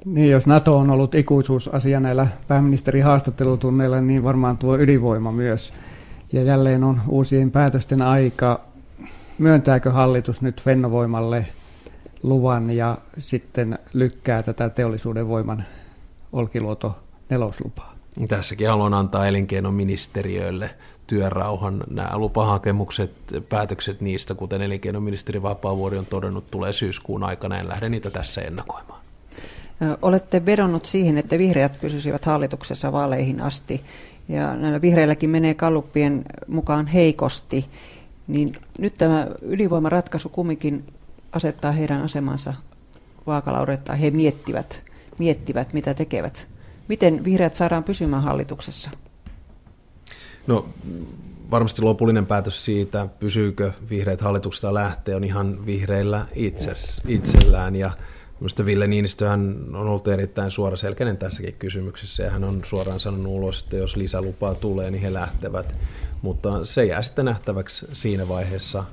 Niin, 0.07 0.31
jos 0.31 0.47
NATO 0.47 0.79
on 0.79 0.91
ollut 0.91 1.15
ikuisuusasia 1.15 2.01
näillä 2.01 2.27
pääministerin 2.49 3.05
haastattelutunneilla, 3.05 4.01
niin 4.01 4.25
varmaan 4.25 4.59
tuo 4.59 4.79
ydinvoima 4.79 5.33
myös. 5.33 5.73
Ja 6.33 6.43
jälleen 6.43 6.85
on 6.85 7.01
uusien 7.09 7.51
päätösten 7.51 8.03
aika. 8.03 8.61
Myöntääkö 9.39 9.93
hallitus 9.93 10.43
nyt 10.43 10.63
Fennovoimalle 10.63 11.47
luvan 12.23 12.71
ja 12.71 12.97
sitten 13.19 13.79
lykkää 13.93 14.43
tätä 14.43 14.69
teollisuuden 14.69 15.29
voiman 15.29 15.65
Olkiluoto 16.33 16.99
neloslupaa? 17.31 17.95
Tässäkin 18.29 18.69
haluan 18.69 18.95
antaa 18.95 19.27
elinkeinoministeriölle 19.27 20.71
työrauhan. 21.07 21.85
Nämä 21.91 22.11
lupahakemukset, 22.19 23.13
päätökset 23.49 24.01
niistä, 24.01 24.35
kuten 24.35 24.63
elinkeinoministeri 24.63 25.43
Vapaavuori 25.43 25.99
on 25.99 26.07
todennut, 26.07 26.51
tulee 26.51 26.73
syyskuun 26.73 27.25
aikana. 27.25 27.59
En 27.59 27.69
lähde 27.69 27.89
niitä 27.89 28.11
tässä 28.11 28.41
ennakoimaan. 28.41 29.07
Olette 30.03 30.47
vedonnut 30.47 30.87
siihen, 30.87 31.19
että 31.19 31.39
vihreät 31.39 31.81
pysyisivät 31.81 32.25
hallituksessa 32.25 32.93
vaaleihin 32.93 33.41
asti. 33.41 33.85
Ja 34.29 34.57
näillä 34.57 34.81
vihreilläkin 34.81 35.31
menee 35.31 35.55
kalluppien 35.55 36.25
mukaan 36.47 36.87
heikosti. 36.87 37.67
Niin 38.27 38.57
nyt 38.79 38.95
tämä 38.95 39.27
ydinvoimaratkaisu 39.43 40.29
kumminkin 40.29 40.85
asettaa 41.33 41.73
heidän 41.73 42.03
asemansa 42.03 42.55
vaakalaudetta. 43.27 43.95
He 43.95 44.11
miettivät, 44.11 44.83
miettivät, 45.19 45.73
mitä 45.73 45.95
tekevät. 45.95 46.49
Miten 46.89 47.25
vihreät 47.25 47.57
saadaan 47.57 47.85
pysymään 47.85 48.23
hallituksessa? 48.23 48.91
No 50.47 50.67
varmasti 51.51 51.83
lopullinen 51.83 52.27
päätös 52.27 52.65
siitä, 52.65 53.09
pysyykö 53.19 53.73
vihreät 53.91 54.21
hallituksesta 54.21 54.75
lähtee, 54.75 55.15
on 55.17 55.25
ihan 55.25 55.67
vihreillä 55.67 56.27
itses, 56.35 57.03
itsellään. 57.09 57.77
Ja 57.77 57.91
Minusta 58.41 58.65
Ville 58.65 58.87
Niinistöhän 58.87 59.57
on 59.69 59.89
ollut 59.89 60.09
erittäin 60.09 60.51
suoraselkäinen 60.51 61.17
tässäkin 61.17 61.55
kysymyksessä 61.55 62.23
ja 62.23 62.31
hän 62.31 62.45
on 62.45 62.61
suoraan 62.65 63.01
sanonut 63.01 63.27
ulos, 63.27 63.63
että 63.63 63.77
jos 63.77 63.97
lisälupaa 63.97 64.55
tulee, 64.55 64.91
niin 64.91 65.03
he 65.03 65.13
lähtevät. 65.13 65.75
Mutta 66.23 66.65
se 66.65 66.85
jää 66.85 67.03
sitten 67.03 67.25
nähtäväksi 67.25 67.87
siinä 67.93 68.29
vaiheessa, 68.29 68.85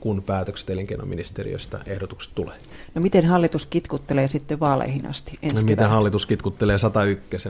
kun 0.00 0.22
päätökset 0.22 0.70
elinkeinoministeriöstä 0.70 1.80
ehdotukset 1.86 2.34
tulee. 2.34 2.56
No 2.94 3.02
miten 3.02 3.26
hallitus 3.26 3.66
kitkuttelee 3.66 4.28
sitten 4.28 4.60
vaaleihin 4.60 5.06
asti 5.06 5.38
ensi 5.42 5.56
no, 5.56 5.62
miten 5.62 5.88
hallitus 5.88 6.26
kitkuttelee 6.26 6.78
101 6.78 7.48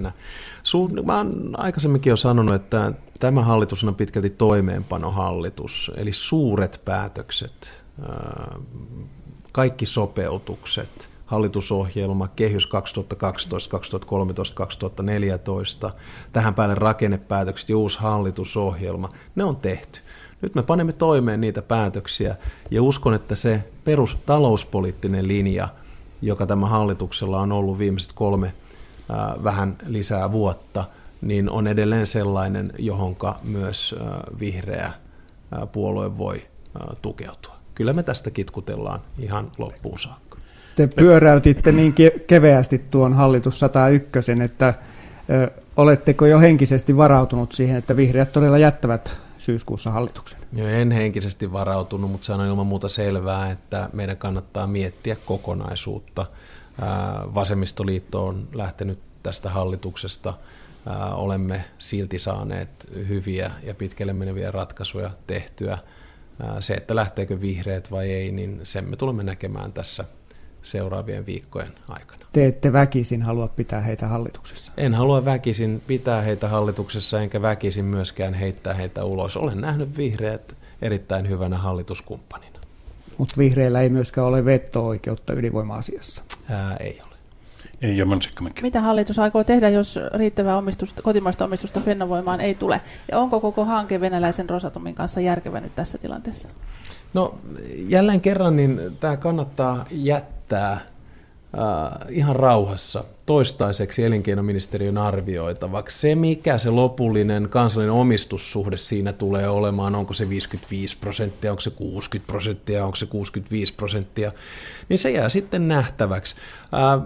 Su- 0.62 1.02
Mä 1.02 1.16
oon 1.16 1.54
aikaisemminkin 1.56 2.10
jo 2.10 2.16
sanonut, 2.16 2.54
että 2.54 2.92
tämä 3.20 3.42
hallitus 3.42 3.84
on 3.84 3.94
pitkälti 3.94 4.30
toimeenpanohallitus, 4.30 5.92
eli 5.96 6.12
suuret 6.12 6.80
päätökset, 6.84 7.84
kaikki 9.52 9.86
sopeutukset, 9.86 11.11
hallitusohjelma, 11.32 12.28
kehys 12.28 12.66
2012, 12.66 13.70
2013, 13.70 14.54
2014, 14.56 15.90
tähän 16.32 16.54
päälle 16.54 16.74
rakennepäätökset 16.74 17.68
ja 17.68 17.76
uusi 17.76 17.98
hallitusohjelma, 17.98 19.08
ne 19.34 19.44
on 19.44 19.56
tehty. 19.56 20.00
Nyt 20.42 20.54
me 20.54 20.62
panemme 20.62 20.92
toimeen 20.92 21.40
niitä 21.40 21.62
päätöksiä 21.62 22.36
ja 22.70 22.82
uskon, 22.82 23.14
että 23.14 23.34
se 23.34 23.64
perustalouspoliittinen 23.84 25.28
linja, 25.28 25.68
joka 26.22 26.46
tämä 26.46 26.66
hallituksella 26.66 27.40
on 27.40 27.52
ollut 27.52 27.78
viimeiset 27.78 28.12
kolme 28.12 28.54
vähän 29.44 29.78
lisää 29.86 30.32
vuotta, 30.32 30.84
niin 31.20 31.50
on 31.50 31.66
edelleen 31.66 32.06
sellainen, 32.06 32.72
johonka 32.78 33.38
myös 33.42 33.94
vihreä 34.40 34.92
puolue 35.72 36.18
voi 36.18 36.42
tukeutua. 37.02 37.54
Kyllä 37.74 37.92
me 37.92 38.02
tästä 38.02 38.30
kitkutellaan 38.30 39.00
ihan 39.18 39.52
loppuun 39.58 39.98
saakka. 39.98 40.31
Te 40.76 40.86
pyöräytitte 40.86 41.72
niin 41.72 41.94
keveästi 42.26 42.78
tuon 42.90 43.12
hallitus 43.12 43.58
101, 43.58 44.32
että 44.44 44.74
oletteko 45.76 46.26
jo 46.26 46.40
henkisesti 46.40 46.96
varautunut 46.96 47.52
siihen, 47.52 47.76
että 47.76 47.96
vihreät 47.96 48.32
todella 48.32 48.58
jättävät 48.58 49.12
syyskuussa 49.38 49.90
hallituksen? 49.90 50.38
Jo 50.52 50.68
en 50.68 50.90
henkisesti 50.90 51.52
varautunut, 51.52 52.10
mutta 52.10 52.24
se 52.24 52.32
on 52.32 52.46
ilman 52.46 52.66
muuta 52.66 52.88
selvää, 52.88 53.50
että 53.50 53.90
meidän 53.92 54.16
kannattaa 54.16 54.66
miettiä 54.66 55.16
kokonaisuutta. 55.16 56.26
Vasemmistoliitto 57.34 58.26
on 58.26 58.48
lähtenyt 58.52 58.98
tästä 59.22 59.50
hallituksesta. 59.50 60.34
Olemme 61.12 61.64
silti 61.78 62.18
saaneet 62.18 62.88
hyviä 63.08 63.50
ja 63.62 63.74
pitkälle 63.74 64.12
meneviä 64.12 64.50
ratkaisuja 64.50 65.10
tehtyä. 65.26 65.78
Se, 66.60 66.74
että 66.74 66.96
lähteekö 66.96 67.40
vihreät 67.40 67.90
vai 67.90 68.10
ei, 68.10 68.32
niin 68.32 68.60
sen 68.62 68.90
me 68.90 68.96
tulemme 68.96 69.22
näkemään 69.22 69.72
tässä 69.72 70.04
seuraavien 70.62 71.26
viikkojen 71.26 71.72
aikana. 71.88 72.26
Te 72.32 72.46
ette 72.46 72.72
väkisin 72.72 73.22
halua 73.22 73.48
pitää 73.48 73.80
heitä 73.80 74.06
hallituksessa? 74.06 74.72
En 74.76 74.94
halua 74.94 75.24
väkisin 75.24 75.82
pitää 75.86 76.22
heitä 76.22 76.48
hallituksessa, 76.48 77.20
enkä 77.20 77.42
väkisin 77.42 77.84
myöskään 77.84 78.34
heittää 78.34 78.74
heitä 78.74 79.04
ulos. 79.04 79.36
Olen 79.36 79.60
nähnyt 79.60 79.96
vihreät 79.96 80.56
erittäin 80.82 81.28
hyvänä 81.28 81.58
hallituskumppanina. 81.58 82.58
Mutta 83.18 83.34
vihreillä 83.38 83.80
ei 83.80 83.88
myöskään 83.88 84.26
ole 84.26 84.44
veto-oikeutta 84.44 85.32
ydinvoima-asiassa? 85.32 86.22
Ää, 86.50 86.76
ei 86.76 87.00
ole. 87.04 87.12
Ei, 87.82 87.96
Mitä 88.62 88.80
hallitus 88.80 89.18
aikoo 89.18 89.44
tehdä, 89.44 89.68
jos 89.68 89.98
riittävää 90.14 90.56
omistusta, 90.56 91.02
kotimaista 91.02 91.44
omistusta 91.44 91.80
Fennovoimaan 91.80 92.40
ei 92.40 92.54
tule? 92.54 92.80
Ja 93.10 93.18
onko 93.18 93.40
koko 93.40 93.64
hanke 93.64 94.00
venäläisen 94.00 94.50
Rosatomin 94.50 94.94
kanssa 94.94 95.20
järkevä 95.20 95.60
nyt 95.60 95.74
tässä 95.74 95.98
tilanteessa? 95.98 96.48
No 97.14 97.38
jälleen 97.88 98.20
kerran, 98.20 98.56
niin 98.56 98.80
tämä 99.00 99.16
kannattaa 99.16 99.84
jättää 99.90 100.41
äh, 100.52 100.82
ihan 102.08 102.36
rauhassa 102.36 103.04
toistaiseksi 103.26 104.04
elinkeinoministeriön 104.04 104.98
arvioitavaksi. 104.98 105.98
Se, 106.00 106.14
mikä 106.14 106.58
se 106.58 106.70
lopullinen 106.70 107.48
kansallinen 107.48 107.94
omistussuhde 107.94 108.76
siinä 108.76 109.12
tulee 109.12 109.48
olemaan, 109.48 109.94
onko 109.94 110.12
se 110.12 110.28
55 110.28 110.96
prosenttia, 110.96 111.50
onko 111.50 111.60
se 111.60 111.70
60 111.70 112.32
prosenttia, 112.32 112.84
onko 112.84 112.96
se 112.96 113.06
65 113.06 113.74
prosenttia, 113.74 114.32
niin 114.88 114.98
se 114.98 115.10
jää 115.10 115.28
sitten 115.28 115.68
nähtäväksi. 115.68 116.34
Ää, 116.72 116.98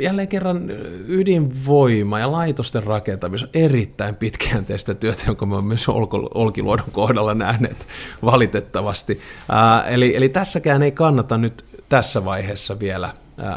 jälleen 0.00 0.28
kerran 0.28 0.70
ydinvoima 1.08 2.18
ja 2.18 2.32
laitosten 2.32 2.82
rakentamis 2.82 3.42
on 3.42 3.50
erittäin 3.54 4.14
pitkäjänteistä 4.14 4.94
työtä, 4.94 5.22
jonka 5.26 5.46
me 5.46 5.54
olemme 5.54 5.68
myös 5.68 5.86
Olkiluodon 6.34 6.90
kohdalla 6.92 7.34
nähneet 7.34 7.86
valitettavasti. 8.24 9.20
Ää, 9.48 9.82
eli, 9.82 10.16
eli 10.16 10.28
tässäkään 10.28 10.82
ei 10.82 10.92
kannata 10.92 11.38
nyt 11.38 11.64
tässä 11.88 12.24
vaiheessa 12.24 12.78
vielä 12.78 13.10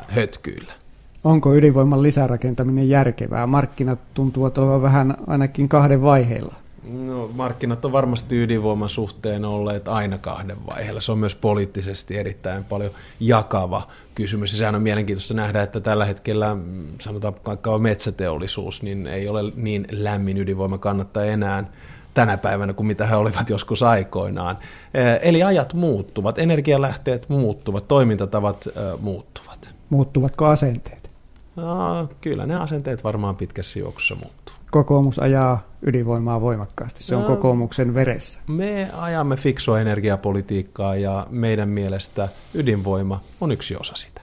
hötkyillä. 0.07 0.73
Onko 1.23 1.55
ydinvoiman 1.55 2.03
lisärakentaminen 2.03 2.89
järkevää? 2.89 3.47
Markkinat 3.47 3.99
tuntuvat 4.13 4.57
olevan 4.57 4.81
vähän 4.81 5.17
ainakin 5.27 5.69
kahden 5.69 6.01
vaiheilla. 6.01 6.55
No, 6.83 7.29
markkinat 7.33 7.85
on 7.85 7.91
varmasti 7.91 8.43
ydinvoiman 8.43 8.89
suhteen 8.89 9.45
olleet 9.45 9.87
aina 9.87 10.17
kahden 10.17 10.57
vaiheella. 10.69 11.01
Se 11.01 11.11
on 11.11 11.19
myös 11.19 11.35
poliittisesti 11.35 12.17
erittäin 12.17 12.63
paljon 12.63 12.91
jakava 13.19 13.87
kysymys. 14.15 14.57
Sehän 14.57 14.75
on 14.75 14.81
mielenkiintoista 14.81 15.33
nähdä, 15.33 15.63
että 15.63 15.79
tällä 15.79 16.05
hetkellä, 16.05 16.55
mm, 16.55 16.87
sanotaan 17.01 17.33
vaikka 17.45 17.77
metsäteollisuus, 17.77 18.81
niin 18.81 19.07
ei 19.07 19.27
ole 19.27 19.43
niin 19.55 19.87
lämmin 19.91 20.37
ydinvoima 20.37 20.77
kannattaa 20.77 21.23
enää 21.23 21.63
tänä 22.13 22.37
päivänä 22.37 22.73
kuin 22.73 22.87
mitä 22.87 23.07
he 23.07 23.15
olivat 23.15 23.49
joskus 23.55 23.83
aikoinaan. 23.83 24.57
Eli 25.21 25.43
ajat 25.43 25.73
muuttuvat, 25.73 26.39
energialähteet 26.39 27.29
muuttuvat, 27.29 27.87
toimintatavat 27.87 28.67
muuttuvat. 28.99 29.75
Muuttuvatko 29.89 30.45
asenteet? 30.45 31.11
No, 31.55 32.09
kyllä 32.21 32.45
ne 32.45 32.55
asenteet 32.55 33.03
varmaan 33.03 33.35
pitkässä 33.35 33.79
juoksussa 33.79 34.15
muuttuu. 34.15 34.55
Kokoomus 34.71 35.19
ajaa 35.19 35.63
ydinvoimaa 35.81 36.41
voimakkaasti. 36.41 37.03
Se 37.03 37.15
on 37.15 37.21
no, 37.21 37.27
kokoomuksen 37.27 37.93
veressä. 37.93 38.39
Me 38.47 38.91
ajamme 38.97 39.35
fiksua 39.35 39.79
energiapolitiikkaa 39.79 40.95
ja 40.95 41.27
meidän 41.29 41.69
mielestä 41.69 42.29
ydinvoima 42.53 43.21
on 43.41 43.51
yksi 43.51 43.75
osa 43.75 43.93
sitä. 43.95 44.21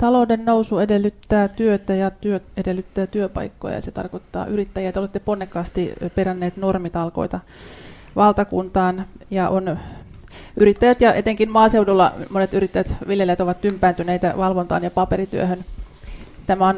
Talouden 0.00 0.44
nousu 0.44 0.78
edellyttää 0.78 1.48
työtä 1.48 1.94
ja 1.94 2.10
työ 2.10 2.40
edellyttää 2.56 3.06
työpaikkoja 3.06 3.74
ja 3.74 3.80
se 3.80 3.90
tarkoittaa 3.90 4.46
yrittäjiä. 4.46 4.92
Te 4.92 5.00
olette 5.00 5.18
ponnekkaasti 5.18 5.92
peränneet 6.14 6.56
normitalkoita 6.56 7.40
valtakuntaan 8.16 9.06
ja 9.30 9.48
on 9.48 9.78
yrittäjät 10.56 11.00
ja 11.00 11.14
etenkin 11.14 11.50
maaseudulla 11.50 12.12
monet 12.30 12.54
yrittäjät, 12.54 12.92
viljelijät 13.08 13.40
ovat 13.40 13.60
tympääntyneitä 13.60 14.34
valvontaan 14.36 14.84
ja 14.84 14.90
paperityöhön. 14.90 15.64
Tämä 16.46 16.68
on 16.68 16.76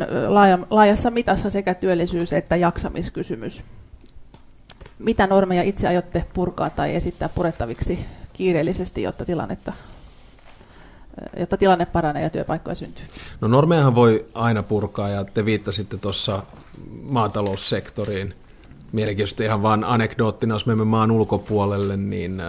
laajassa 0.71 1.11
mitassa 1.11 1.51
sekä 1.51 1.75
työllisyys- 1.75 2.33
että 2.33 2.57
jaksamiskysymys. 2.57 3.65
Mitä 4.99 5.27
normeja 5.27 5.63
itse 5.63 5.89
aiotte 5.89 6.25
purkaa 6.35 6.71
tai 6.71 6.95
esittää 6.95 7.29
purettaviksi 7.29 8.07
kiireellisesti, 8.33 9.03
jotta 9.03 9.25
tilannetta 9.25 9.73
jotta 11.41 11.57
tilanne 11.57 11.87
paranee 11.87 12.23
ja 12.23 12.31
työpaikkoja 12.31 12.75
syntyy? 12.75 13.05
No 13.41 13.49
normejahan 13.49 13.95
voi 13.95 14.27
aina 14.35 14.63
purkaa 14.63 15.09
ja 15.09 15.25
te 15.25 15.45
viittasitte 15.45 15.97
tuossa 15.97 16.43
maataloussektoriin. 17.03 18.35
Mielenkiintoisesti 18.93 19.45
ihan 19.45 19.63
vain 19.63 19.85
anekdoottina, 19.85 20.55
jos 20.55 20.67
menemme 20.67 20.85
maan 20.85 21.11
ulkopuolelle, 21.11 21.97
niin 21.97 22.43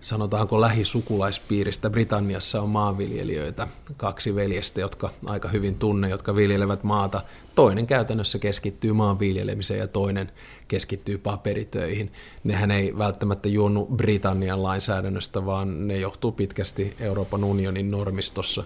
sanotaanko 0.00 0.60
lähisukulaispiiristä 0.60 1.90
Britanniassa 1.90 2.62
on 2.62 2.68
maanviljelijöitä, 2.68 3.68
kaksi 3.96 4.34
veljestä, 4.34 4.80
jotka 4.80 5.10
aika 5.26 5.48
hyvin 5.48 5.74
tunne, 5.74 6.08
jotka 6.08 6.36
viljelevät 6.36 6.84
maata. 6.84 7.22
Toinen 7.54 7.86
käytännössä 7.86 8.38
keskittyy 8.38 8.92
maanviljelemiseen 8.92 9.80
ja 9.80 9.88
toinen 9.88 10.32
keskittyy 10.70 11.18
paperitöihin. 11.18 12.12
Nehän 12.44 12.70
ei 12.70 12.98
välttämättä 12.98 13.48
juonnu 13.48 13.86
Britannian 13.96 14.62
lainsäädännöstä, 14.62 15.46
vaan 15.46 15.88
ne 15.88 15.98
johtuu 15.98 16.32
pitkästi 16.32 16.94
Euroopan 17.00 17.44
unionin 17.44 17.90
normistossa. 17.90 18.64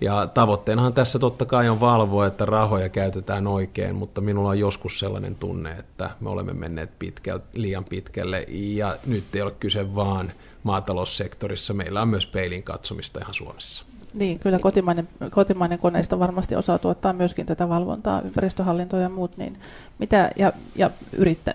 Ja 0.00 0.26
tavoitteenahan 0.26 0.92
tässä 0.92 1.18
totta 1.18 1.44
kai 1.44 1.68
on 1.68 1.80
valvoa, 1.80 2.26
että 2.26 2.44
rahoja 2.44 2.88
käytetään 2.88 3.46
oikein, 3.46 3.94
mutta 3.94 4.20
minulla 4.20 4.48
on 4.48 4.58
joskus 4.58 4.98
sellainen 4.98 5.34
tunne, 5.34 5.72
että 5.72 6.10
me 6.20 6.30
olemme 6.30 6.52
menneet 6.52 6.98
pitkälle, 6.98 7.42
liian 7.52 7.84
pitkälle 7.84 8.46
ja 8.48 8.96
nyt 9.06 9.36
ei 9.36 9.42
ole 9.42 9.50
kyse 9.50 9.94
vaan– 9.94 10.32
maataloussektorissa. 10.66 11.74
Meillä 11.74 12.02
on 12.02 12.08
myös 12.08 12.26
peilin 12.26 12.62
katsomista 12.62 13.20
ihan 13.20 13.34
Suomessa. 13.34 13.84
Niin, 14.16 14.38
kyllä 14.38 14.58
kotimainen, 14.58 15.08
kotimainen 15.30 15.78
koneisto 15.78 16.18
varmasti 16.18 16.56
osaa 16.56 16.78
tuottaa 16.78 17.12
myöskin 17.12 17.46
tätä 17.46 17.68
valvontaa, 17.68 18.20
ympäristöhallintoa 18.20 19.00
ja 19.00 19.08
muut. 19.08 19.36
Niin 19.36 19.58
mitä, 19.98 20.30
ja 20.36 20.52
ja 20.74 20.90
yrittä, 21.12 21.54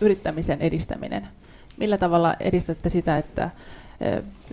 yrittämisen 0.00 0.60
edistäminen. 0.60 1.28
Millä 1.76 1.98
tavalla 1.98 2.34
edistätte 2.40 2.88
sitä, 2.88 3.18
että 3.18 3.50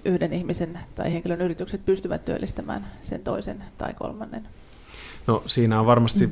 yhden 0.05 0.33
ihmisen 0.33 0.79
tai 0.95 1.13
henkilön 1.13 1.41
yritykset 1.41 1.85
pystyvät 1.85 2.25
työllistämään 2.25 2.87
sen 3.01 3.21
toisen 3.21 3.63
tai 3.77 3.93
kolmannen? 3.93 4.47
No 5.27 5.43
siinä 5.45 5.79
on 5.79 5.85
varmasti 5.85 6.29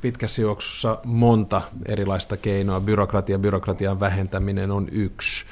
pitkässä 0.00 0.42
juoksussa 0.42 0.98
monta 1.04 1.62
erilaista 1.86 2.36
keinoa. 2.36 2.80
Byrokratia, 2.80 3.38
byrokratian 3.38 4.00
vähentäminen 4.00 4.70
on 4.70 4.88
yksi. 4.92 5.44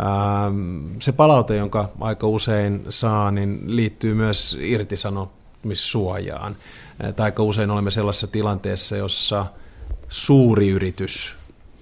Ähm, 0.00 0.86
se 0.98 1.12
palaute, 1.12 1.56
jonka 1.56 1.88
aika 2.00 2.26
usein 2.26 2.86
saa, 2.90 3.30
niin 3.30 3.60
liittyy 3.66 4.14
myös 4.14 4.58
irtisanomissuojaan. 4.60 6.56
Tai 7.16 7.24
aika 7.24 7.42
usein 7.42 7.70
olemme 7.70 7.90
sellaisessa 7.90 8.26
tilanteessa, 8.26 8.96
jossa 8.96 9.46
suuri 10.08 10.68
yritys 10.68 11.36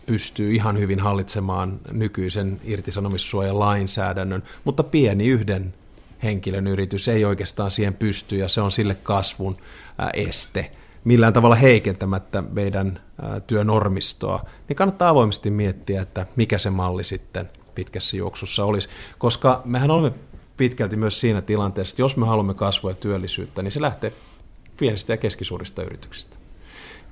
pystyy 0.06 0.54
ihan 0.54 0.78
hyvin 0.78 1.00
hallitsemaan 1.00 1.80
nykyisen 1.92 2.60
irtisanomissuojan 2.64 3.58
lainsäädännön, 3.58 4.42
mutta 4.64 4.82
pieni 4.82 5.26
yhden 5.26 5.74
henkilön 6.22 6.66
yritys 6.66 7.08
ei 7.08 7.24
oikeastaan 7.24 7.70
siihen 7.70 7.94
pysty 7.94 8.36
ja 8.36 8.48
se 8.48 8.60
on 8.60 8.70
sille 8.70 8.96
kasvun 9.02 9.56
este 10.14 10.70
millään 11.04 11.32
tavalla 11.32 11.56
heikentämättä 11.56 12.42
meidän 12.52 13.00
työnormistoa, 13.46 14.44
niin 14.68 14.76
kannattaa 14.76 15.08
avoimesti 15.08 15.50
miettiä, 15.50 16.02
että 16.02 16.26
mikä 16.36 16.58
se 16.58 16.70
malli 16.70 17.04
sitten 17.04 17.50
pitkässä 17.74 18.16
juoksussa 18.16 18.64
olisi. 18.64 18.88
Koska 19.18 19.62
mehän 19.64 19.90
olemme 19.90 20.18
pitkälti 20.56 20.96
myös 20.96 21.20
siinä 21.20 21.42
tilanteessa, 21.42 21.92
että 21.92 22.02
jos 22.02 22.16
me 22.16 22.26
haluamme 22.26 22.54
kasvua 22.54 22.90
ja 22.90 22.94
työllisyyttä, 22.94 23.62
niin 23.62 23.72
se 23.72 23.80
lähtee 23.80 24.12
pienistä 24.76 25.12
ja 25.12 25.16
keskisuurista 25.16 25.82
yrityksistä. 25.82 26.36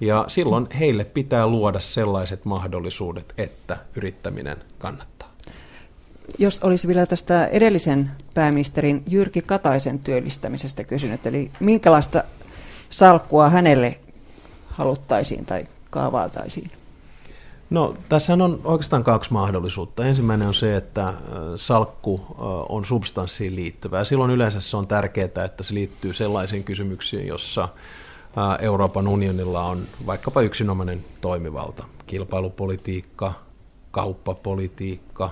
Ja 0.00 0.24
silloin 0.28 0.68
heille 0.78 1.04
pitää 1.04 1.46
luoda 1.46 1.80
sellaiset 1.80 2.44
mahdollisuudet, 2.44 3.34
että 3.38 3.76
yrittäminen 3.96 4.56
kannattaa. 4.78 5.28
Jos 6.38 6.60
olisi 6.60 6.88
vielä 6.88 7.06
tästä 7.06 7.46
edellisen 7.46 8.10
pääministerin 8.34 9.02
Jyrki 9.08 9.42
Kataisen 9.42 9.98
työllistämisestä 9.98 10.84
kysynyt, 10.84 11.26
eli 11.26 11.50
minkälaista 11.60 12.24
salkkua 12.90 13.50
hänelle 13.50 13.98
haluttaisiin 14.68 15.46
tai 15.46 15.66
kaavailtaisiin? 15.90 16.70
No 17.72 17.96
tässä 18.08 18.32
on 18.32 18.60
oikeastaan 18.64 19.04
kaksi 19.04 19.32
mahdollisuutta. 19.32 20.04
Ensimmäinen 20.04 20.48
on 20.48 20.54
se, 20.54 20.76
että 20.76 21.14
salkku 21.56 22.26
on 22.68 22.84
substanssiin 22.84 23.56
liittyvä. 23.56 24.04
Silloin 24.04 24.30
yleensä 24.30 24.60
se 24.60 24.76
on 24.76 24.86
tärkeää, 24.86 25.44
että 25.44 25.62
se 25.62 25.74
liittyy 25.74 26.12
sellaisiin 26.12 26.64
kysymyksiin, 26.64 27.26
jossa 27.26 27.68
Euroopan 28.60 29.08
unionilla 29.08 29.64
on 29.64 29.86
vaikkapa 30.06 30.42
yksinomainen 30.42 31.04
toimivalta. 31.20 31.84
Kilpailupolitiikka, 32.06 33.32
kauppapolitiikka 33.90 35.30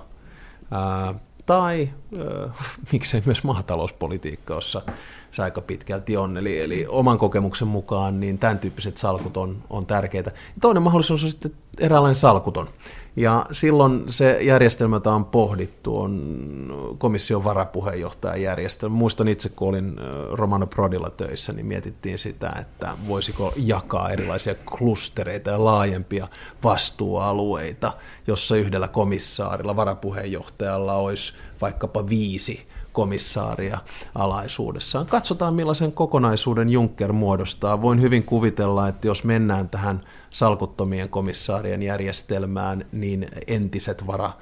tai 1.47 1.89
miksei 2.93 3.23
myös 3.27 3.45
maatalouspolitiikka, 3.45 4.55
jossa 4.55 4.83
se 5.31 5.43
aika 5.43 5.61
pitkälti 5.61 6.17
on. 6.17 6.37
Eli, 6.37 6.61
eli 6.61 6.87
oman 6.89 7.19
kokemuksen 7.19 7.69
mukaan 7.69 8.21
niin 8.21 8.39
tämän 8.39 8.59
tyyppiset 8.59 8.97
salkut 8.97 9.37
on, 9.37 9.63
on 9.71 9.87
tärkeitä. 9.87 10.31
Toinen 10.61 10.83
mahdollisuus 10.83 11.25
on 11.25 11.31
sitten 11.31 11.53
eräänlainen 11.79 12.15
salkuton. 12.15 12.69
Ja 13.17 13.47
silloin 13.53 14.05
se 14.09 14.39
järjestelmä, 14.43 14.97
jota 14.97 15.15
on 15.15 15.25
pohdittu, 15.25 16.01
on 16.01 16.97
komission 16.99 17.45
varapuheenjohtajan 17.45 18.43
järjestelmä. 18.43 18.97
Muistan 18.97 19.29
itse, 19.29 19.49
kun 19.49 19.69
olin 19.69 19.97
Romano 20.33 20.67
Prodilla 20.67 21.11
töissä, 21.11 21.53
niin 21.53 21.67
mietittiin 21.67 22.19
sitä, 22.19 22.53
että 22.61 22.97
voisiko 23.09 23.53
jakaa 23.57 24.11
erilaisia 24.11 24.55
klustereita 24.79 25.51
ja 25.51 25.65
laajempia 25.65 26.29
vastuualueita, 26.65 27.93
jossa 28.27 28.57
yhdellä 28.57 28.89
komissaarilla, 28.89 29.77
varapuheenjohtajalla 29.77 30.95
olisi 30.95 31.33
vaikkapa 31.61 32.09
viisi 32.09 32.67
komissaaria 33.01 33.79
alaisuudessaan. 34.15 35.07
Katsotaan 35.07 35.55
millaisen 35.55 35.93
kokonaisuuden 35.93 36.71
Juncker 36.71 37.13
muodostaa. 37.13 37.83
Voin 37.83 38.01
hyvin 38.01 38.23
kuvitella, 38.23 38.89
että 38.89 39.07
jos 39.07 39.25
mennään 39.25 39.69
tähän 39.69 40.01
salkuttomien 40.31 41.09
komissaarien 41.09 41.83
järjestelmään, 41.83 42.85
niin 42.93 43.27
entiset, 43.47 44.07
vara, 44.07 44.33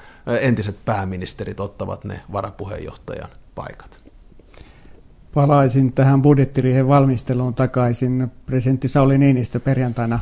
entiset 0.41 0.77
pääministerit 0.85 1.61
ottavat 1.61 2.05
ne 2.05 2.21
varapuheenjohtajan 2.33 3.31
paikat. 3.55 3.99
Palaisin 5.35 5.93
tähän 5.93 6.23
budjettiriihen 6.23 6.89
valmisteluun 6.89 7.55
takaisin. 7.55 8.33
Presidentti 8.47 8.89
Sauli 8.89 9.19
Niinistö 9.19 9.61
perjantaina 9.61 10.19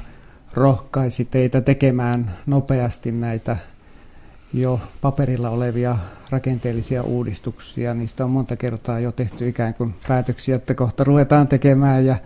rohkaisi 0.55 1.25
teitä 1.25 1.61
tekemään 1.61 2.31
nopeasti 2.47 3.13
näitä 3.13 3.57
jo 4.57 4.81
paperilla 5.01 5.51
olevia 5.51 5.97
rakenteellisia 6.31 7.03
uudistuksia. 7.03 7.95
Niistä 7.95 8.25
on 8.25 8.31
monta 8.31 8.57
kertaa 8.57 9.01
jo 9.01 9.13
tehty 9.13 9.49
ikään 9.49 9.75
kuin 9.75 9.95
päätöksiä, 10.09 10.57
että 10.57 10.75
kohta 10.75 11.05
ruvetaan 11.05 11.49
tekemään. 11.49 12.07
Ja, 12.07 12.17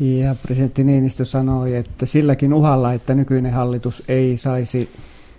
ja 0.00 0.34
presidentti 0.42 0.84
Niinistö 0.84 1.24
sanoi, 1.24 1.76
että 1.76 2.06
silläkin 2.06 2.54
uhalla, 2.54 2.92
että 2.92 3.14
nykyinen 3.14 3.52
hallitus 3.52 4.02
ei 4.08 4.36
saisi 4.36 4.90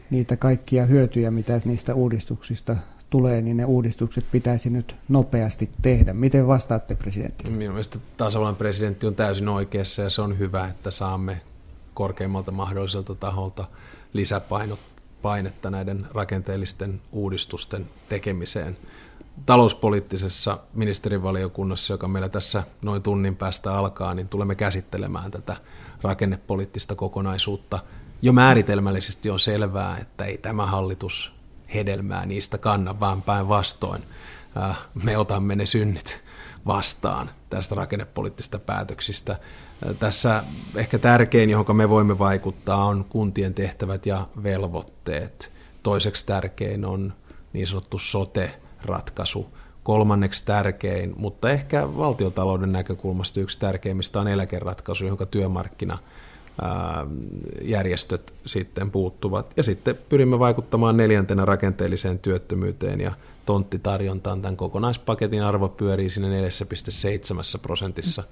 niitä 0.10 0.38
kaikkia 0.38 0.86
hyötyjä, 0.86 1.32
mitä 1.32 1.62
niistä 1.66 1.94
uudistuksista 1.94 2.76
tulee, 3.10 3.42
niin 3.42 3.58
ne 3.58 3.66
uudistukset 3.66 4.26
pitäisi 4.32 4.70
nyt 4.70 4.96
nopeasti 5.10 5.70
tehdä. 5.82 6.14
Miten 6.14 6.48
vastaatte 6.48 6.96
presidentti? 6.96 7.50
Minun 7.50 7.74
mielestä 7.74 8.00
tasavallan 8.18 8.56
presidentti 8.56 9.08
on 9.08 9.16
täysin 9.16 9.50
oikeassa 9.50 10.02
ja 10.02 10.10
se 10.10 10.22
on 10.22 10.40
hyvä, 10.40 10.68
että 10.68 10.92
saamme 10.92 11.42
korkeimmalta 11.94 12.52
mahdolliselta 12.52 13.16
taholta 13.16 13.66
lisäpainetta 15.24 15.70
näiden 15.70 16.08
rakenteellisten 16.14 17.02
uudistusten 17.12 17.90
tekemiseen. 18.10 18.78
Talouspoliittisessa 19.46 20.60
ministerivaliokunnassa, 20.74 21.94
joka 21.94 22.08
meillä 22.08 22.30
tässä 22.30 22.64
noin 22.82 23.02
tunnin 23.02 23.36
päästä 23.36 23.74
alkaa, 23.74 24.14
niin 24.14 24.28
tulemme 24.28 24.56
käsittelemään 24.56 25.32
tätä 25.32 25.58
rakennepoliittista 26.02 26.96
kokonaisuutta. 26.96 27.80
Jo 28.22 28.34
määritelmällisesti 28.34 29.30
on 29.30 29.40
selvää, 29.40 29.98
että 29.98 30.26
ei 30.26 30.38
tämä 30.38 30.66
hallitus 30.66 31.32
hedelmää 31.74 32.26
niistä 32.26 32.58
kanna, 32.58 33.00
vaan 33.00 33.22
päinvastoin 33.22 34.04
äh, 34.58 34.78
me 35.04 35.18
otamme 35.18 35.56
ne 35.56 35.66
synnit 35.66 36.24
vastaan 36.68 37.30
tästä 37.50 37.76
rakennepoliittisista 37.76 38.60
päätöksistä. 38.60 39.40
Tässä 40.00 40.44
ehkä 40.76 41.00
tärkein, 41.00 41.50
johon 41.50 41.76
me 41.76 41.90
voimme 41.90 42.20
vaikuttaa, 42.20 42.86
on 42.86 43.06
kuntien 43.10 43.54
tehtävät 43.54 44.06
ja 44.06 44.28
velvoitteet. 44.44 45.52
Toiseksi 45.84 46.26
tärkein 46.26 46.86
on 46.86 47.14
niin 47.54 47.68
sanottu 47.68 48.00
sote-ratkaisu. 48.00 49.48
Kolmanneksi 49.84 50.46
tärkein, 50.46 51.14
mutta 51.18 51.50
ehkä 51.50 51.98
valtiotalouden 51.98 52.72
näkökulmasta 52.72 53.40
yksi 53.40 53.60
tärkeimmistä 53.60 54.20
on 54.20 54.28
eläkeratkaisu, 54.28 55.06
jonka 55.06 55.26
työmarkkina– 55.26 55.98
järjestöt 57.62 58.34
sitten 58.46 58.92
puuttuvat. 58.92 59.54
Ja 59.58 59.64
sitten 59.64 59.98
pyrimme 60.10 60.40
vaikuttamaan 60.40 60.98
neljäntenä 60.98 61.46
rakenteelliseen 61.46 62.20
työttömyyteen 62.20 63.02
ja 63.02 63.12
tonttitarjontaan. 63.46 64.42
Tämän 64.42 64.58
kokonaispaketin 64.58 65.44
arvo 65.44 65.70
pyörii 65.70 66.10
sinne 66.10 66.42
4,7 66.42 67.62
prosentissa. 67.62 68.24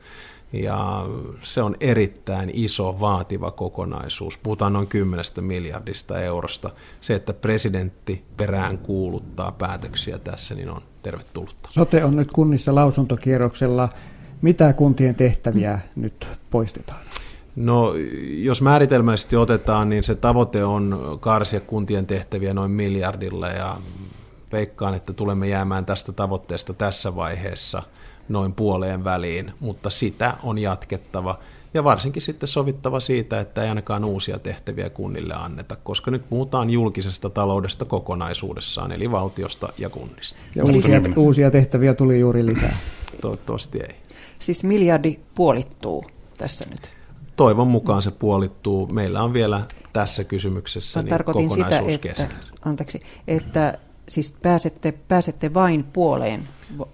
Ja 0.53 1.05
se 1.43 1.61
on 1.61 1.75
erittäin 1.79 2.51
iso, 2.53 2.99
vaativa 2.99 3.51
kokonaisuus. 3.51 4.37
Puhutaan 4.37 4.73
noin 4.73 4.87
10 4.87 5.25
miljardista 5.41 6.21
eurosta. 6.21 6.69
Se, 7.01 7.15
että 7.15 7.33
presidentti 7.33 8.25
perään 8.37 8.77
kuuluttaa 8.77 9.51
päätöksiä 9.51 10.19
tässä, 10.19 10.55
niin 10.55 10.69
on 10.69 10.81
tervetullutta. 11.03 11.69
Sote 11.71 12.03
on 12.03 12.15
nyt 12.15 12.31
kunnissa 12.31 12.75
lausuntokierroksella. 12.75 13.89
Mitä 14.41 14.73
kuntien 14.73 15.15
tehtäviä 15.15 15.79
nyt 15.95 16.27
poistetaan? 16.49 16.99
No, 17.55 17.93
jos 18.37 18.61
määritelmällisesti 18.61 19.35
otetaan, 19.35 19.89
niin 19.89 20.03
se 20.03 20.15
tavoite 20.15 20.63
on 20.63 21.17
karsia 21.19 21.59
kuntien 21.59 22.05
tehtäviä 22.05 22.53
noin 22.53 22.71
miljardilla 22.71 23.47
ja 23.47 23.77
veikkaan, 24.51 24.93
että 24.93 25.13
tulemme 25.13 25.47
jäämään 25.47 25.85
tästä 25.85 26.11
tavoitteesta 26.11 26.73
tässä 26.73 27.15
vaiheessa 27.15 27.83
noin 28.29 28.53
puoleen 28.53 29.03
väliin, 29.03 29.53
mutta 29.59 29.89
sitä 29.89 30.37
on 30.43 30.57
jatkettava 30.57 31.39
ja 31.73 31.83
varsinkin 31.83 32.21
sitten 32.21 32.47
sovittava 32.47 32.99
siitä, 32.99 33.39
että 33.39 33.63
ei 33.63 33.69
ainakaan 33.69 34.05
uusia 34.05 34.39
tehtäviä 34.39 34.89
kunnille 34.89 35.33
anneta, 35.33 35.75
koska 35.83 36.11
nyt 36.11 36.29
puhutaan 36.29 36.69
julkisesta 36.69 37.29
taloudesta 37.29 37.85
kokonaisuudessaan, 37.85 38.91
eli 38.91 39.11
valtiosta 39.11 39.73
ja 39.77 39.89
kunnista. 39.89 40.39
Ja 40.55 40.63
uusia, 40.63 41.01
uusia 41.15 41.51
tehtäviä 41.51 41.93
tuli 41.93 42.19
juuri 42.19 42.45
lisää. 42.45 42.77
Toivottavasti 43.21 43.79
ei. 43.79 43.95
Siis 44.39 44.63
miljardi 44.63 45.19
puolittuu 45.35 46.05
tässä 46.37 46.69
nyt 46.69 46.91
toivon 47.35 47.67
mukaan 47.67 48.01
se 48.01 48.11
puolittuu. 48.11 48.87
Meillä 48.87 49.23
on 49.23 49.33
vielä 49.33 49.61
tässä 49.93 50.23
kysymyksessä 50.23 50.99
Mä 50.99 51.03
niin 51.03 51.09
tarkoitin 51.09 51.51
sitä, 51.51 51.83
että, 51.87 52.27
anteeksi, 52.65 52.99
että 53.27 53.77
siis 54.09 54.31
pääsette, 54.41 54.91
pääsette 54.91 55.53
vain 55.53 55.83
puoleen. 55.83 56.47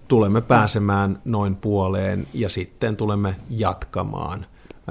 Tulemme 0.07 0.41
pääsemään 0.41 1.21
noin 1.25 1.55
puoleen 1.55 2.27
ja 2.33 2.49
sitten 2.49 2.97
tulemme 2.97 3.35
jatkamaan 3.49 4.45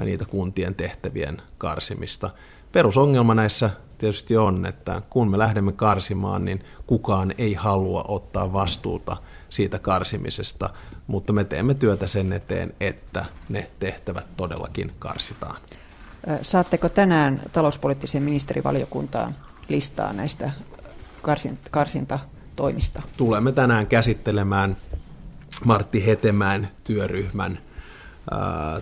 niitä 0.05 0.25
kuntien 0.25 0.75
tehtävien 0.75 1.41
karsimista. 1.57 2.29
Perusongelma 2.71 3.35
näissä 3.35 3.69
tietysti 3.97 4.37
on, 4.37 4.65
että 4.65 5.01
kun 5.09 5.31
me 5.31 5.37
lähdemme 5.37 5.71
karsimaan, 5.71 6.45
niin 6.45 6.63
kukaan 6.87 7.33
ei 7.37 7.53
halua 7.53 8.05
ottaa 8.07 8.53
vastuuta 8.53 9.17
siitä 9.49 9.79
karsimisesta, 9.79 10.69
mutta 11.07 11.33
me 11.33 11.43
teemme 11.43 11.73
työtä 11.73 12.07
sen 12.07 12.33
eteen, 12.33 12.73
että 12.79 13.25
ne 13.49 13.71
tehtävät 13.79 14.27
todellakin 14.37 14.91
karsitaan. 14.99 15.61
Saatteko 16.41 16.89
tänään 16.89 17.41
talouspoliittiseen 17.51 18.23
ministerivaliokuntaan 18.23 19.35
listaa 19.69 20.13
näistä 20.13 20.51
karsintatoimista? 21.71 23.01
Tulemme 23.17 23.51
tänään 23.51 23.87
käsittelemään 23.87 24.77
Martti 25.65 26.05
Hetemään 26.05 26.67
työryhmän 26.83 27.59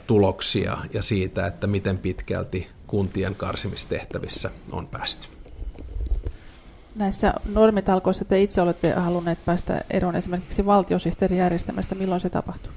tuloksia 0.07 0.77
ja 0.93 1.01
siitä, 1.01 1.47
että 1.47 1.67
miten 1.67 1.97
pitkälti 1.97 2.67
kuntien 2.87 3.35
karsimistehtävissä 3.35 4.51
on 4.71 4.87
päästy. 4.87 5.27
Näissä 6.95 7.33
normitalkoissa 7.53 8.25
te 8.25 8.41
itse 8.41 8.61
olette 8.61 8.93
halunneet 8.93 9.45
päästä 9.45 9.81
eroon 9.89 10.15
esimerkiksi 10.15 10.65
valtiosihteerijärjestelmästä. 10.65 11.95
Milloin 11.95 12.21
se 12.21 12.29
tapahtuu? 12.29 12.71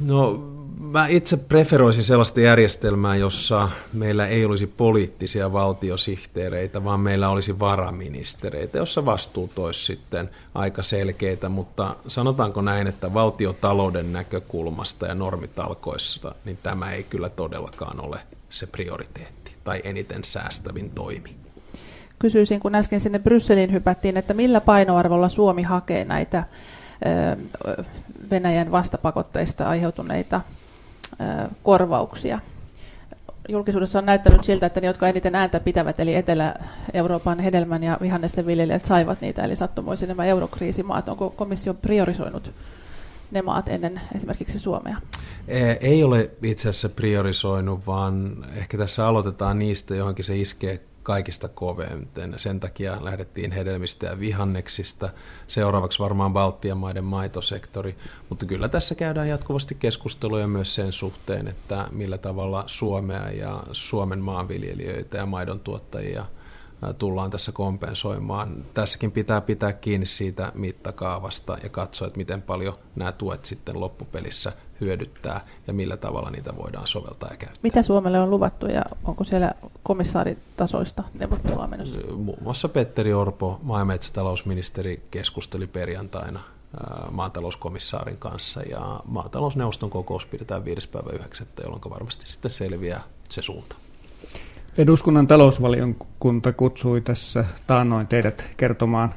No, 0.00 0.42
mä 0.80 1.06
itse 1.06 1.36
preferoisin 1.36 2.04
sellaista 2.04 2.40
järjestelmää, 2.40 3.16
jossa 3.16 3.68
meillä 3.92 4.26
ei 4.26 4.44
olisi 4.44 4.66
poliittisia 4.66 5.52
valtiosihteereitä, 5.52 6.84
vaan 6.84 7.00
meillä 7.00 7.28
olisi 7.28 7.58
varaministereitä, 7.58 8.78
jossa 8.78 9.04
vastuut 9.04 9.58
olisi 9.58 9.84
sitten 9.84 10.30
aika 10.54 10.82
selkeitä, 10.82 11.48
mutta 11.48 11.96
sanotaanko 12.08 12.62
näin, 12.62 12.86
että 12.86 13.14
valtiotalouden 13.14 14.12
näkökulmasta 14.12 15.06
ja 15.06 15.14
normitalkoissa, 15.14 16.34
niin 16.44 16.58
tämä 16.62 16.92
ei 16.92 17.02
kyllä 17.02 17.28
todellakaan 17.28 18.00
ole 18.00 18.20
se 18.50 18.66
prioriteetti 18.66 19.52
tai 19.64 19.80
eniten 19.84 20.24
säästävin 20.24 20.90
toimi. 20.90 21.36
Kysyisin, 22.18 22.60
kun 22.60 22.74
äsken 22.74 23.00
sinne 23.00 23.18
Brysseliin 23.18 23.72
hypättiin, 23.72 24.16
että 24.16 24.34
millä 24.34 24.60
painoarvolla 24.60 25.28
Suomi 25.28 25.62
hakee 25.62 26.04
näitä 26.04 26.44
Venäjän 28.30 28.72
vastapakotteista 28.72 29.68
aiheutuneita 29.68 30.40
korvauksia. 31.62 32.38
Julkisuudessa 33.48 33.98
on 33.98 34.06
näyttänyt 34.06 34.44
siltä, 34.44 34.66
että 34.66 34.80
ne, 34.80 34.86
jotka 34.86 35.08
eniten 35.08 35.34
ääntä 35.34 35.60
pitävät, 35.60 36.00
eli 36.00 36.14
Etelä-Euroopan 36.14 37.40
hedelmän 37.40 37.82
ja 37.82 37.98
vihannesten 38.00 38.46
viljelijät 38.46 38.84
saivat 38.84 39.20
niitä, 39.20 39.44
eli 39.44 39.56
sattumoisin 39.56 40.08
nämä 40.08 40.24
eurokriisimaat. 40.24 41.08
Onko 41.08 41.30
komissio 41.30 41.74
priorisoinut 41.74 42.50
ne 43.30 43.42
maat 43.42 43.68
ennen 43.68 44.00
esimerkiksi 44.14 44.58
Suomea? 44.58 44.96
Ei 45.80 46.04
ole 46.04 46.30
itse 46.42 46.68
asiassa 46.68 46.88
priorisoinut, 46.88 47.86
vaan 47.86 48.44
ehkä 48.56 48.78
tässä 48.78 49.06
aloitetaan 49.06 49.58
niistä, 49.58 49.94
johonkin 49.94 50.24
se 50.24 50.36
iskee 50.36 50.80
kaikista 51.06 51.48
kovemmin. 51.48 52.08
Sen 52.36 52.60
takia 52.60 52.98
lähdettiin 53.00 53.52
hedelmistä 53.52 54.06
ja 54.06 54.20
vihanneksista. 54.20 55.08
Seuraavaksi 55.46 55.98
varmaan 55.98 56.32
Baltian 56.32 56.78
maiden 56.78 57.04
maitosektori. 57.04 57.96
Mutta 58.28 58.46
kyllä 58.46 58.68
tässä 58.68 58.94
käydään 58.94 59.28
jatkuvasti 59.28 59.74
keskusteluja 59.74 60.46
myös 60.46 60.74
sen 60.74 60.92
suhteen, 60.92 61.48
että 61.48 61.88
millä 61.90 62.18
tavalla 62.18 62.64
Suomea 62.66 63.30
ja 63.30 63.62
Suomen 63.72 64.18
maanviljelijöitä 64.18 65.16
ja 65.16 65.26
maidon 65.26 65.60
tuottajia 65.60 66.24
tullaan 66.98 67.30
tässä 67.30 67.52
kompensoimaan. 67.52 68.64
Tässäkin 68.74 69.12
pitää 69.12 69.40
pitää 69.40 69.72
kiinni 69.72 70.06
siitä 70.06 70.52
mittakaavasta 70.54 71.58
ja 71.62 71.68
katsoa, 71.68 72.06
että 72.06 72.18
miten 72.18 72.42
paljon 72.42 72.76
nämä 72.96 73.12
tuet 73.12 73.44
sitten 73.44 73.80
loppupelissä 73.80 74.52
hyödyttää 74.80 75.40
ja 75.66 75.72
millä 75.72 75.96
tavalla 75.96 76.30
niitä 76.30 76.56
voidaan 76.56 76.86
soveltaa 76.86 77.28
ja 77.30 77.36
käyttää. 77.36 77.60
Mitä 77.62 77.82
Suomelle 77.82 78.20
on 78.20 78.30
luvattu 78.30 78.66
ja 78.66 78.82
onko 79.04 79.24
siellä 79.24 79.52
komissaaritasoista 79.82 81.02
neuvottelua 81.18 81.66
menossa? 81.66 81.98
Muun 82.16 82.38
muassa 82.40 82.68
Petteri 82.68 83.12
Orpo, 83.12 83.60
maa- 83.62 83.78
ja 83.78 83.84
metsätalousministeri, 83.84 85.02
keskusteli 85.10 85.66
perjantaina 85.66 86.40
maatalouskomissaarin 87.10 88.16
kanssa 88.16 88.62
ja 88.62 89.00
maatalousneuvoston 89.04 89.90
kokous 89.90 90.26
pidetään 90.26 90.64
5. 90.64 90.88
päivä 90.88 91.10
9. 91.10 91.46
jolloin 91.62 91.82
varmasti 91.90 92.26
sitten 92.26 92.50
selviää 92.50 93.02
se 93.28 93.42
suunta. 93.42 93.76
Eduskunnan 94.78 95.26
talousvaliokunta 95.26 96.52
kutsui 96.52 97.00
tässä 97.00 97.44
taannoin 97.66 98.06
teidät 98.06 98.44
kertomaan 98.56 99.14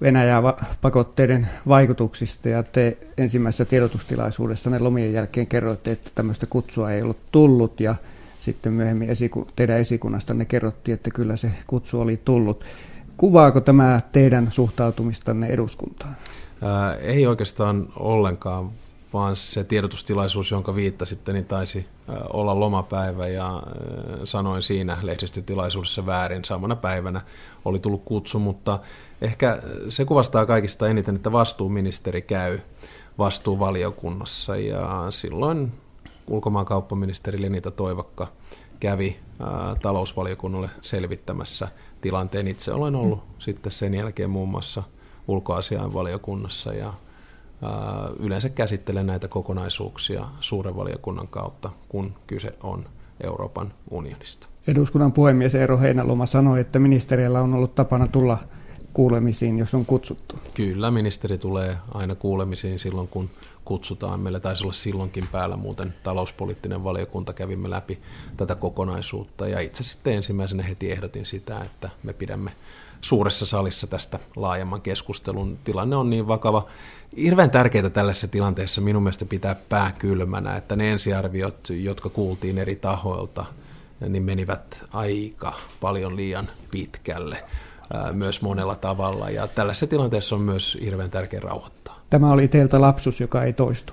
Venäjän 0.00 0.42
pakotteiden 0.80 1.48
vaikutuksista 1.68 2.48
ja 2.48 2.62
te 2.62 2.98
ensimmäisessä 3.16 3.64
tiedotustilaisuudessa 3.64 4.70
ne 4.70 4.78
lomien 4.78 5.12
jälkeen 5.12 5.46
kerroitte, 5.46 5.90
että 5.92 6.10
tämmöistä 6.14 6.46
kutsua 6.46 6.90
ei 6.90 7.02
ollut 7.02 7.18
tullut 7.32 7.80
ja 7.80 7.94
sitten 8.38 8.72
myöhemmin 8.72 9.10
esiku, 9.10 9.48
teidän 9.56 9.78
esikunnastanne 9.78 10.44
kerrottiin, 10.44 10.94
että 10.94 11.10
kyllä 11.10 11.36
se 11.36 11.50
kutsu 11.66 12.00
oli 12.00 12.16
tullut. 12.24 12.64
Kuvaako 13.16 13.60
tämä 13.60 14.00
teidän 14.12 14.52
suhtautumistanne 14.52 15.46
eduskuntaan? 15.46 16.16
Ää, 16.62 16.94
ei 16.94 17.26
oikeastaan 17.26 17.88
ollenkaan, 17.96 18.70
vaan 19.12 19.36
se 19.36 19.64
tiedotustilaisuus, 19.64 20.50
jonka 20.50 20.74
viittasitte, 20.74 21.32
niin 21.32 21.44
taisi 21.44 21.86
olla 22.32 22.60
lomapäivä 22.60 23.28
ja 23.28 23.62
sanoin 24.24 24.62
siinä 24.62 24.98
lehdistötilaisuudessa 25.02 26.06
väärin. 26.06 26.44
Samana 26.44 26.76
päivänä 26.76 27.20
oli 27.64 27.78
tullut 27.78 28.02
kutsu, 28.04 28.38
mutta 28.38 28.78
ehkä 29.20 29.62
se 29.88 30.04
kuvastaa 30.04 30.46
kaikista 30.46 30.88
eniten, 30.88 31.16
että 31.16 31.32
vastuuministeri 31.32 32.22
käy 32.22 32.58
vastuuvaliokunnassa 33.18 34.56
ja 34.56 35.06
silloin 35.10 35.72
ulkomaankauppaministeri 36.30 37.42
Lenita 37.42 37.70
Toivakka 37.70 38.26
kävi 38.80 39.16
talousvaliokunnalle 39.82 40.70
selvittämässä 40.82 41.68
tilanteen. 42.00 42.48
Itse 42.48 42.72
olen 42.72 42.94
ollut 42.94 43.22
sitten 43.38 43.72
sen 43.72 43.94
jälkeen 43.94 44.30
muun 44.30 44.48
muassa 44.48 44.82
ulkoasiainvaliokunnassa 45.28 46.72
ja 46.72 46.92
yleensä 48.18 48.48
käsittelen 48.48 49.06
näitä 49.06 49.28
kokonaisuuksia 49.28 50.28
suuren 50.40 50.76
valiokunnan 50.76 51.28
kautta, 51.28 51.70
kun 51.88 52.14
kyse 52.26 52.54
on 52.62 52.84
Euroopan 53.24 53.72
unionista. 53.90 54.48
Eduskunnan 54.66 55.12
puhemies 55.12 55.54
Eero 55.54 55.78
Heinäloma 55.78 56.26
sanoi, 56.26 56.60
että 56.60 56.78
ministeriöllä 56.78 57.40
on 57.40 57.54
ollut 57.54 57.74
tapana 57.74 58.06
tulla 58.06 58.38
kuulemisiin, 58.92 59.58
jos 59.58 59.74
on 59.74 59.86
kutsuttu. 59.86 60.34
Kyllä, 60.54 60.90
ministeri 60.90 61.38
tulee 61.38 61.76
aina 61.94 62.14
kuulemisiin 62.14 62.78
silloin, 62.78 63.08
kun 63.08 63.30
kutsutaan. 63.64 64.20
Meillä 64.20 64.40
taisi 64.40 64.64
olla 64.64 64.72
silloinkin 64.72 65.28
päällä 65.32 65.56
muuten 65.56 65.94
talouspoliittinen 66.02 66.84
valiokunta, 66.84 67.32
kävimme 67.32 67.70
läpi 67.70 67.98
tätä 68.36 68.54
kokonaisuutta 68.54 69.48
ja 69.48 69.60
itse 69.60 69.84
sitten 69.84 70.12
ensimmäisenä 70.12 70.62
heti 70.62 70.92
ehdotin 70.92 71.26
sitä, 71.26 71.60
että 71.60 71.90
me 72.02 72.12
pidämme 72.12 72.52
suuressa 73.00 73.46
salissa 73.46 73.86
tästä 73.86 74.18
laajemman 74.36 74.80
keskustelun. 74.80 75.58
Tilanne 75.64 75.96
on 75.96 76.10
niin 76.10 76.28
vakava. 76.28 76.66
Hirveän 77.16 77.50
tärkeää 77.50 77.90
tällaisessa 77.90 78.28
tilanteessa 78.28 78.80
minun 78.80 79.02
mielestä 79.02 79.24
pitää 79.24 79.56
pää 79.68 79.92
kylmänä, 79.98 80.56
että 80.56 80.76
ne 80.76 80.90
ensiarviot, 80.90 81.68
jotka 81.70 82.08
kuultiin 82.08 82.58
eri 82.58 82.76
tahoilta, 82.76 83.44
niin 84.08 84.22
menivät 84.22 84.84
aika 84.92 85.52
paljon 85.80 86.16
liian 86.16 86.48
pitkälle 86.70 87.44
myös 88.12 88.42
monella 88.42 88.74
tavalla. 88.74 89.30
Ja 89.30 89.46
tällaisessa 89.46 89.86
tilanteessa 89.86 90.34
on 90.34 90.42
myös 90.42 90.78
hirveän 90.84 91.10
tärkeä 91.10 91.40
rauhoittaa. 91.40 92.00
Tämä 92.10 92.32
oli 92.32 92.48
teiltä 92.48 92.80
lapsus, 92.80 93.20
joka 93.20 93.42
ei 93.42 93.52
toistu. 93.52 93.92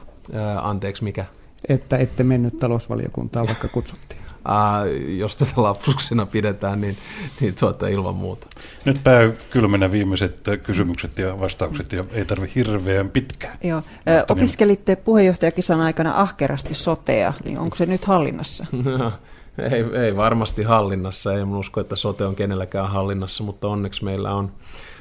Anteeksi, 0.61 1.03
mikä? 1.03 1.25
Että 1.69 1.97
ette 1.97 2.23
mennyt 2.23 2.59
talousvaliokuntaan, 2.59 3.47
vaikka 3.47 3.67
kutsuttiin. 3.67 4.21
Ää, 4.47 4.85
jos 5.17 5.37
tätä 5.37 5.51
lapsuksena 5.55 6.25
pidetään, 6.25 6.81
niin, 6.81 6.97
niin 7.39 7.55
tuota 7.55 7.87
ilman 7.87 8.15
muuta. 8.15 8.47
Nyt 8.85 9.03
pää 9.03 9.31
kylmänä 9.49 9.91
viimeiset 9.91 10.35
kysymykset 10.63 11.17
ja 11.17 11.39
vastaukset, 11.39 11.91
ja 11.91 12.03
ei 12.11 12.25
tarvi 12.25 12.51
hirveän 12.55 13.09
pitkään. 13.09 13.57
Joo. 13.63 13.81
Opiskelitte 14.29 14.95
puheenjohtajakisan 14.95 15.81
aikana 15.81 16.13
ahkerasti 16.15 16.73
sotea, 16.73 17.33
niin 17.45 17.59
onko 17.59 17.75
se 17.75 17.85
nyt 17.85 18.05
hallinnassa? 18.05 18.65
ei, 19.57 20.03
ei 20.03 20.15
varmasti 20.15 20.63
hallinnassa, 20.63 21.33
ei 21.33 21.43
usko, 21.43 21.81
että 21.81 21.95
sote 21.95 22.25
on 22.25 22.35
kenelläkään 22.35 22.89
hallinnassa, 22.89 23.43
mutta 23.43 23.67
onneksi 23.67 24.03
meillä 24.03 24.33
on 24.33 24.51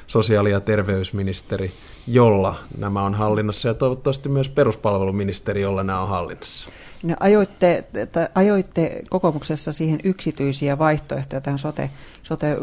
sosiaali- 0.07 0.51
ja 0.51 0.59
terveysministeri, 0.59 1.71
jolla 2.07 2.55
nämä 2.77 3.03
on 3.03 3.15
hallinnassa, 3.15 3.67
ja 3.67 3.73
toivottavasti 3.73 4.29
myös 4.29 4.49
peruspalveluministeri, 4.49 5.61
jolla 5.61 5.83
nämä 5.83 6.01
on 6.01 6.09
hallinnassa. 6.09 6.69
No, 7.03 7.15
ajoitte, 7.19 7.87
ajoitte 8.35 9.01
kokoomuksessa 9.09 9.71
siihen 9.71 9.99
yksityisiä 10.03 10.77
vaihtoehtoja 10.77 11.41
tähän 11.41 11.59
sote, 11.59 11.89
sote, 12.23 12.57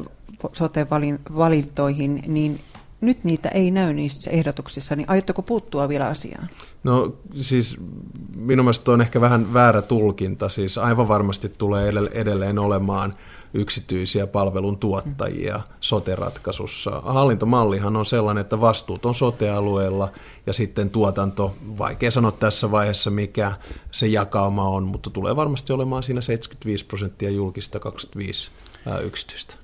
sote-valintoihin, 0.52 2.22
niin 2.26 2.60
nyt 3.02 3.24
niitä 3.24 3.48
ei 3.48 3.70
näy 3.70 3.92
niissä 3.92 4.30
ehdotuksissa, 4.30 4.96
niin 4.96 5.10
aiotteko 5.10 5.42
puuttua 5.42 5.88
vielä 5.88 6.06
asiaan? 6.06 6.48
No 6.84 7.16
siis 7.36 7.76
minun 8.36 8.64
mielestä 8.64 8.92
on 8.92 9.00
ehkä 9.00 9.20
vähän 9.20 9.54
väärä 9.54 9.82
tulkinta, 9.82 10.48
siis 10.48 10.78
aivan 10.78 11.08
varmasti 11.08 11.48
tulee 11.58 11.92
edelleen 12.12 12.58
olemaan 12.58 13.14
yksityisiä 13.54 14.26
palvelun 14.26 14.78
tuottajia 14.78 15.60
sote-ratkaisussa. 15.80 17.02
Hallintomallihan 17.04 17.96
on 17.96 18.06
sellainen, 18.06 18.40
että 18.40 18.60
vastuut 18.60 19.06
on 19.06 19.14
sote-alueella 19.14 20.12
ja 20.46 20.52
sitten 20.52 20.90
tuotanto, 20.90 21.54
vaikea 21.78 22.10
sanoa 22.10 22.32
tässä 22.32 22.70
vaiheessa 22.70 23.10
mikä 23.10 23.52
se 23.90 24.06
jakauma 24.06 24.68
on, 24.68 24.84
mutta 24.84 25.10
tulee 25.10 25.36
varmasti 25.36 25.72
olemaan 25.72 26.02
siinä 26.02 26.20
75 26.20 26.86
prosenttia 26.86 27.30
julkista, 27.30 27.80
25 27.80 28.50
yksityistä. 29.02 29.54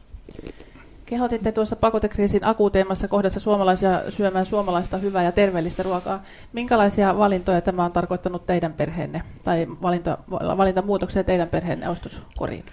Kehotitte 1.09 1.53
tuossa 1.53 1.77
pakotekriisin 1.77 2.45
akuuteimmassa 2.45 3.09
kohdassa 3.09 3.41
suomalaisia 3.41 4.11
syömään 4.11 4.47
suomalaista 4.47 4.99
hyvää 4.99 5.23
ja 5.23 5.33
terveellistä 5.33 5.83
ruokaa. 5.83 6.23
Minkälaisia 6.53 7.19
valintoja 7.19 7.61
tämä 7.61 7.85
on 7.85 7.93
tarkoittanut 7.93 8.47
teidän 8.47 8.73
perheenne 8.73 9.23
tai 9.45 9.67
valinta, 9.83 10.19
valintamuutoksia 10.31 11.25
teidän 11.25 11.49
perheenne 11.49 11.89
ostoskoriin? 11.89 12.65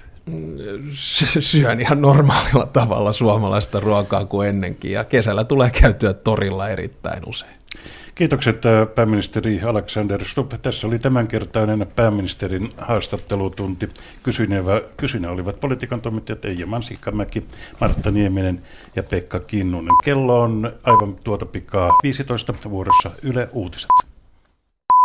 syön 1.40 1.82
ihan 1.82 2.02
normaalilla 2.02 2.66
tavalla 2.66 3.14
suomalaista 3.14 3.80
ruokaa 3.80 4.26
kuin 4.26 4.50
ennenkin 4.50 4.92
ja 4.92 5.04
kesällä 5.04 5.44
tulee 5.44 5.70
käytyä 5.82 6.14
torilla 6.14 6.70
erittäin 6.70 7.24
usein. 7.26 7.65
Kiitokset 8.16 8.62
pääministeri 8.96 9.62
Alexander 9.62 10.26
Stubb. 10.26 10.54
Tässä 10.62 10.88
oli 10.88 11.00
tämänkertainen 11.00 11.88
pääministerin 11.96 12.70
haastattelutunti. 12.78 13.90
Kysynevä, 14.24 14.82
kysynä 14.98 15.32
olivat 15.32 15.60
politiikan 15.60 16.02
toimittajat 16.02 16.46
Eija 16.46 16.68
Mansikkamäki, 16.68 17.48
Martta 17.82 18.12
Nieminen 18.12 18.62
ja 18.96 19.04
Pekka 19.04 19.40
Kinnunen. 19.40 19.94
Kello 20.04 20.42
on 20.42 20.74
aivan 20.84 21.16
tuota 21.24 21.46
pikaa 21.46 21.92
15 22.04 22.54
vuorossa 22.70 23.12
Yle 23.24 23.50
Uutiset. 23.52 24.15